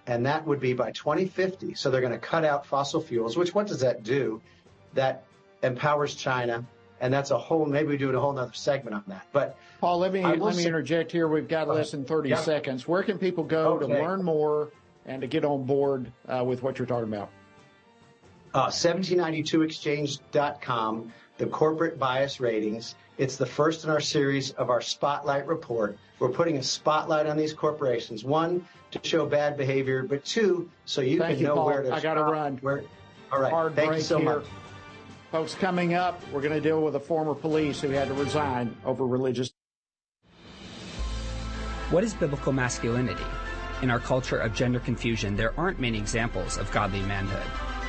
And 0.06 0.26
that 0.26 0.46
would 0.46 0.60
be 0.60 0.74
by 0.74 0.90
2050. 0.90 1.74
So 1.74 1.90
they're 1.90 2.02
going 2.02 2.12
to 2.12 2.18
cut 2.18 2.44
out 2.44 2.66
fossil 2.66 3.00
fuels, 3.00 3.36
which 3.36 3.54
what 3.54 3.66
does 3.66 3.80
that 3.80 4.02
do? 4.02 4.42
That 4.94 5.24
empowers 5.62 6.14
China 6.14 6.66
and 7.00 7.12
that's 7.12 7.32
a 7.32 7.38
whole. 7.38 7.66
Maybe 7.66 7.88
we 7.88 7.96
do 7.96 8.10
a 8.10 8.20
whole 8.20 8.38
other 8.38 8.52
segment 8.52 8.94
on 8.94 9.02
that. 9.08 9.26
But 9.32 9.56
Paul, 9.80 9.98
let 9.98 10.12
me 10.12 10.22
let 10.22 10.54
me 10.54 10.64
interject 10.64 11.10
here. 11.10 11.26
We've 11.26 11.48
got 11.48 11.66
less 11.68 11.90
than 11.90 12.04
thirty 12.04 12.28
yeah. 12.28 12.36
seconds. 12.36 12.86
Where 12.86 13.02
can 13.02 13.18
people 13.18 13.42
go 13.42 13.78
to 13.78 13.86
learn 13.86 14.22
more 14.22 14.70
and 15.04 15.20
to 15.20 15.26
get 15.26 15.44
on 15.44 15.64
board 15.64 16.12
uh, 16.28 16.44
with 16.44 16.62
what 16.62 16.78
you're 16.78 16.86
talking 16.86 17.12
about? 17.12 17.30
Uh, 18.54 18.66
1792exchange.com, 18.66 21.12
the 21.42 21.48
corporate 21.48 21.98
bias 21.98 22.38
ratings. 22.38 22.94
It's 23.18 23.36
the 23.36 23.44
first 23.44 23.82
in 23.82 23.90
our 23.90 23.98
series 23.98 24.52
of 24.52 24.70
our 24.70 24.80
spotlight 24.80 25.44
report. 25.48 25.98
We're 26.20 26.28
putting 26.28 26.58
a 26.58 26.62
spotlight 26.62 27.26
on 27.26 27.36
these 27.36 27.52
corporations. 27.52 28.22
One, 28.22 28.64
to 28.92 29.00
show 29.02 29.26
bad 29.26 29.56
behavior, 29.56 30.04
but 30.04 30.24
two, 30.24 30.70
so 30.84 31.00
you 31.00 31.18
Thank 31.18 31.32
can 31.32 31.40
you, 31.40 31.46
know 31.48 31.56
Paul. 31.56 31.66
where 31.66 31.82
to 31.82 31.92
I 31.92 31.98
got 31.98 32.14
to 32.14 32.22
run. 32.22 32.58
Where, 32.58 32.84
all 33.32 33.40
right. 33.40 33.50
Hard 33.50 33.74
Thank 33.74 33.88
break 33.88 33.98
you 33.98 34.04
so 34.04 34.18
here. 34.18 34.36
much. 34.36 34.44
Folks, 35.32 35.56
coming 35.56 35.94
up, 35.94 36.22
we're 36.30 36.42
going 36.42 36.54
to 36.54 36.60
deal 36.60 36.80
with 36.80 36.94
a 36.94 37.00
former 37.00 37.34
police 37.34 37.80
who 37.80 37.88
had 37.88 38.06
to 38.06 38.14
resign 38.14 38.76
over 38.84 39.04
religious. 39.04 39.50
What 41.90 42.04
is 42.04 42.14
biblical 42.14 42.52
masculinity? 42.52 43.24
In 43.82 43.90
our 43.90 43.98
culture 43.98 44.38
of 44.38 44.54
gender 44.54 44.78
confusion, 44.78 45.34
there 45.34 45.58
aren't 45.58 45.80
many 45.80 45.98
examples 45.98 46.56
of 46.56 46.70
godly 46.70 47.00
manhood. 47.00 47.71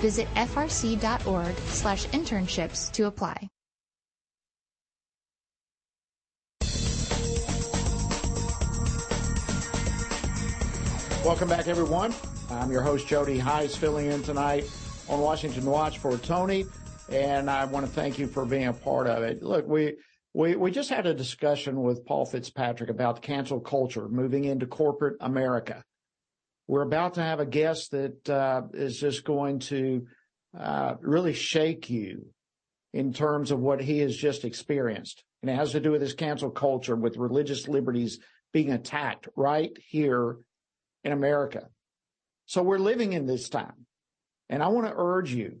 Visit 0.00 0.28
frc.org 0.34 1.56
slash 1.68 2.06
internships 2.06 2.92
to 2.92 3.06
apply. 3.06 3.48
Welcome 11.24 11.48
back, 11.48 11.66
everyone. 11.66 12.14
I'm 12.50 12.70
your 12.70 12.82
host, 12.82 13.08
Jody 13.08 13.36
Hice, 13.36 13.74
filling 13.74 14.06
in 14.06 14.22
tonight 14.22 14.70
on 15.08 15.18
Washington 15.18 15.64
Watch 15.64 15.98
for 15.98 16.16
Tony, 16.18 16.66
and 17.08 17.50
I 17.50 17.64
want 17.64 17.84
to 17.84 17.90
thank 17.90 18.16
you 18.16 18.28
for 18.28 18.44
being 18.44 18.66
a 18.68 18.72
part 18.72 19.08
of 19.08 19.24
it. 19.24 19.42
Look, 19.42 19.66
we 19.66 19.96
we 20.34 20.54
we 20.54 20.70
just 20.70 20.88
had 20.88 21.04
a 21.04 21.14
discussion 21.14 21.82
with 21.82 22.04
Paul 22.06 22.26
Fitzpatrick 22.26 22.90
about 22.90 23.22
cancel 23.22 23.58
culture 23.58 24.08
moving 24.08 24.44
into 24.44 24.66
corporate 24.66 25.16
America. 25.20 25.82
We're 26.68 26.82
about 26.82 27.14
to 27.14 27.22
have 27.22 27.40
a 27.40 27.46
guest 27.46 27.92
that 27.92 28.28
uh, 28.28 28.62
is 28.74 28.98
just 28.98 29.24
going 29.24 29.60
to 29.60 30.06
uh, 30.58 30.94
really 31.00 31.34
shake 31.34 31.90
you 31.90 32.26
in 32.92 33.12
terms 33.12 33.50
of 33.50 33.60
what 33.60 33.80
he 33.80 33.98
has 33.98 34.16
just 34.16 34.44
experienced, 34.44 35.22
and 35.42 35.50
it 35.50 35.54
has 35.54 35.72
to 35.72 35.80
do 35.80 35.92
with 35.92 36.00
his 36.00 36.14
cancel 36.14 36.50
culture, 36.50 36.96
with 36.96 37.18
religious 37.18 37.68
liberties 37.68 38.18
being 38.52 38.72
attacked 38.72 39.28
right 39.36 39.76
here 39.88 40.38
in 41.04 41.12
America. 41.12 41.68
So 42.46 42.62
we're 42.62 42.78
living 42.78 43.12
in 43.12 43.26
this 43.26 43.48
time. 43.48 43.86
And 44.48 44.62
I 44.62 44.68
want 44.68 44.86
to 44.86 44.94
urge 44.96 45.32
you, 45.32 45.58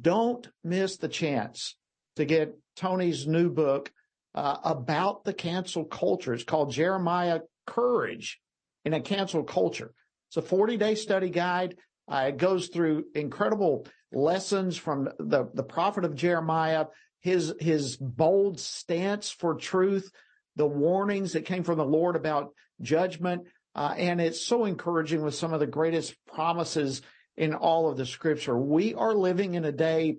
don't 0.00 0.46
miss 0.62 0.98
the 0.98 1.08
chance 1.08 1.74
to 2.16 2.24
get 2.24 2.56
Tony's 2.76 3.26
new 3.26 3.50
book 3.50 3.90
uh, 4.34 4.58
about 4.62 5.24
the 5.24 5.32
cancel 5.32 5.84
culture. 5.84 6.34
It's 6.34 6.44
called 6.44 6.72
Jeremiah 6.72 7.40
Courage 7.66 8.38
in 8.84 8.92
a 8.92 9.00
Cancel 9.00 9.42
Culture. 9.42 9.92
It's 10.36 10.44
a 10.44 10.48
40 10.50 10.76
day 10.76 10.94
study 10.96 11.30
guide. 11.30 11.76
Uh, 12.06 12.26
it 12.28 12.36
goes 12.36 12.68
through 12.68 13.06
incredible 13.14 13.86
lessons 14.12 14.76
from 14.76 15.08
the, 15.18 15.48
the 15.54 15.62
prophet 15.62 16.04
of 16.04 16.14
Jeremiah, 16.14 16.86
his, 17.20 17.54
his 17.58 17.96
bold 17.96 18.60
stance 18.60 19.30
for 19.30 19.54
truth, 19.54 20.12
the 20.54 20.66
warnings 20.66 21.32
that 21.32 21.46
came 21.46 21.64
from 21.64 21.78
the 21.78 21.86
Lord 21.86 22.16
about 22.16 22.52
judgment, 22.82 23.46
uh, 23.74 23.94
and 23.96 24.20
it's 24.20 24.46
so 24.46 24.66
encouraging 24.66 25.22
with 25.22 25.34
some 25.34 25.54
of 25.54 25.60
the 25.60 25.66
greatest 25.66 26.14
promises 26.26 27.00
in 27.38 27.54
all 27.54 27.88
of 27.88 27.96
the 27.96 28.04
scripture. 28.04 28.58
We 28.58 28.92
are 28.92 29.14
living 29.14 29.54
in 29.54 29.64
a 29.64 29.72
day 29.72 30.18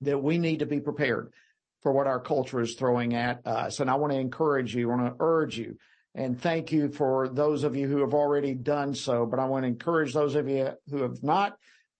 that 0.00 0.22
we 0.22 0.38
need 0.38 0.60
to 0.60 0.66
be 0.66 0.80
prepared 0.80 1.34
for 1.82 1.92
what 1.92 2.06
our 2.06 2.20
culture 2.20 2.62
is 2.62 2.76
throwing 2.76 3.14
at 3.14 3.46
us. 3.46 3.78
And 3.80 3.90
I 3.90 3.96
want 3.96 4.14
to 4.14 4.18
encourage 4.18 4.74
you, 4.74 4.90
I 4.90 4.94
want 4.94 5.18
to 5.18 5.22
urge 5.22 5.58
you 5.58 5.76
and 6.14 6.40
thank 6.40 6.72
you 6.72 6.88
for 6.88 7.28
those 7.28 7.64
of 7.64 7.76
you 7.76 7.86
who 7.86 8.00
have 8.00 8.14
already 8.14 8.54
done 8.54 8.94
so. 8.94 9.26
But 9.26 9.38
I 9.38 9.44
want 9.46 9.64
to 9.64 9.68
encourage 9.68 10.12
those 10.12 10.34
of 10.34 10.48
you 10.48 10.70
who 10.88 11.02
have 11.02 11.22
not 11.22 11.56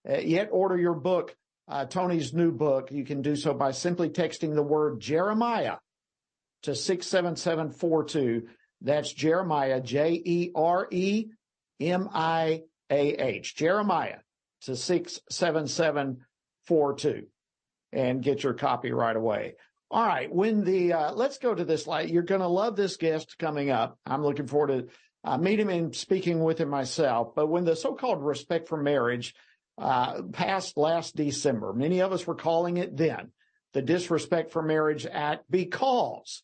uh, 0.09 0.17
yet 0.17 0.49
order 0.51 0.77
your 0.77 0.95
book, 0.95 1.35
uh, 1.67 1.85
Tony's 1.85 2.33
new 2.33 2.51
book. 2.51 2.91
You 2.91 3.05
can 3.05 3.21
do 3.21 3.35
so 3.35 3.53
by 3.53 3.69
simply 3.71 4.09
texting 4.09 4.55
the 4.55 4.63
word 4.63 4.99
Jeremiah 4.99 5.77
to 6.63 6.75
67742. 6.75 8.47
That's 8.81 9.13
Jeremiah, 9.13 9.79
J 9.79 10.21
E 10.23 10.51
R 10.55 10.87
E 10.91 11.27
M 11.79 12.09
I 12.13 12.63
A 12.89 13.13
H. 13.13 13.55
Jeremiah 13.55 14.17
to 14.63 14.75
67742 14.75 17.27
and 17.93 18.23
get 18.23 18.43
your 18.43 18.53
copy 18.53 18.91
right 18.91 19.15
away. 19.15 19.53
All 19.91 20.07
right. 20.07 20.33
When 20.33 20.63
the, 20.63 20.93
uh, 20.93 21.11
let's 21.11 21.37
go 21.37 21.53
to 21.53 21.65
this 21.65 21.85
light. 21.85 22.07
You're 22.07 22.23
going 22.23 22.39
to 22.39 22.47
love 22.47 22.77
this 22.77 22.95
guest 22.95 23.37
coming 23.37 23.71
up. 23.71 23.99
I'm 24.05 24.23
looking 24.23 24.47
forward 24.47 24.67
to 24.67 24.87
uh, 25.29 25.37
meeting 25.37 25.69
him 25.69 25.77
and 25.77 25.95
speaking 25.95 26.41
with 26.41 26.59
him 26.61 26.69
myself. 26.69 27.35
But 27.35 27.47
when 27.47 27.65
the 27.65 27.75
so-called 27.75 28.23
respect 28.23 28.69
for 28.69 28.81
marriage, 28.81 29.35
uh, 29.77 30.21
passed 30.31 30.77
last 30.77 31.15
December, 31.17 31.73
many 31.73 32.01
of 32.01 32.13
us 32.13 32.25
were 32.25 32.35
calling 32.35 32.77
it 32.77 32.95
then 32.95 33.31
the 33.73 33.81
Disrespect 33.81 34.51
for 34.51 34.61
Marriage 34.61 35.05
Act 35.05 35.43
because 35.49 36.41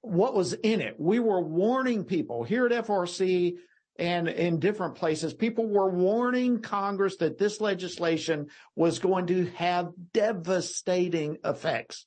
what 0.00 0.34
was 0.34 0.52
in 0.52 0.80
it. 0.80 0.94
We 0.98 1.20
were 1.20 1.40
warning 1.40 2.04
people 2.04 2.42
here 2.42 2.66
at 2.66 2.86
FRC 2.86 3.56
and 3.98 4.28
in 4.28 4.58
different 4.58 4.94
places. 4.96 5.34
People 5.34 5.66
were 5.68 5.90
warning 5.90 6.60
Congress 6.60 7.16
that 7.18 7.38
this 7.38 7.60
legislation 7.60 8.48
was 8.74 8.98
going 8.98 9.26
to 9.28 9.46
have 9.56 9.92
devastating 10.12 11.38
effects 11.44 12.06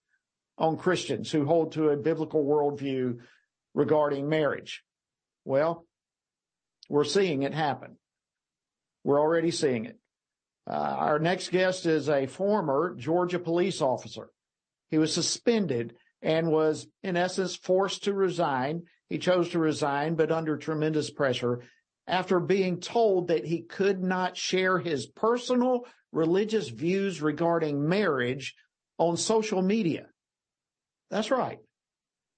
on 0.62 0.78
Christians 0.78 1.32
who 1.32 1.44
hold 1.44 1.72
to 1.72 1.90
a 1.90 1.98
biblical 1.98 2.46
worldview 2.46 3.18
regarding 3.74 4.30
marriage. 4.30 4.84
Well, 5.44 5.88
we're 6.88 7.04
seeing 7.04 7.42
it 7.42 7.54
happen. 7.54 7.98
We're 9.04 9.20
already 9.20 9.50
seeing 9.50 9.86
it. 9.86 9.98
Uh, 10.70 10.74
our 10.76 11.18
next 11.18 11.50
guest 11.50 11.88
is 11.88 12.10
a 12.10 12.28
former 12.28 12.94
Georgia 12.96 13.40
police 13.40 13.82
officer. 13.82 14.30
He 14.92 15.00
was 15.00 15.12
suspended 15.12 15.96
and 16.22 16.52
was 16.52 16.86
in 17.02 17.18
essence 17.18 17.56
forced 17.56 18.04
to 18.04 18.14
resign. 18.14 18.84
He 19.10 19.18
chose 19.18 19.50
to 19.50 19.60
resign, 19.60 20.14
but 20.14 20.32
under 20.32 20.58
tremendous 20.58 21.10
pressure 21.10 21.64
after 22.06 22.40
being 22.40 22.80
told 22.80 23.30
that 23.30 23.46
he 23.46 23.64
could 23.64 24.04
not 24.04 24.38
share 24.38 24.78
his 24.78 25.08
personal 25.08 25.88
religious 26.12 26.70
views 26.70 27.20
regarding 27.20 27.90
marriage 27.90 28.54
on 29.00 29.18
social 29.18 29.64
media. 29.64 30.06
That's 31.12 31.30
right. 31.30 31.60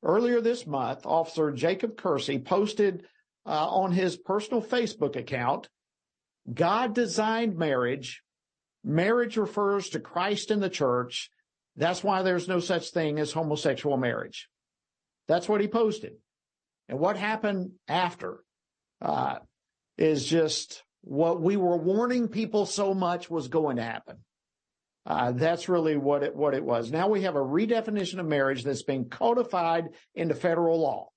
Earlier 0.04 0.42
this 0.42 0.68
month, 0.68 1.06
Officer 1.06 1.52
Jacob 1.52 1.96
Kersey 1.96 2.40
posted 2.40 3.06
uh, 3.46 3.70
on 3.70 3.92
his 3.92 4.18
personal 4.18 4.62
Facebook 4.62 5.16
account. 5.16 5.70
God 6.52 6.94
designed 6.94 7.56
marriage. 7.56 8.22
Marriage 8.84 9.38
refers 9.38 9.90
to 9.90 10.02
Christ 10.02 10.52
and 10.52 10.62
the 10.62 10.70
church. 10.70 11.30
That's 11.78 12.04
why 12.04 12.22
there's 12.22 12.50
no 12.50 12.60
such 12.60 12.90
thing 12.90 13.20
as 13.20 13.32
homosexual 13.32 13.96
marriage. 13.96 14.50
That's 15.28 15.48
what 15.48 15.62
he 15.62 15.68
posted. 15.68 16.14
And 16.90 17.00
what 17.00 17.16
happened 17.16 17.72
after 17.88 18.44
uh, 19.02 19.38
is 19.98 20.26
just 20.26 20.84
what 21.02 21.42
we 21.42 21.56
were 21.56 21.78
warning 21.78 22.28
people 22.28 22.66
so 22.66 22.94
much 22.94 23.30
was 23.30 23.48
going 23.48 23.78
to 23.78 23.84
happen. 23.84 24.18
Uh, 25.06 25.34
that's 25.34 25.68
really 25.68 25.98
what 25.98 26.24
it 26.24 26.36
what 26.36 26.54
it 26.54 26.64
was. 26.64 26.92
Now 26.92 27.10
we 27.10 27.24
have 27.24 27.36
a 27.36 27.40
redefinition 27.40 28.20
of 28.20 28.26
marriage 28.26 28.64
that's 28.64 28.84
been 28.84 29.06
codified 29.06 29.90
into 30.16 30.34
federal 30.34 30.80
law. 30.80 31.10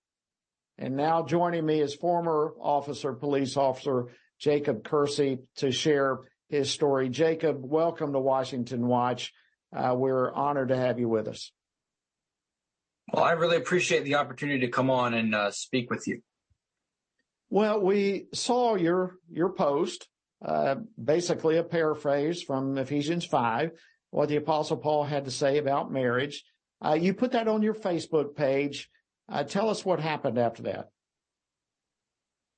And 0.78 0.96
now 0.96 1.22
joining 1.24 1.64
me 1.64 1.80
is 1.80 1.94
former 1.94 2.52
officer, 2.60 3.12
police 3.12 3.56
officer 3.56 4.08
Jacob 4.38 4.84
Kersey 4.84 5.38
to 5.56 5.70
share 5.70 6.18
his 6.48 6.70
story. 6.70 7.08
Jacob, 7.08 7.58
welcome 7.60 8.12
to 8.12 8.20
Washington 8.20 8.86
Watch. 8.86 9.32
Uh, 9.74 9.94
we're 9.96 10.32
honored 10.32 10.68
to 10.68 10.76
have 10.76 10.98
you 10.98 11.08
with 11.08 11.28
us. 11.28 11.52
Well, 13.12 13.24
I 13.24 13.32
really 13.32 13.56
appreciate 13.56 14.04
the 14.04 14.16
opportunity 14.16 14.60
to 14.60 14.68
come 14.68 14.90
on 14.90 15.14
and 15.14 15.34
uh, 15.34 15.50
speak 15.52 15.90
with 15.90 16.06
you. 16.08 16.22
Well, 17.48 17.80
we 17.80 18.26
saw 18.34 18.74
your 18.74 19.14
your 19.30 19.50
post, 19.50 20.08
basically 21.02 21.56
a 21.56 21.62
paraphrase 21.62 22.42
from 22.42 22.78
Ephesians 22.78 23.24
five, 23.24 23.72
what 24.10 24.28
the 24.28 24.36
Apostle 24.36 24.76
Paul 24.76 25.04
had 25.04 25.24
to 25.24 25.30
say 25.30 25.58
about 25.58 25.92
marriage. 25.92 26.44
Uh, 26.84 26.94
you 26.94 27.14
put 27.14 27.32
that 27.32 27.48
on 27.48 27.62
your 27.62 27.74
Facebook 27.74 28.36
page. 28.36 28.90
Uh, 29.28 29.44
tell 29.44 29.70
us 29.70 29.84
what 29.84 29.98
happened 29.98 30.38
after 30.38 30.62
that. 30.64 30.90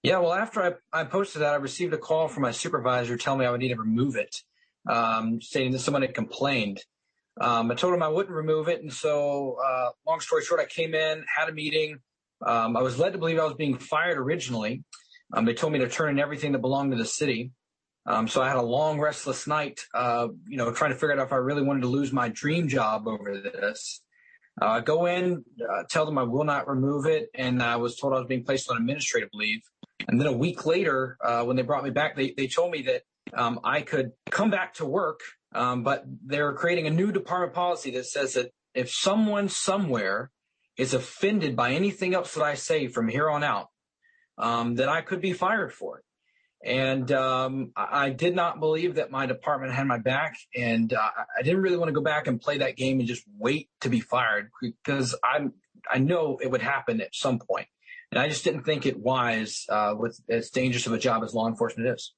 Yeah, 0.03 0.18
well, 0.18 0.33
after 0.33 0.62
I, 0.93 1.01
I 1.01 1.05
posted 1.05 1.43
that, 1.43 1.55
I 1.55 1.57
received 1.57 1.93
a 1.93 1.99
call 1.99 2.29
from 2.29 2.43
my 2.43 2.53
supervisor 2.53 3.16
telling 3.16 3.41
me 3.41 3.47
I 3.47 3.51
would 3.51 3.61
need 3.61 3.74
to 3.74 3.76
remove 3.76 4.16
it, 4.16 4.43
um, 4.89 5.41
stating 5.41 5.72
that 5.72 5.81
someone 5.81 6.03
had 6.03 6.14
complained. 6.14 6.81
Um, 7.41 7.70
I 7.70 7.74
told 7.74 7.95
him 7.95 8.03
I 8.03 8.09
wouldn't 8.09 8.35
remove 8.35 8.68
it, 8.68 8.83
and 8.83 8.93
so, 8.93 9.57
uh, 9.64 9.91
long 10.07 10.20
story 10.20 10.45
short, 10.45 10.61
I 10.61 10.66
came 10.66 10.95
in, 10.95 11.24
had 11.37 11.49
a 11.49 11.53
meeting. 11.53 11.99
Um, 12.45 12.76
I 12.76 12.83
was 12.83 12.99
led 12.99 13.12
to 13.12 13.18
believe 13.18 13.39
I 13.39 13.45
was 13.45 13.55
being 13.55 13.79
fired 13.79 14.18
originally. 14.18 14.85
Um, 15.33 15.45
they 15.45 15.55
told 15.55 15.72
me 15.72 15.79
to 15.81 15.89
turn 15.89 16.11
in 16.11 16.18
everything 16.18 16.53
that 16.53 16.61
belonged 16.61 16.93
to 16.93 16.99
the 16.99 17.05
city. 17.05 17.51
Um, 18.09 18.26
so 18.26 18.40
I 18.40 18.48
had 18.48 18.56
a 18.56 18.62
long, 18.62 18.98
restless 18.98 19.46
night, 19.46 19.82
uh, 19.92 20.28
you 20.48 20.56
know, 20.56 20.72
trying 20.72 20.92
to 20.92 20.96
figure 20.96 21.12
out 21.12 21.18
if 21.18 21.32
I 21.32 21.36
really 21.36 21.62
wanted 21.62 21.82
to 21.82 21.88
lose 21.88 22.11
my 22.11 22.30
dream 22.30 22.66
job 22.66 23.06
over 23.06 23.38
this. 23.38 24.00
Uh, 24.61 24.80
go 24.80 25.04
in, 25.04 25.44
uh, 25.62 25.82
tell 25.90 26.06
them 26.06 26.16
I 26.16 26.22
will 26.22 26.44
not 26.44 26.66
remove 26.66 27.04
it, 27.04 27.28
and 27.34 27.62
I 27.62 27.76
was 27.76 27.96
told 27.96 28.14
I 28.14 28.16
was 28.16 28.26
being 28.26 28.44
placed 28.44 28.70
on 28.70 28.78
administrative 28.78 29.28
leave. 29.34 29.61
And 30.09 30.18
then 30.18 30.26
a 30.26 30.32
week 30.32 30.64
later, 30.64 31.18
uh, 31.22 31.44
when 31.44 31.56
they 31.56 31.62
brought 31.62 31.84
me 31.84 31.90
back, 31.90 32.16
they, 32.16 32.32
they 32.34 32.46
told 32.46 32.72
me 32.72 32.82
that 32.82 33.02
um, 33.34 33.61
I 33.62 33.82
could 33.82 34.12
come 34.30 34.50
back 34.50 34.74
to 34.74 34.86
work, 34.86 35.20
um, 35.54 35.82
but 35.82 36.04
they're 36.24 36.54
creating 36.54 36.86
a 36.86 36.90
new 36.90 37.12
department 37.12 37.52
policy 37.52 37.90
that 37.90 38.06
says 38.06 38.32
that 38.34 38.52
if 38.74 38.90
someone 38.90 39.50
somewhere 39.50 40.30
is 40.78 40.94
offended 40.94 41.56
by 41.56 41.72
anything 41.72 42.14
else 42.14 42.32
that 42.34 42.42
I 42.42 42.54
say 42.54 42.88
from 42.88 43.09
here 43.09 43.28
on 43.28 43.44
out, 43.44 43.68
um, 44.38 44.76
that 44.76 44.88
I 44.88 45.02
could 45.02 45.20
be 45.20 45.34
fired 45.34 45.74
for 45.74 45.98
it. 45.98 46.04
And 46.64 47.11
um, 47.12 47.72
I 47.76 48.11
did 48.11 48.34
not 48.34 48.59
believe 48.59 48.96
that 48.96 49.12
my 49.12 49.26
department 49.26 49.74
had 49.74 49.86
my 49.86 49.98
back, 49.98 50.36
and 50.56 50.92
uh, 50.92 51.11
I 51.38 51.42
didn't 51.42 51.62
really 51.62 51.76
want 51.76 51.88
to 51.88 51.92
go 51.92 52.00
back 52.00 52.26
and 52.26 52.40
play 52.40 52.59
that 52.59 52.76
game 52.76 52.98
and 52.98 53.09
just 53.09 53.22
wait 53.38 53.68
to 53.82 53.88
be 53.88 54.00
fired 54.00 54.50
because 54.61 55.14
I'm 55.22 55.54
I 55.90 55.98
know 55.98 56.38
it 56.42 56.50
would 56.50 56.62
happen 56.62 57.00
at 57.00 57.14
some 57.14 57.38
point, 57.38 57.68
and 58.11 58.20
I 58.20 58.28
just 58.28 58.42
didn't 58.42 58.64
think 58.64 58.86
it 58.86 58.98
wise 58.98 59.66
uh, 59.68 59.94
with 59.96 60.20
as 60.28 60.50
dangerous 60.50 60.86
of 60.86 60.92
a 60.92 60.98
job 60.98 61.22
as 61.22 61.32
law 61.32 61.46
enforcement 61.46 61.88
is. 61.88 62.12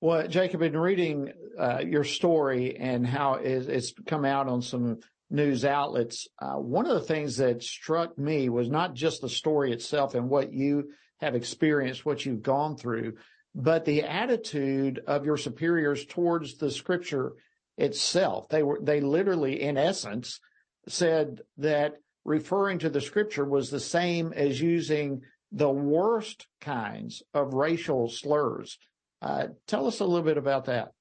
Well, 0.00 0.28
Jacob, 0.28 0.62
in 0.62 0.76
reading 0.76 1.32
uh, 1.58 1.80
your 1.80 2.04
story 2.04 2.76
and 2.76 3.06
how 3.06 3.34
it's 3.34 3.92
come 4.06 4.24
out 4.24 4.48
on 4.48 4.62
some 4.62 5.00
news 5.28 5.64
outlets, 5.64 6.28
uh, 6.40 6.54
one 6.54 6.86
of 6.86 6.94
the 6.94 7.06
things 7.06 7.38
that 7.38 7.62
struck 7.62 8.16
me 8.16 8.48
was 8.48 8.70
not 8.70 8.94
just 8.94 9.20
the 9.20 9.28
story 9.28 9.72
itself 9.72 10.14
and 10.14 10.30
what 10.30 10.52
you 10.52 10.90
have 11.20 11.34
experienced, 11.34 12.06
what 12.06 12.24
you've 12.24 12.42
gone 12.42 12.76
through, 12.76 13.14
but 13.54 13.84
the 13.84 14.02
attitude 14.02 15.00
of 15.06 15.24
your 15.24 15.36
superiors 15.36 16.04
towards 16.06 16.56
the 16.56 16.70
scripture 16.70 17.32
itself. 17.76 18.48
They 18.48 18.62
were, 18.62 18.78
they 18.82 19.00
literally, 19.00 19.60
in 19.62 19.76
essence, 19.76 20.40
said 20.86 21.40
that 21.58 21.94
referring 22.24 22.80
to 22.80 22.90
the 22.90 23.00
scripture 23.00 23.44
was 23.44 23.70
the 23.70 23.80
same 23.80 24.32
as 24.32 24.60
using 24.60 25.22
the 25.50 25.70
worst 25.70 26.46
kinds 26.60 27.22
of 27.32 27.54
racial 27.54 28.08
slurs. 28.08 28.78
Uh, 29.22 29.48
tell 29.66 29.86
us 29.86 30.00
a 30.00 30.04
little 30.04 30.24
bit 30.24 30.38
about 30.38 30.66
that. 30.66 30.92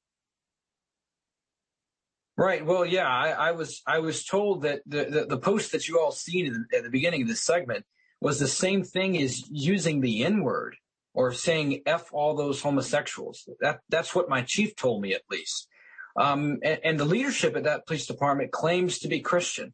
Right. 2.38 2.64
Well, 2.66 2.86
yeah, 2.86 3.08
I, 3.08 3.30
I 3.30 3.52
was 3.52 3.82
I 3.88 3.98
was 4.00 4.24
told 4.24 4.62
that 4.62 4.82
the, 4.86 5.06
the, 5.06 5.26
the 5.26 5.38
post 5.40 5.72
that 5.72 5.88
you 5.88 6.00
all 6.00 6.12
seen 6.12 6.66
at 6.72 6.84
the 6.84 6.90
beginning 6.92 7.24
of 7.24 7.28
this 7.28 7.44
segment 7.44 7.84
was 8.22 8.40
the 8.40 8.48
same 8.48 8.84
thing 8.84 9.22
as 9.22 9.48
using 9.50 10.02
the 10.02 10.24
N 10.24 10.42
word 10.42 10.78
or 11.14 11.32
saying 11.34 11.82
F 11.86 12.10
all 12.12 12.36
those 12.36 12.62
homosexuals. 12.62 13.50
That, 13.60 13.80
that's 13.90 14.14
what 14.14 14.30
my 14.30 14.42
chief 14.42 14.76
told 14.76 15.02
me 15.02 15.14
at 15.14 15.24
least. 15.30 15.68
Um, 16.16 16.60
and, 16.64 16.80
and, 16.84 17.00
the 17.00 17.06
leadership 17.06 17.56
at 17.56 17.66
that 17.66 17.86
police 17.86 18.08
department 18.08 18.52
claims 18.52 19.00
to 19.00 19.08
be 19.08 19.20
Christian. 19.20 19.74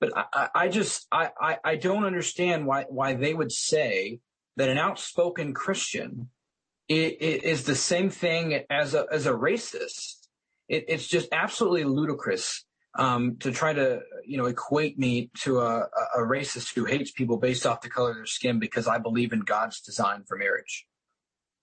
But 0.00 0.12
I, 0.14 0.48
I 0.54 0.68
just, 0.68 1.06
I, 1.10 1.30
I, 1.40 1.56
I 1.64 1.76
don't 1.76 2.04
understand 2.04 2.66
why, 2.66 2.84
why 2.88 3.14
they 3.14 3.32
would 3.32 3.50
say 3.50 4.20
that 4.56 4.68
an 4.68 4.76
outspoken 4.76 5.54
Christian 5.54 6.28
is, 6.88 7.64
the 7.64 7.74
same 7.74 8.10
thing 8.10 8.64
as 8.70 8.94
a, 8.94 9.06
as 9.10 9.26
a 9.26 9.32
racist. 9.32 10.26
It, 10.68 10.84
it's 10.88 11.06
just 11.06 11.28
absolutely 11.32 11.84
ludicrous 11.84 12.64
um, 12.98 13.36
to 13.38 13.52
try 13.52 13.72
to 13.72 14.00
you 14.26 14.36
know 14.36 14.46
equate 14.46 14.98
me 14.98 15.30
to 15.42 15.60
a, 15.60 15.86
a 16.16 16.18
racist 16.18 16.74
who 16.74 16.84
hates 16.84 17.10
people 17.10 17.38
based 17.38 17.64
off 17.64 17.80
the 17.80 17.88
color 17.88 18.10
of 18.10 18.16
their 18.16 18.26
skin 18.26 18.58
because 18.58 18.86
I 18.86 18.98
believe 18.98 19.32
in 19.32 19.40
God's 19.40 19.80
design 19.80 20.24
for 20.26 20.36
marriage. 20.36 20.86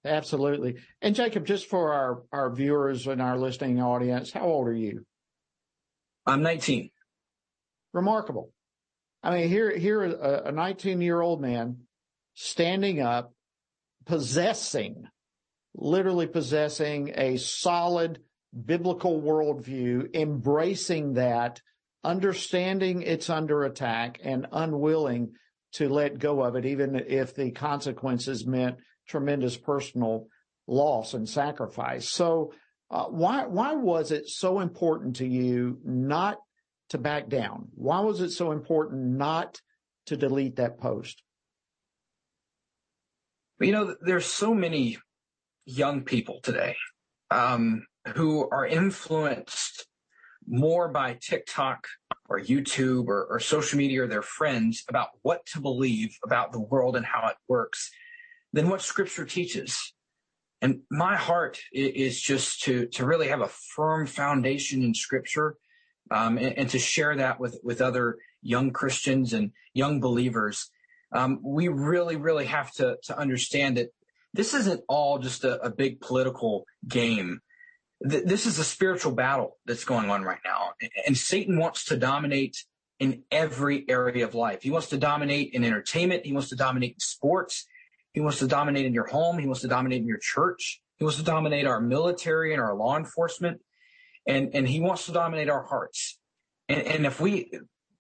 Absolutely. 0.06 0.78
And 1.02 1.16
Jacob, 1.16 1.46
just 1.46 1.68
for 1.68 1.92
our, 1.92 2.24
our 2.32 2.54
viewers 2.54 3.08
and 3.08 3.22
our 3.22 3.38
listening 3.38 3.82
audience, 3.82 4.32
how 4.32 4.42
old 4.42 4.68
are 4.68 4.74
you? 4.74 5.04
I'm 6.28 6.44
19. 6.44 6.92
Remarkable. 7.92 8.52
I 9.24 9.32
mean, 9.32 9.50
here, 9.50 9.76
here, 9.76 10.04
a 10.04 10.52
19 10.52 11.02
year 11.02 11.20
old 11.20 11.42
man 11.42 11.78
standing 12.36 13.02
up, 13.02 13.34
possessing, 14.06 15.08
literally 15.74 16.28
possessing 16.28 17.12
a 17.16 17.38
solid 17.38 18.20
biblical 18.64 19.22
worldview, 19.22 20.14
embracing 20.16 21.14
that, 21.14 21.62
understanding 22.04 23.02
it's 23.02 23.30
under 23.30 23.64
attack 23.64 24.20
and 24.24 24.48
unwilling 24.52 25.34
to 25.74 25.90
let 25.90 26.20
go 26.20 26.42
of 26.42 26.56
it, 26.56 26.66
even 26.66 26.96
if 27.08 27.36
the 27.36 27.52
consequences 27.52 28.46
meant 28.46 28.78
tremendous 29.08 29.58
personal 29.58 30.28
loss 30.68 31.14
and 31.14 31.28
sacrifice. 31.28 32.08
So, 32.08 32.54
uh, 32.92 33.06
why 33.06 33.46
why 33.48 33.74
was 33.74 34.12
it 34.12 34.28
so 34.28 34.60
important 34.60 35.18
to 35.18 35.28
you 35.28 35.80
not 35.84 36.38
to 36.90 36.98
back 36.98 37.30
down? 37.30 37.70
Why 37.74 38.00
was 38.02 38.22
it 38.22 38.30
so 38.30 38.52
important 38.52 39.18
not 39.18 39.60
to 40.06 40.16
delete 40.16 40.58
that 40.58 40.80
post? 40.80 41.24
You 43.60 43.72
know, 43.72 43.96
there's 44.02 44.26
so 44.26 44.54
many 44.54 44.98
young 45.66 46.04
people 46.04 46.40
today 46.44 46.76
um, 47.32 47.86
who 48.14 48.48
are 48.50 48.66
influenced 48.66 49.88
more 50.48 50.88
by 50.90 51.18
TikTok 51.20 51.88
or 52.30 52.40
YouTube 52.40 53.08
or, 53.08 53.26
or, 53.26 53.40
social 53.40 53.78
media 53.78 54.04
or 54.04 54.08
their 54.08 54.22
friends 54.22 54.84
about 54.88 55.10
what 55.22 55.46
to 55.48 55.60
believe 55.60 56.18
about 56.24 56.52
the 56.52 56.60
world 56.60 56.96
and 56.96 57.06
how 57.06 57.28
it 57.28 57.36
works 57.48 57.92
than 58.54 58.70
what 58.70 58.82
scripture 58.82 59.26
teaches. 59.26 59.94
And 60.62 60.82
my 60.90 61.16
heart 61.16 61.60
is 61.74 62.20
just 62.20 62.64
to, 62.64 62.88
to 62.88 63.06
really 63.06 63.28
have 63.28 63.42
a 63.42 63.48
firm 63.48 64.08
foundation 64.08 64.84
in 64.84 64.94
scripture 64.94 65.58
um, 66.12 66.38
and, 66.38 66.58
and, 66.58 66.70
to 66.70 66.80
share 66.80 67.16
that 67.16 67.40
with, 67.40 67.60
with 67.64 67.82
other 67.82 68.18
young 68.42 68.72
Christians 68.72 69.34
and 69.34 69.52
young 69.74 70.00
believers. 70.00 70.70
Um, 71.12 71.40
we 71.44 71.68
really, 71.68 72.16
really 72.16 72.46
have 72.46 72.72
to, 72.74 72.98
to 73.04 73.18
understand 73.18 73.78
that 73.78 73.90
this 74.34 74.54
isn't 74.54 74.82
all 74.88 75.18
just 75.20 75.44
a, 75.44 75.62
a 75.62 75.70
big 75.70 76.00
political 76.00 76.66
game 76.88 77.42
th- 78.08 78.24
this 78.26 78.46
is 78.46 78.60
a 78.60 78.64
spiritual 78.64 79.14
battle 79.14 79.58
that's 79.66 79.86
going 79.86 80.10
on 80.10 80.24
right 80.24 80.40
now. 80.44 80.74
And 81.06 81.18
Satan 81.18 81.58
wants 81.58 81.86
to 81.86 81.98
dominate 81.98 82.64
in 83.00 83.24
every 83.32 83.86
area 83.90 84.26
of 84.26 84.36
life. 84.36 84.62
He 84.62 84.72
wants 84.72 84.90
to 84.90 84.98
dominate 84.98 85.54
in 85.54 85.64
entertainment. 85.64 86.26
He 86.26 86.34
wants 86.34 86.50
to 86.50 86.56
dominate 86.56 86.94
in 86.94 87.00
sports. 87.00 87.68
He 88.14 88.22
wants 88.22 88.40
to 88.40 88.48
dominate 88.48 88.86
in 88.86 88.94
your 88.94 89.08
home. 89.08 89.38
He 89.38 89.46
wants 89.46 89.62
to 89.62 89.68
dominate 89.68 90.02
in 90.02 90.08
your 90.08 90.20
church. 90.22 90.82
He 90.98 91.04
wants 91.04 91.18
to 91.18 91.24
dominate 91.24 91.68
our 91.68 91.82
military 91.82 92.54
and 92.54 92.62
our 92.62 92.74
law 92.74 92.98
enforcement. 92.98 93.60
And, 94.26 94.56
and 94.56 94.68
he 94.68 94.80
wants 94.80 95.06
to 95.08 95.12
dominate 95.12 95.50
our 95.50 95.64
hearts. 95.64 96.18
And, 96.70 96.82
and 96.82 97.06
if 97.06 97.20
we, 97.20 97.52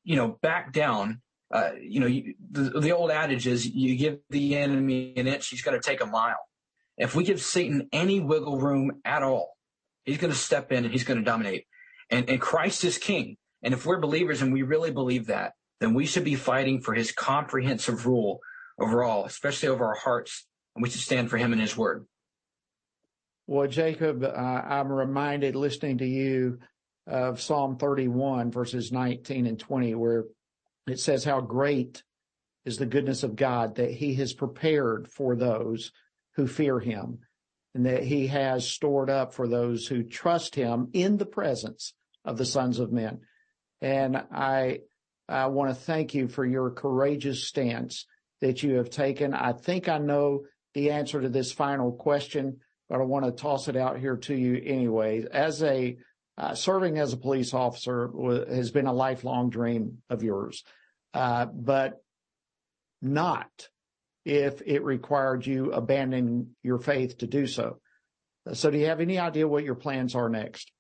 you 0.04 0.16
know, 0.16 0.40
back 0.42 0.72
down, 0.72 1.22
uh, 1.52 1.72
you 1.80 2.00
know, 2.00 2.08
you, 2.08 2.36
the, 2.52 2.80
the 2.80 2.92
old 2.92 3.12
adage 3.12 3.48
is 3.48 3.68
you 3.68 3.96
give 3.98 4.20
the 4.30 4.56
enemy 4.58 5.14
an 5.18 5.28
inch, 5.28 5.50
he's 5.50 5.62
going 5.62 5.80
to 5.80 5.86
take 5.86 6.02
a 6.02 6.06
mile. 6.06 6.40
If 6.98 7.14
we 7.14 7.26
give 7.26 7.42
Satan 7.42 7.90
any 7.92 8.22
wiggle 8.22 8.58
room 8.58 9.02
at 9.04 9.22
all, 9.22 9.55
he's 10.06 10.18
going 10.18 10.32
to 10.32 10.38
step 10.40 10.72
in 10.72 10.86
and 10.86 10.94
he's 10.94 11.04
going 11.04 11.20
to 11.20 11.26
dominate. 11.26 11.66
And, 12.10 12.30
and 12.30 12.40
Christ 12.40 12.84
is 12.84 12.98
king. 12.98 13.38
And 13.64 13.74
if 13.74 13.86
we're 13.86 14.00
believers 14.00 14.42
and 14.42 14.54
we 14.54 14.62
really 14.62 14.92
believe 14.92 15.28
that, 15.28 15.54
then 15.80 15.94
we 15.94 16.06
should 16.06 16.24
be 16.24 16.36
fighting 16.36 16.82
for 16.82 16.94
his 16.94 17.12
comprehensive 17.12 18.06
rule 18.06 18.40
over 18.80 19.04
all, 19.04 19.26
especially 19.26 19.70
over 19.70 19.86
our 19.86 19.96
hearts. 19.96 20.46
And 20.76 20.84
we 20.84 20.90
should 20.90 21.02
stand 21.02 21.30
for 21.30 21.38
him 21.38 21.52
and 21.52 21.62
his 21.62 21.76
word. 21.76 22.06
Well, 23.48 23.68
Jacob, 23.68 24.24
uh, 24.24 24.28
I'm 24.28 24.92
reminded 24.92 25.56
listening 25.56 26.00
to 26.00 26.06
you 26.06 26.60
of 27.08 27.42
Psalm 27.42 27.78
31, 27.78 28.52
verses 28.52 28.92
19 28.92 29.46
and 29.46 29.60
20, 29.60 29.96
where 29.96 30.26
it 30.88 31.00
says 31.00 31.24
how 31.24 31.42
great 31.42 32.04
is 32.66 32.78
the 32.78 32.86
goodness 32.86 33.24
of 33.24 33.36
God 33.36 33.76
that 33.76 33.92
he 33.92 34.16
has 34.16 34.34
prepared 34.34 35.08
for 35.08 35.36
those 35.36 35.92
who 36.36 36.48
fear 36.48 36.80
him 36.80 37.20
and 37.76 37.86
that 37.86 38.04
he 38.04 38.28
has 38.28 38.68
stored 38.68 39.10
up 39.10 39.34
for 39.34 39.50
those 39.50 39.86
who 39.86 40.02
trust 40.02 40.56
him 40.56 40.88
in 40.94 41.18
the 41.18 41.26
presence 41.26 41.94
of 42.24 42.38
the 42.38 42.46
sons 42.46 42.80
of 42.80 42.94
men. 42.94 43.20
And 43.82 44.16
I, 44.32 44.80
I 45.28 45.48
want 45.48 45.70
to 45.70 45.76
thank 45.76 46.14
you 46.14 46.30
for 46.30 46.46
your 46.46 46.72
courageous 46.72 47.46
stance 47.46 48.06
that 48.40 48.64
you 48.64 48.76
have 48.76 48.90
taken. 48.90 49.34
I 49.34 49.52
think 49.52 49.90
I 49.90 49.98
know 49.98 50.46
the 50.74 50.92
answer 50.92 51.22
to 51.22 51.28
this 51.28 51.52
final 51.52 51.92
question, 51.92 52.62
but 52.88 53.02
I 53.02 53.04
want 53.04 53.26
to 53.26 53.32
toss 53.32 53.68
it 53.68 53.76
out 53.76 54.00
here 54.00 54.16
to 54.16 54.34
you 54.34 54.62
anyway. 54.66 55.26
As 55.30 55.62
a 55.62 55.98
uh, 56.38 56.56
serving 56.56 56.98
as 56.98 57.14
a 57.14 57.18
police 57.18 57.54
officer 57.54 58.08
w- 58.08 58.46
has 58.46 58.72
been 58.72 58.88
a 58.88 58.94
lifelong 58.94 59.50
dream 59.50 60.00
of 60.10 60.24
yours, 60.24 60.64
uh, 61.14 61.46
but 61.46 62.02
not 63.02 63.70
if 64.26 64.62
it 64.66 64.84
required 64.84 65.46
you 65.46 65.72
abandoning 65.72 66.56
your 66.64 66.80
faith 66.80 67.20
to 67.20 67.28
do 67.28 67.48
so. 67.48 67.80
So, 68.54 68.70
do 68.70 68.78
you 68.78 68.88
have 68.88 69.00
any 69.00 69.18
idea 69.18 69.48
what 69.48 69.64
your 69.64 69.76
plans 69.76 70.16
are 70.16 70.30
next? 70.30 70.72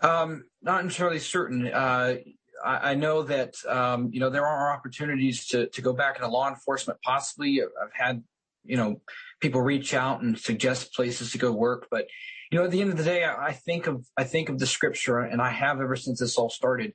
Um, 0.00 0.44
not 0.62 0.84
entirely 0.84 1.18
certain. 1.18 1.66
Uh, 1.66 2.16
I, 2.64 2.90
I, 2.90 2.94
know 2.94 3.22
that 3.22 3.54
um, 3.66 4.10
you 4.12 4.20
know 4.20 4.30
there 4.30 4.46
are 4.46 4.72
opportunities 4.72 5.46
to 5.48 5.68
to 5.68 5.82
go 5.82 5.92
back 5.92 6.16
into 6.16 6.28
law 6.28 6.48
enforcement. 6.48 7.00
Possibly, 7.02 7.62
I've 7.62 7.92
had 7.92 8.22
you 8.64 8.76
know 8.76 9.00
people 9.40 9.60
reach 9.60 9.92
out 9.92 10.22
and 10.22 10.38
suggest 10.38 10.94
places 10.94 11.32
to 11.32 11.38
go 11.38 11.52
work, 11.52 11.88
but 11.90 12.06
you 12.54 12.58
know, 12.58 12.66
at 12.66 12.70
the 12.70 12.80
end 12.80 12.90
of 12.90 12.96
the 12.96 13.04
day, 13.04 13.24
I, 13.24 13.52
think 13.52 13.86
of 13.86 14.06
I 14.16 14.24
think 14.24 14.48
of 14.48 14.58
the 14.58 14.66
scripture, 14.66 15.18
and 15.18 15.42
I 15.42 15.50
have 15.50 15.80
ever 15.80 15.96
since 15.96 16.20
this 16.20 16.36
all 16.36 16.50
started, 16.50 16.94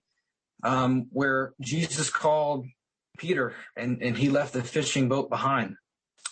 um, 0.64 1.08
where 1.12 1.54
Jesus 1.60 2.10
called 2.10 2.66
Peter, 3.20 3.54
and 3.76 4.02
and 4.02 4.18
he 4.18 4.30
left 4.30 4.54
the 4.54 4.64
fishing 4.64 5.10
boat 5.10 5.30
behind, 5.30 5.76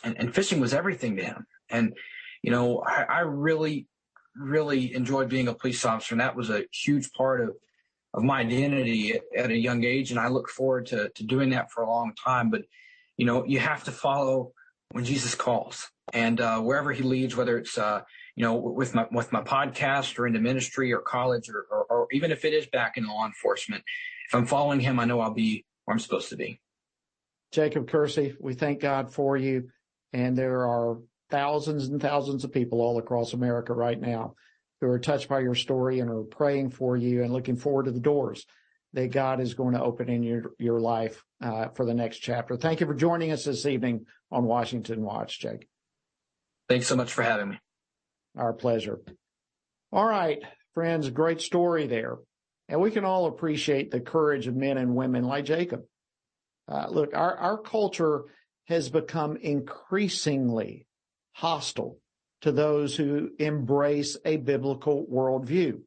and, 0.04 0.18
and 0.18 0.34
fishing 0.34 0.60
was 0.60 0.74
everything 0.74 1.18
to 1.18 1.24
him. 1.24 1.46
And 1.70 1.94
you 2.42 2.52
know, 2.52 2.80
I, 2.80 3.04
I 3.04 3.20
really 3.20 3.88
really 4.36 4.94
enjoyed 4.94 5.30
being 5.30 5.48
a 5.48 5.54
police 5.54 5.84
officer, 5.86 6.14
and 6.14 6.22
that 6.22 6.36
was 6.36 6.50
a 6.50 6.66
huge 6.72 7.12
part 7.14 7.42
of 7.42 7.56
of 8.14 8.24
my 8.24 8.40
identity 8.40 9.14
at, 9.14 9.22
at 9.36 9.52
a 9.52 9.58
young 9.58 9.84
age, 9.84 10.12
and 10.12 10.20
I 10.20 10.30
look 10.30 10.50
forward 10.50 10.88
to 10.88 11.10
to 11.10 11.24
doing 11.24 11.52
that 11.52 11.72
for 11.72 11.84
a 11.84 11.90
long 11.90 12.14
time. 12.14 12.50
But 12.50 12.64
you 13.18 13.26
know, 13.26 13.46
you 13.46 13.60
have 13.60 13.84
to 13.84 13.92
follow 13.92 14.54
when 14.92 15.04
Jesus 15.04 15.36
calls, 15.36 15.88
and 16.14 16.40
uh, 16.40 16.60
wherever 16.62 16.92
He 16.92 17.04
leads, 17.04 17.36
whether 17.36 17.58
it's 17.58 17.78
uh, 17.78 18.02
you 18.38 18.44
know, 18.44 18.56
with 18.56 18.94
my 18.94 19.08
with 19.12 19.34
my 19.34 19.42
podcast 19.42 20.18
or 20.20 20.28
into 20.28 20.40
ministry 20.40 20.94
or 20.94 21.00
college 21.00 21.50
or, 21.50 21.66
or, 21.72 21.86
or 21.90 22.08
even 22.12 22.32
if 22.32 22.46
it 22.46 22.54
is 22.54 22.68
back 22.68 22.96
in 22.96 23.08
law 23.08 23.26
enforcement, 23.26 23.84
if 24.28 24.36
I'm 24.36 24.46
following 24.46 24.80
him, 24.80 25.00
I 25.00 25.06
know 25.06 25.20
I'll 25.20 25.34
be 25.34 25.66
where 25.86 25.94
I'm 25.94 26.00
supposed 26.00 26.30
to 26.30 26.36
be. 26.36 26.62
Jacob 27.52 27.88
Kersey, 27.88 28.36
we 28.40 28.54
thank 28.54 28.82
God 28.82 29.14
for 29.14 29.38
you. 29.38 29.70
And 30.14 30.38
there 30.38 30.66
are 30.68 30.98
thousands 31.30 31.88
and 31.88 32.02
thousands 32.02 32.44
of 32.44 32.52
people 32.52 32.82
all 32.82 32.98
across 32.98 33.34
America 33.34 33.74
right 33.74 34.00
now 34.00 34.36
who 34.80 34.88
are 34.88 35.00
touched 35.00 35.28
by 35.28 35.40
your 35.40 35.56
story 35.56 36.00
and 36.00 36.10
are 36.10 36.24
praying 36.24 36.70
for 36.70 36.96
you 36.96 37.24
and 37.24 37.34
looking 37.34 37.58
forward 37.58 37.86
to 37.86 37.92
the 37.92 38.00
doors 38.00 38.46
that 38.94 39.12
God 39.12 39.40
is 39.40 39.54
going 39.54 39.74
to 39.74 39.82
open 39.82 40.10
in 40.10 40.24
your, 40.24 40.52
your 40.60 40.80
life 40.80 41.24
uh, 41.42 41.70
for 41.70 41.86
the 41.86 41.94
next 41.94 42.20
chapter. 42.20 42.56
Thank 42.56 42.80
you 42.80 42.88
for 42.88 42.94
joining 42.94 43.32
us 43.32 43.44
this 43.44 43.66
evening 43.66 44.06
on 44.32 44.46
Washington 44.46 45.02
Watch, 45.02 45.40
Jake. 45.40 45.68
Thanks 46.70 46.88
so 46.88 46.96
much 46.96 47.12
for 47.12 47.24
having 47.24 47.50
me. 47.50 47.60
Our 48.38 48.54
pleasure. 48.54 49.00
All 49.92 50.06
right, 50.06 50.40
friends, 50.74 51.10
great 51.10 51.42
story 51.42 51.88
there. 51.88 52.18
And 52.70 52.82
we 52.82 52.92
can 52.92 53.06
all 53.06 53.26
appreciate 53.26 53.92
the 53.92 54.02
courage 54.02 54.48
of 54.48 54.56
men 54.56 54.78
and 54.78 54.96
women 54.96 55.24
like 55.24 55.46
Jacob. 55.46 55.84
Uh, 56.68 56.88
look, 56.90 57.16
our, 57.16 57.36
our 57.36 57.58
culture 57.58 58.26
has 58.66 58.90
become 58.90 59.38
increasingly 59.38 60.86
hostile 61.34 62.00
to 62.42 62.52
those 62.52 62.96
who 62.96 63.30
embrace 63.40 64.18
a 64.26 64.38
biblical 64.38 65.06
worldview. 65.12 65.80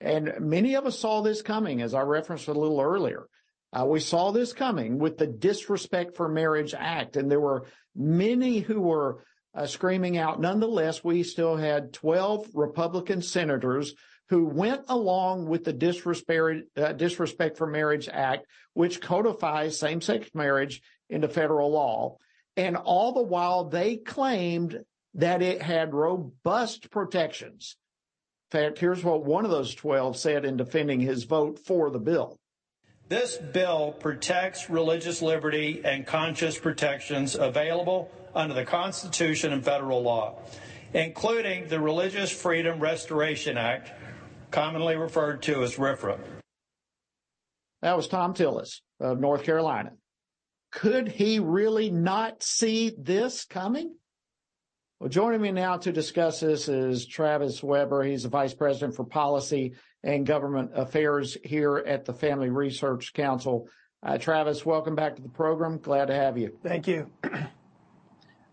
And 0.00 0.34
many 0.40 0.74
of 0.74 0.86
us 0.86 0.98
saw 0.98 1.22
this 1.22 1.42
coming, 1.42 1.80
as 1.80 1.94
I 1.94 2.02
referenced 2.02 2.48
a 2.48 2.52
little 2.52 2.80
earlier. 2.80 3.26
Uh, 3.72 3.84
we 3.86 4.00
saw 4.00 4.30
this 4.30 4.52
coming 4.52 4.98
with 4.98 5.18
the 5.18 5.26
Disrespect 5.26 6.16
for 6.16 6.28
Marriage 6.28 6.74
Act, 6.76 7.16
and 7.16 7.30
there 7.30 7.40
were 7.40 7.66
many 7.94 8.60
who 8.60 8.80
were 8.80 9.24
uh, 9.54 9.66
screaming 9.66 10.18
out. 10.18 10.40
Nonetheless, 10.40 11.02
we 11.02 11.22
still 11.22 11.56
had 11.56 11.92
12 11.92 12.50
Republican 12.54 13.22
senators 13.22 13.94
who 14.28 14.46
went 14.46 14.82
along 14.88 15.46
with 15.46 15.64
the 15.64 15.72
Disrespect, 15.72 16.62
uh, 16.76 17.50
for 17.54 17.66
Marriage 17.66 18.08
Act, 18.08 18.46
which 18.74 19.00
codifies 19.00 19.78
same-sex 19.78 20.30
marriage 20.34 20.82
into 21.08 21.28
federal 21.28 21.70
law. 21.70 22.16
And 22.56 22.76
all 22.76 23.12
the 23.12 23.22
while 23.22 23.64
they 23.64 23.96
claimed 23.96 24.84
that 25.14 25.42
it 25.42 25.62
had 25.62 25.94
robust 25.94 26.90
protections. 26.90 27.76
In 28.52 28.60
fact, 28.60 28.78
here's 28.78 29.02
what 29.02 29.24
one 29.24 29.44
of 29.44 29.50
those 29.50 29.74
12 29.74 30.16
said 30.16 30.44
in 30.44 30.56
defending 30.56 31.00
his 31.00 31.24
vote 31.24 31.58
for 31.58 31.90
the 31.90 31.98
bill. 31.98 32.38
This 33.08 33.36
bill 33.36 33.92
protects 33.92 34.68
religious 34.68 35.22
liberty 35.22 35.82
and 35.84 36.06
conscience 36.06 36.58
protections 36.58 37.36
available 37.36 38.10
under 38.34 38.54
the 38.54 38.64
Constitution 38.64 39.52
and 39.52 39.64
federal 39.64 40.02
law, 40.02 40.40
including 40.92 41.68
the 41.68 41.80
Religious 41.80 42.30
Freedom 42.30 42.80
Restoration 42.80 43.56
Act, 43.56 43.92
commonly 44.50 44.96
referred 44.96 45.42
to 45.42 45.62
as 45.62 45.76
RFRA. 45.76 46.18
That 47.82 47.96
was 47.96 48.08
Thom 48.08 48.34
Tillis 48.34 48.80
of 49.00 49.20
North 49.20 49.44
Carolina. 49.44 49.92
Could 50.72 51.08
he 51.08 51.38
really 51.38 51.90
not 51.90 52.42
see 52.42 52.92
this 52.98 53.44
coming? 53.44 53.94
Well, 54.98 55.10
joining 55.10 55.42
me 55.42 55.52
now 55.52 55.76
to 55.78 55.92
discuss 55.92 56.40
this 56.40 56.68
is 56.68 57.06
Travis 57.06 57.62
Weber. 57.62 58.02
He's 58.02 58.22
the 58.22 58.28
Vice 58.28 58.54
President 58.54 58.94
for 58.94 59.04
Policy 59.04 59.74
and 60.02 60.26
Government 60.26 60.70
Affairs 60.74 61.36
here 61.44 61.78
at 61.86 62.04
the 62.04 62.14
Family 62.14 62.48
Research 62.48 63.12
Council. 63.12 63.68
Uh, 64.02 64.18
Travis, 64.18 64.64
welcome 64.64 64.94
back 64.94 65.16
to 65.16 65.22
the 65.22 65.28
program. 65.28 65.78
Glad 65.78 66.06
to 66.06 66.14
have 66.14 66.38
you. 66.38 66.58
Thank 66.62 66.86
you. 66.86 67.10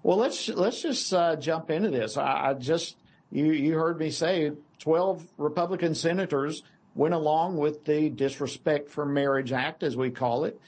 Well, 0.04 0.18
let's 0.18 0.50
let's 0.50 0.82
just 0.82 1.14
uh, 1.14 1.38
jump 1.38 1.72
into 1.72 1.90
this. 1.90 2.18
I, 2.18 2.50
I, 2.50 2.54
just 2.56 2.98
you 3.32 3.46
you 3.54 3.76
heard 3.76 3.98
me 3.98 4.12
say 4.12 4.52
twelve 4.84 5.26
Republican 5.38 5.96
senators 5.96 6.62
went 6.94 7.14
along 7.14 7.56
with 7.56 7.86
the 7.86 8.10
Disrespect 8.10 8.90
for 8.90 9.06
Marriage 9.06 9.54
Act, 9.54 9.82
as 9.82 9.96
we 9.96 10.12
call 10.12 10.44
it, 10.44 10.60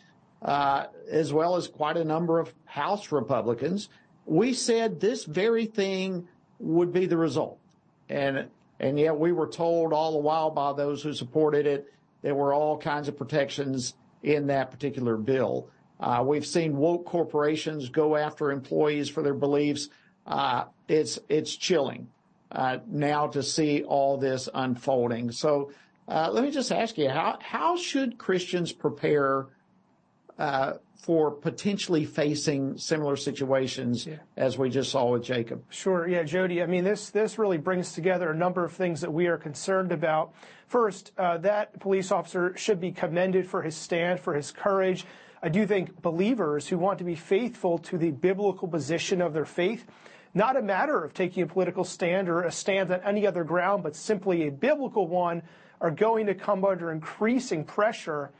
uh, 0.42 0.86
as 1.12 1.34
well 1.34 1.58
as 1.58 1.68
quite 1.68 1.98
a 1.98 2.06
number 2.06 2.40
of 2.40 2.54
House 2.64 3.12
Republicans. 3.12 3.90
We 4.26 4.54
said 4.54 5.02
this 5.02 5.26
very 5.26 5.66
thing 5.66 6.30
would 6.60 6.94
be 6.94 7.08
the 7.08 7.18
result, 7.18 7.60
and 8.08 8.48
and 8.80 8.98
yet 8.98 9.20
we 9.20 9.34
were 9.34 9.48
told 9.48 9.92
all 9.92 10.14
the 10.14 10.20
while 10.20 10.50
by 10.50 10.72
those 10.72 11.04
who 11.04 11.14
supported 11.14 11.68
it 11.68 11.92
there 12.22 12.36
were 12.36 12.54
all 12.54 12.78
kinds 12.78 13.08
of 13.08 13.18
protections 13.18 13.94
in 14.24 14.48
that 14.48 14.72
particular 14.72 15.18
bill. 15.18 15.70
Uh, 16.00 16.24
we've 16.26 16.48
seen 16.48 16.76
woke 16.76 17.06
corporations 17.06 17.90
go 17.90 18.16
after 18.16 18.50
employees 18.52 19.10
for 19.10 19.22
their 19.22 19.36
beliefs. 19.36 19.90
Uh, 20.26 20.64
it's 20.88 21.20
it's 21.28 21.56
chilling 21.56 22.08
now 22.88 23.28
to 23.28 23.44
see 23.44 23.84
all 23.84 24.18
this 24.18 24.50
unfolding. 24.54 25.32
So 25.32 25.72
uh, 26.08 26.30
let 26.32 26.44
me 26.44 26.52
just 26.52 26.72
ask 26.72 26.98
you 26.98 27.10
how 27.10 27.38
how 27.42 27.78
should 27.78 28.18
Christians 28.18 28.72
prepare 28.72 29.48
uh, 30.38 30.74
for 30.96 31.32
potentially 31.32 32.06
facing 32.06 32.78
similar 32.78 33.16
situations 33.16 34.08
yeah. 34.08 34.16
as 34.38 34.58
we 34.58 34.70
just 34.70 34.92
saw 34.92 35.12
with 35.12 35.24
Jacob? 35.24 35.64
Sure, 35.70 36.08
yeah, 36.08 36.24
Jody. 36.24 36.62
I 36.62 36.66
mean, 36.66 36.84
this 36.84 37.10
this 37.10 37.38
really 37.38 37.58
brings 37.58 37.94
together 37.94 38.32
a 38.32 38.36
number 38.36 38.64
of 38.64 38.74
things 38.74 39.02
that 39.02 39.12
we 39.12 39.28
are 39.28 39.38
concerned 39.38 39.92
about. 39.92 40.34
First, 40.68 41.12
uh, 41.18 41.38
that 41.40 41.80
police 41.80 42.12
officer 42.12 42.56
should 42.58 42.80
be 42.80 42.92
commended 42.92 43.48
for 43.48 43.62
his 43.62 43.76
stand, 43.76 44.20
for 44.20 44.34
his 44.34 44.52
courage 44.52 45.06
I 45.46 45.50
do 45.50 45.68
think 45.68 46.02
believers 46.02 46.68
who 46.68 46.80
want 46.80 46.98
to 46.98 47.06
be 47.06 47.14
faithful 47.14 47.78
to 47.78 48.00
the 48.00 48.10
biblical 48.10 48.68
position 48.68 49.22
of 49.22 49.32
their 49.34 49.46
faith, 49.46 49.86
not 50.36 50.58
a 50.58 50.62
matter 50.62 51.04
of 51.04 51.14
taking 51.14 51.42
a 51.42 51.48
political 51.48 51.86
stand 51.86 52.30
or 52.30 52.44
a 52.44 52.52
stand 52.52 52.92
on 52.92 53.00
any 53.02 53.26
other 53.26 53.44
ground, 53.44 53.82
but 53.82 53.96
simply 53.96 54.48
a 54.48 54.52
biblical 54.52 55.08
one, 55.08 55.42
are 55.82 55.92
going 55.92 56.28
to 56.28 56.36
come 56.36 56.64
under 56.64 56.92
increasing 56.92 57.64
pressure 57.64 58.32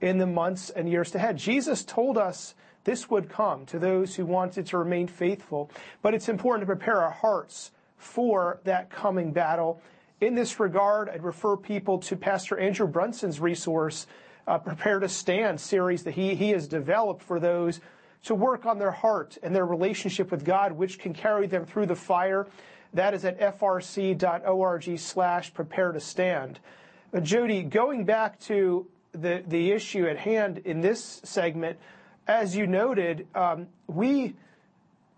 in 0.00 0.18
the 0.18 0.26
months 0.26 0.70
and 0.70 0.88
years 0.88 1.10
to 1.10 1.18
ahead. 1.18 1.36
Jesus 1.36 1.84
told 1.84 2.16
us 2.18 2.54
this 2.84 3.08
would 3.10 3.28
come 3.28 3.66
to 3.66 3.78
those 3.78 4.14
who 4.16 4.26
wanted 4.26 4.66
to 4.66 4.78
remain 4.78 5.06
faithful, 5.06 5.70
but 6.00 6.14
it's 6.14 6.28
important 6.28 6.62
to 6.62 6.74
prepare 6.74 7.02
our 7.02 7.10
hearts 7.10 7.70
for 7.96 8.60
that 8.64 8.90
coming 8.90 9.32
battle. 9.32 9.80
In 10.20 10.34
this 10.34 10.58
regard, 10.58 11.08
I'd 11.08 11.22
refer 11.22 11.56
people 11.56 11.98
to 12.00 12.16
Pastor 12.16 12.58
Andrew 12.58 12.86
Brunson's 12.86 13.40
resource, 13.40 14.06
uh, 14.46 14.58
Prepare 14.58 14.98
to 15.00 15.08
Stand 15.08 15.60
series 15.60 16.02
that 16.04 16.14
he, 16.14 16.34
he 16.34 16.50
has 16.50 16.66
developed 16.66 17.22
for 17.22 17.38
those 17.38 17.80
to 18.24 18.34
work 18.34 18.66
on 18.66 18.78
their 18.78 18.90
heart 18.90 19.36
and 19.42 19.54
their 19.54 19.66
relationship 19.66 20.30
with 20.30 20.44
God, 20.44 20.72
which 20.72 20.98
can 20.98 21.12
carry 21.12 21.46
them 21.46 21.66
through 21.66 21.86
the 21.86 21.96
fire. 21.96 22.46
That 22.94 23.14
is 23.14 23.24
at 23.24 23.40
frc.org 23.40 24.98
slash 24.98 25.54
prepare 25.54 25.92
to 25.92 26.00
stand. 26.00 26.60
Uh, 27.12 27.20
Jody, 27.20 27.62
going 27.62 28.04
back 28.04 28.38
to 28.40 28.86
the, 29.12 29.42
the 29.46 29.72
issue 29.72 30.06
at 30.06 30.18
hand 30.18 30.58
in 30.64 30.80
this 30.80 31.20
segment, 31.24 31.78
as 32.26 32.56
you 32.56 32.66
noted, 32.66 33.26
um, 33.34 33.66
we 33.86 34.34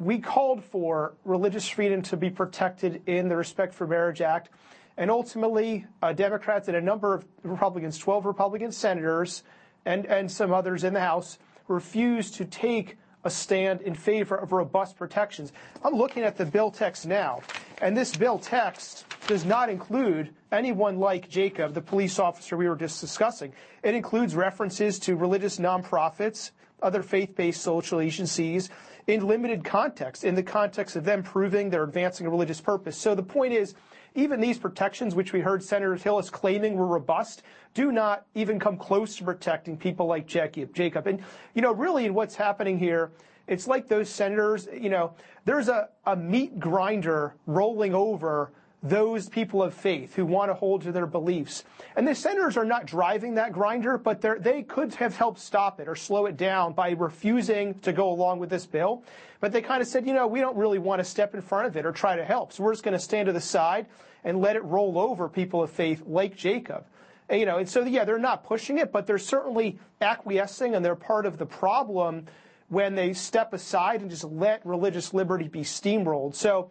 we 0.00 0.18
called 0.18 0.64
for 0.64 1.14
religious 1.24 1.68
freedom 1.68 2.02
to 2.02 2.16
be 2.16 2.28
protected 2.28 3.02
in 3.07 3.28
the 3.28 3.36
Respect 3.36 3.72
for 3.74 3.86
Marriage 3.86 4.20
Act, 4.20 4.48
and 4.96 5.11
ultimately, 5.11 5.86
uh, 6.02 6.12
Democrats 6.12 6.66
and 6.66 6.76
a 6.76 6.80
number 6.80 7.14
of 7.14 7.24
Republicans, 7.42 7.96
12 7.98 8.26
Republican 8.26 8.72
senators, 8.72 9.44
and 9.84 10.07
and 10.07 10.30
some 10.30 10.52
others 10.52 10.82
in 10.82 10.94
the 10.94 11.00
House 11.00 11.38
refused 11.68 12.34
to 12.34 12.44
take 12.44 12.96
a 13.24 13.30
stand 13.30 13.80
in 13.80 13.94
favor 13.94 14.36
of 14.36 14.52
robust 14.52 14.96
protections. 14.96 15.52
I'm 15.82 15.94
looking 15.94 16.22
at 16.22 16.36
the 16.36 16.44
bill 16.44 16.70
text 16.70 17.06
now, 17.06 17.40
and 17.80 17.96
this 17.96 18.14
bill 18.14 18.38
text 18.38 19.06
does 19.26 19.44
not 19.44 19.70
include 19.70 20.34
anyone 20.52 20.98
like 20.98 21.28
Jacob, 21.28 21.72
the 21.72 21.80
police 21.80 22.18
officer 22.18 22.56
we 22.56 22.68
were 22.68 22.76
just 22.76 23.00
discussing. 23.00 23.52
It 23.82 23.94
includes 23.94 24.36
references 24.36 24.98
to 25.00 25.16
religious 25.16 25.58
nonprofits, 25.58 26.50
other 26.82 27.02
faith-based 27.02 27.62
social 27.62 28.00
agencies 28.00 28.68
in 29.07 29.26
limited 29.26 29.64
context, 29.64 30.24
in 30.24 30.34
the 30.34 30.42
context 30.42 30.96
of 30.96 31.05
them 31.05 31.22
proving 31.22 31.70
they're 31.70 31.84
advancing 31.84 32.26
a 32.26 32.30
religious 32.30 32.61
purpose. 32.61 32.96
So 32.96 33.14
the 33.14 33.22
point 33.22 33.52
is, 33.52 33.74
even 34.14 34.40
these 34.40 34.59
protections, 34.59 35.14
which 35.14 35.32
we 35.32 35.40
heard 35.40 35.62
Senator 35.62 35.96
Tillis 35.96 36.30
claiming 36.30 36.76
were 36.76 36.86
robust, 36.86 37.42
do 37.74 37.90
not 37.90 38.26
even 38.34 38.61
come 38.61 38.76
close 38.76 39.16
to 39.16 39.24
protecting 39.24 39.76
people 39.76 40.07
like 40.07 40.26
Jacob. 40.26 41.07
And, 41.07 41.20
you 41.55 41.62
know, 41.62 41.72
really 41.72 42.07
in 42.07 42.14
what's 42.14 42.36
happening 42.36 42.78
here, 42.78 43.11
it's 43.48 43.66
like 43.66 43.88
those 43.88 44.09
senators, 44.09 44.68
you 44.72 44.88
know, 44.88 45.14
there's 45.44 45.68
a, 45.68 45.88
a 46.07 46.16
meat 46.16 46.59
grinder 46.61 47.34
rolling 47.46 47.94
over 47.94 48.52
those 48.85 49.30
people 49.30 49.62
of 49.62 49.72
faith 49.72 50.14
who 50.14 50.26
want 50.26 50.51
to 50.51 50.55
hold 50.55 50.82
to 50.82 50.93
their 50.93 51.07
beliefs. 51.07 51.64
And 51.97 52.07
the 52.07 52.14
senators 52.14 52.59
are 52.59 52.66
not 52.66 52.85
driving 52.85 53.35
that 53.37 53.53
grinder, 53.53 53.97
but 53.97 54.20
they 54.20 54.62
could 54.62 54.95
have 54.97 55.16
helped 55.16 55.41
stop 55.41 55.80
it 55.80 55.89
or 55.89 55.97
slow 55.97 56.26
it 56.26 56.37
down 56.37 56.74
by 56.74 56.91
refusing 56.91 57.78
to 57.80 57.95
go 57.95 58.11
along 58.11 58.41
with 58.41 58.51
this 58.51 58.66
bill. 58.66 59.03
But 59.41 59.53
they 59.53 59.62
kind 59.62 59.80
of 59.80 59.89
said, 59.89 60.07
you 60.07 60.12
know, 60.12 60.26
we 60.26 60.41
don't 60.41 60.57
really 60.57 60.78
want 60.78 61.01
to 61.01 61.05
step 61.05 61.35
in 61.35 61.41
front 61.41 61.66
of 61.66 61.76
it 61.78 61.87
or 61.87 61.93
try 61.93 62.14
to 62.14 62.24
help. 62.24 62.53
So 62.53 62.62
we're 62.62 62.72
just 62.72 62.85
going 62.85 62.93
to 62.93 62.99
stand 62.99 63.26
to 63.26 63.32
the 63.32 63.41
side 63.41 63.87
and 64.22 64.41
let 64.41 64.55
it 64.55 64.64
roll 64.64 64.99
over 64.99 65.30
people 65.30 65.62
of 65.62 65.70
faith 65.70 66.03
like 66.07 66.37
Jacob. 66.37 66.85
And, 67.30 67.41
you 67.41 67.47
know, 67.47 67.57
and 67.57 67.68
so, 67.68 67.82
yeah, 67.85 68.05
they're 68.05 68.18
not 68.18 68.45
pushing 68.45 68.76
it, 68.76 68.93
but 68.93 69.07
they're 69.07 69.16
certainly 69.16 69.78
acquiescing 70.03 70.74
and 70.74 70.85
they're 70.85 70.95
part 70.95 71.24
of 71.24 71.39
the 71.39 71.47
problem 71.47 72.26
when 72.68 72.95
they 72.95 73.14
step 73.14 73.55
aside 73.55 74.03
and 74.03 74.11
just 74.11 74.24
let 74.24 74.64
religious 74.66 75.14
liberty 75.14 75.49
be 75.49 75.61
steamrolled. 75.62 76.35
So, 76.35 76.70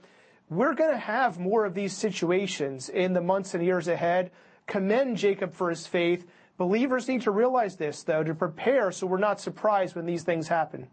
we're 0.56 0.74
going 0.74 0.92
to 0.92 0.98
have 0.98 1.40
more 1.40 1.66
of 1.66 1.74
these 1.74 1.94
situations 1.94 2.90
in 2.90 3.14
the 3.14 3.22
months 3.22 3.54
and 3.54 3.64
years 3.64 3.88
ahead. 3.88 4.32
Commend 4.68 5.18
Jacob 5.18 5.54
for 5.54 5.70
his 5.70 5.88
faith. 5.88 6.26
Believers 6.58 7.08
need 7.08 7.22
to 7.24 7.32
realize 7.32 7.76
this, 7.76 8.04
though, 8.04 8.24
to 8.24 8.36
prepare 8.36 8.92
so 8.92 9.08
we're 9.08 9.18
not 9.18 9.42
surprised 9.42 9.96
when 9.96 10.06
these 10.06 10.24
things 10.24 10.48
happen. 10.48 10.88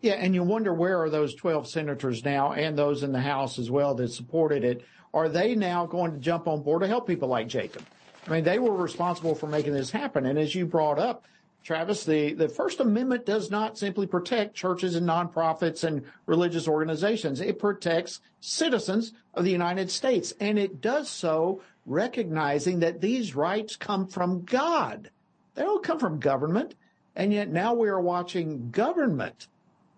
Yeah, 0.00 0.14
and 0.14 0.34
you 0.34 0.42
wonder 0.42 0.74
where 0.74 1.02
are 1.02 1.10
those 1.10 1.34
12 1.34 1.66
senators 1.66 2.24
now 2.24 2.52
and 2.52 2.76
those 2.76 3.02
in 3.02 3.12
the 3.12 3.20
House 3.20 3.58
as 3.58 3.70
well 3.70 3.94
that 3.94 4.08
supported 4.08 4.62
it? 4.62 4.84
Are 5.14 5.28
they 5.28 5.54
now 5.54 5.86
going 5.86 6.12
to 6.12 6.18
jump 6.18 6.46
on 6.46 6.62
board 6.62 6.82
to 6.82 6.88
help 6.88 7.06
people 7.06 7.28
like 7.28 7.48
Jacob? 7.48 7.82
I 8.26 8.30
mean, 8.30 8.44
they 8.44 8.58
were 8.58 8.74
responsible 8.74 9.34
for 9.34 9.46
making 9.46 9.72
this 9.72 9.90
happen. 9.90 10.26
And 10.26 10.38
as 10.38 10.54
you 10.54 10.66
brought 10.66 10.98
up, 10.98 11.24
Travis, 11.66 12.04
the, 12.04 12.32
the 12.32 12.48
First 12.48 12.78
Amendment 12.78 13.26
does 13.26 13.50
not 13.50 13.76
simply 13.76 14.06
protect 14.06 14.54
churches 14.54 14.94
and 14.94 15.04
nonprofits 15.04 15.82
and 15.82 16.04
religious 16.24 16.68
organizations. 16.68 17.40
It 17.40 17.58
protects 17.58 18.20
citizens 18.38 19.12
of 19.34 19.42
the 19.42 19.50
United 19.50 19.90
States. 19.90 20.32
And 20.38 20.60
it 20.60 20.80
does 20.80 21.10
so 21.10 21.62
recognizing 21.84 22.78
that 22.80 23.00
these 23.00 23.34
rights 23.34 23.74
come 23.74 24.06
from 24.06 24.44
God. 24.44 25.10
They 25.56 25.62
don't 25.62 25.82
come 25.82 25.98
from 25.98 26.20
government. 26.20 26.76
And 27.16 27.32
yet 27.32 27.48
now 27.48 27.74
we 27.74 27.88
are 27.88 28.00
watching 28.00 28.70
government 28.70 29.48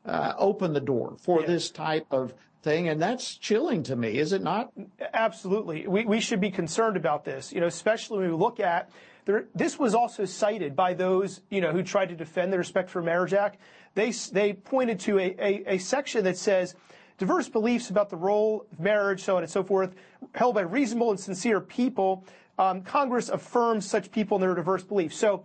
uh, 0.06 0.32
open 0.38 0.72
the 0.72 0.80
door 0.80 1.16
for 1.20 1.42
this 1.42 1.68
type 1.68 2.06
of 2.10 2.32
thing. 2.62 2.88
And 2.88 3.02
that's 3.02 3.36
chilling 3.36 3.82
to 3.82 3.94
me, 3.94 4.16
is 4.16 4.32
it 4.32 4.42
not? 4.42 4.72
Absolutely. 5.12 5.86
We, 5.86 6.06
we 6.06 6.20
should 6.20 6.40
be 6.40 6.50
concerned 6.50 6.96
about 6.96 7.26
this, 7.26 7.52
you 7.52 7.60
know, 7.60 7.66
especially 7.66 8.20
when 8.20 8.30
we 8.30 8.36
look 8.36 8.58
at 8.58 8.88
there, 9.28 9.44
this 9.54 9.78
was 9.78 9.94
also 9.94 10.24
cited 10.24 10.74
by 10.74 10.94
those, 10.94 11.42
you 11.50 11.60
know, 11.60 11.70
who 11.70 11.82
tried 11.82 12.08
to 12.08 12.16
defend 12.16 12.50
the 12.50 12.56
Respect 12.56 12.88
for 12.88 13.02
Marriage 13.02 13.34
Act. 13.34 13.58
They, 13.94 14.10
they 14.10 14.54
pointed 14.54 15.00
to 15.00 15.18
a, 15.18 15.36
a, 15.38 15.74
a 15.74 15.78
section 15.78 16.24
that 16.24 16.38
says, 16.38 16.74
diverse 17.18 17.46
beliefs 17.46 17.90
about 17.90 18.08
the 18.08 18.16
role 18.16 18.64
of 18.72 18.80
marriage, 18.80 19.22
so 19.22 19.36
on 19.36 19.42
and 19.42 19.52
so 19.52 19.62
forth, 19.62 19.94
held 20.34 20.54
by 20.54 20.62
reasonable 20.62 21.10
and 21.10 21.20
sincere 21.20 21.60
people. 21.60 22.24
Um, 22.58 22.80
Congress 22.80 23.28
affirms 23.28 23.84
such 23.84 24.10
people 24.10 24.38
in 24.38 24.40
their 24.40 24.54
diverse 24.54 24.82
beliefs. 24.82 25.18
So, 25.18 25.44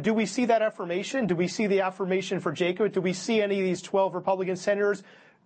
do 0.00 0.14
we 0.14 0.24
see 0.24 0.44
that 0.44 0.62
affirmation? 0.62 1.26
Do 1.26 1.34
we 1.34 1.48
see 1.48 1.66
the 1.66 1.80
affirmation 1.80 2.38
for 2.38 2.52
Jacob? 2.52 2.92
Do 2.92 3.00
we 3.00 3.12
see 3.12 3.42
any 3.42 3.58
of 3.58 3.64
these 3.64 3.82
12 3.82 4.14
Republican 4.14 4.54
senators 4.54 5.02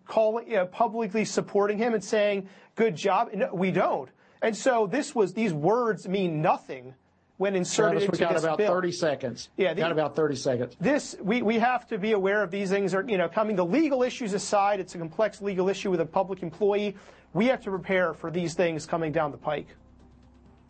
calling, 0.07 0.55
uh, 0.55 0.67
publicly 0.67 1.25
supporting 1.25 1.79
him 1.79 1.95
and 1.95 2.05
saying, 2.05 2.51
good 2.77 2.97
job? 2.97 3.31
No, 3.33 3.49
we 3.55 3.71
don't. 3.71 4.11
And 4.43 4.55
so 4.55 4.87
this 4.87 5.15
was, 5.15 5.33
these 5.33 5.55
words 5.55 6.07
mean 6.07 6.43
nothing 6.43 6.97
when 7.39 7.57
inserted 7.57 8.03
Travis, 8.03 8.05
into 8.05 8.13
we 8.13 8.19
got 8.19 8.35
this 8.35 8.45
about 8.45 8.59
bill. 8.59 8.73
30 8.73 8.93
seconds. 8.93 9.49
Yeah, 9.57 9.75
the, 9.75 9.81
got 9.81 9.93
about 9.93 10.15
30 10.15 10.37
seconds. 10.37 10.77
This 10.81 11.17
we, 11.21 11.43
we 11.43 11.59
have 11.59 11.87
to 11.89 11.99
be 11.99 12.13
aware 12.13 12.43
of 12.43 12.51
these 12.51 12.71
things 12.71 12.95
are 12.95 13.05
you 13.07 13.19
know 13.19 13.29
coming. 13.29 13.57
The 13.57 13.65
legal 13.65 14.03
issues 14.03 14.35
aside, 14.35 14.81
it's 14.81 14.95
a 14.95 14.99
complex 14.99 15.43
legal 15.43 15.69
issue 15.69 15.91
with 15.91 16.01
a 16.01 16.07
public 16.07 16.43
employee. 16.43 16.97
We 17.33 17.47
have 17.47 17.63
to 17.63 17.71
prepare 17.71 18.13
for 18.15 18.31
these 18.31 18.55
things 18.55 18.87
coming 18.87 19.11
down 19.11 19.31
the 19.31 19.39
pike. 19.39 19.69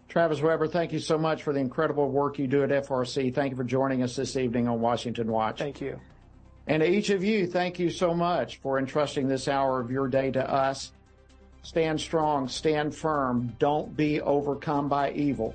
Travis 0.09 0.41
Weber, 0.41 0.67
thank 0.67 0.93
you 0.93 0.99
so 0.99 1.17
much 1.17 1.43
for 1.43 1.53
the 1.53 1.61
incredible 1.61 2.11
work 2.11 2.39
you 2.39 2.47
do 2.47 2.63
at 2.63 2.69
FRC. 2.69 3.35
Thank 3.35 3.51
you 3.51 3.57
for 3.57 3.65
joining 3.65 4.03
us 4.03 4.15
this 4.15 4.37
evening 4.37 4.69
on 4.69 4.81
Washington 4.81 5.31
Watch. 5.33 5.59
Thank 5.59 5.81
you. 5.81 5.99
And 6.67 6.83
to 6.83 6.89
each 6.89 7.11
of 7.11 7.25
you, 7.25 7.47
thank 7.47 7.79
you 7.79 7.91
so 7.91 8.15
much 8.15 8.59
for 8.59 8.79
entrusting 8.79 9.27
this 9.27 9.49
hour 9.49 9.81
of 9.81 9.91
your 9.91 10.09
day 10.09 10.31
to 10.31 10.51
us. 10.51 10.93
Stand 11.63 12.01
strong, 12.01 12.47
stand 12.47 12.95
firm, 12.95 13.57
don't 13.59 13.97
be 13.97 14.21
overcome 14.21 14.89
by 14.89 15.13
evil 15.13 15.55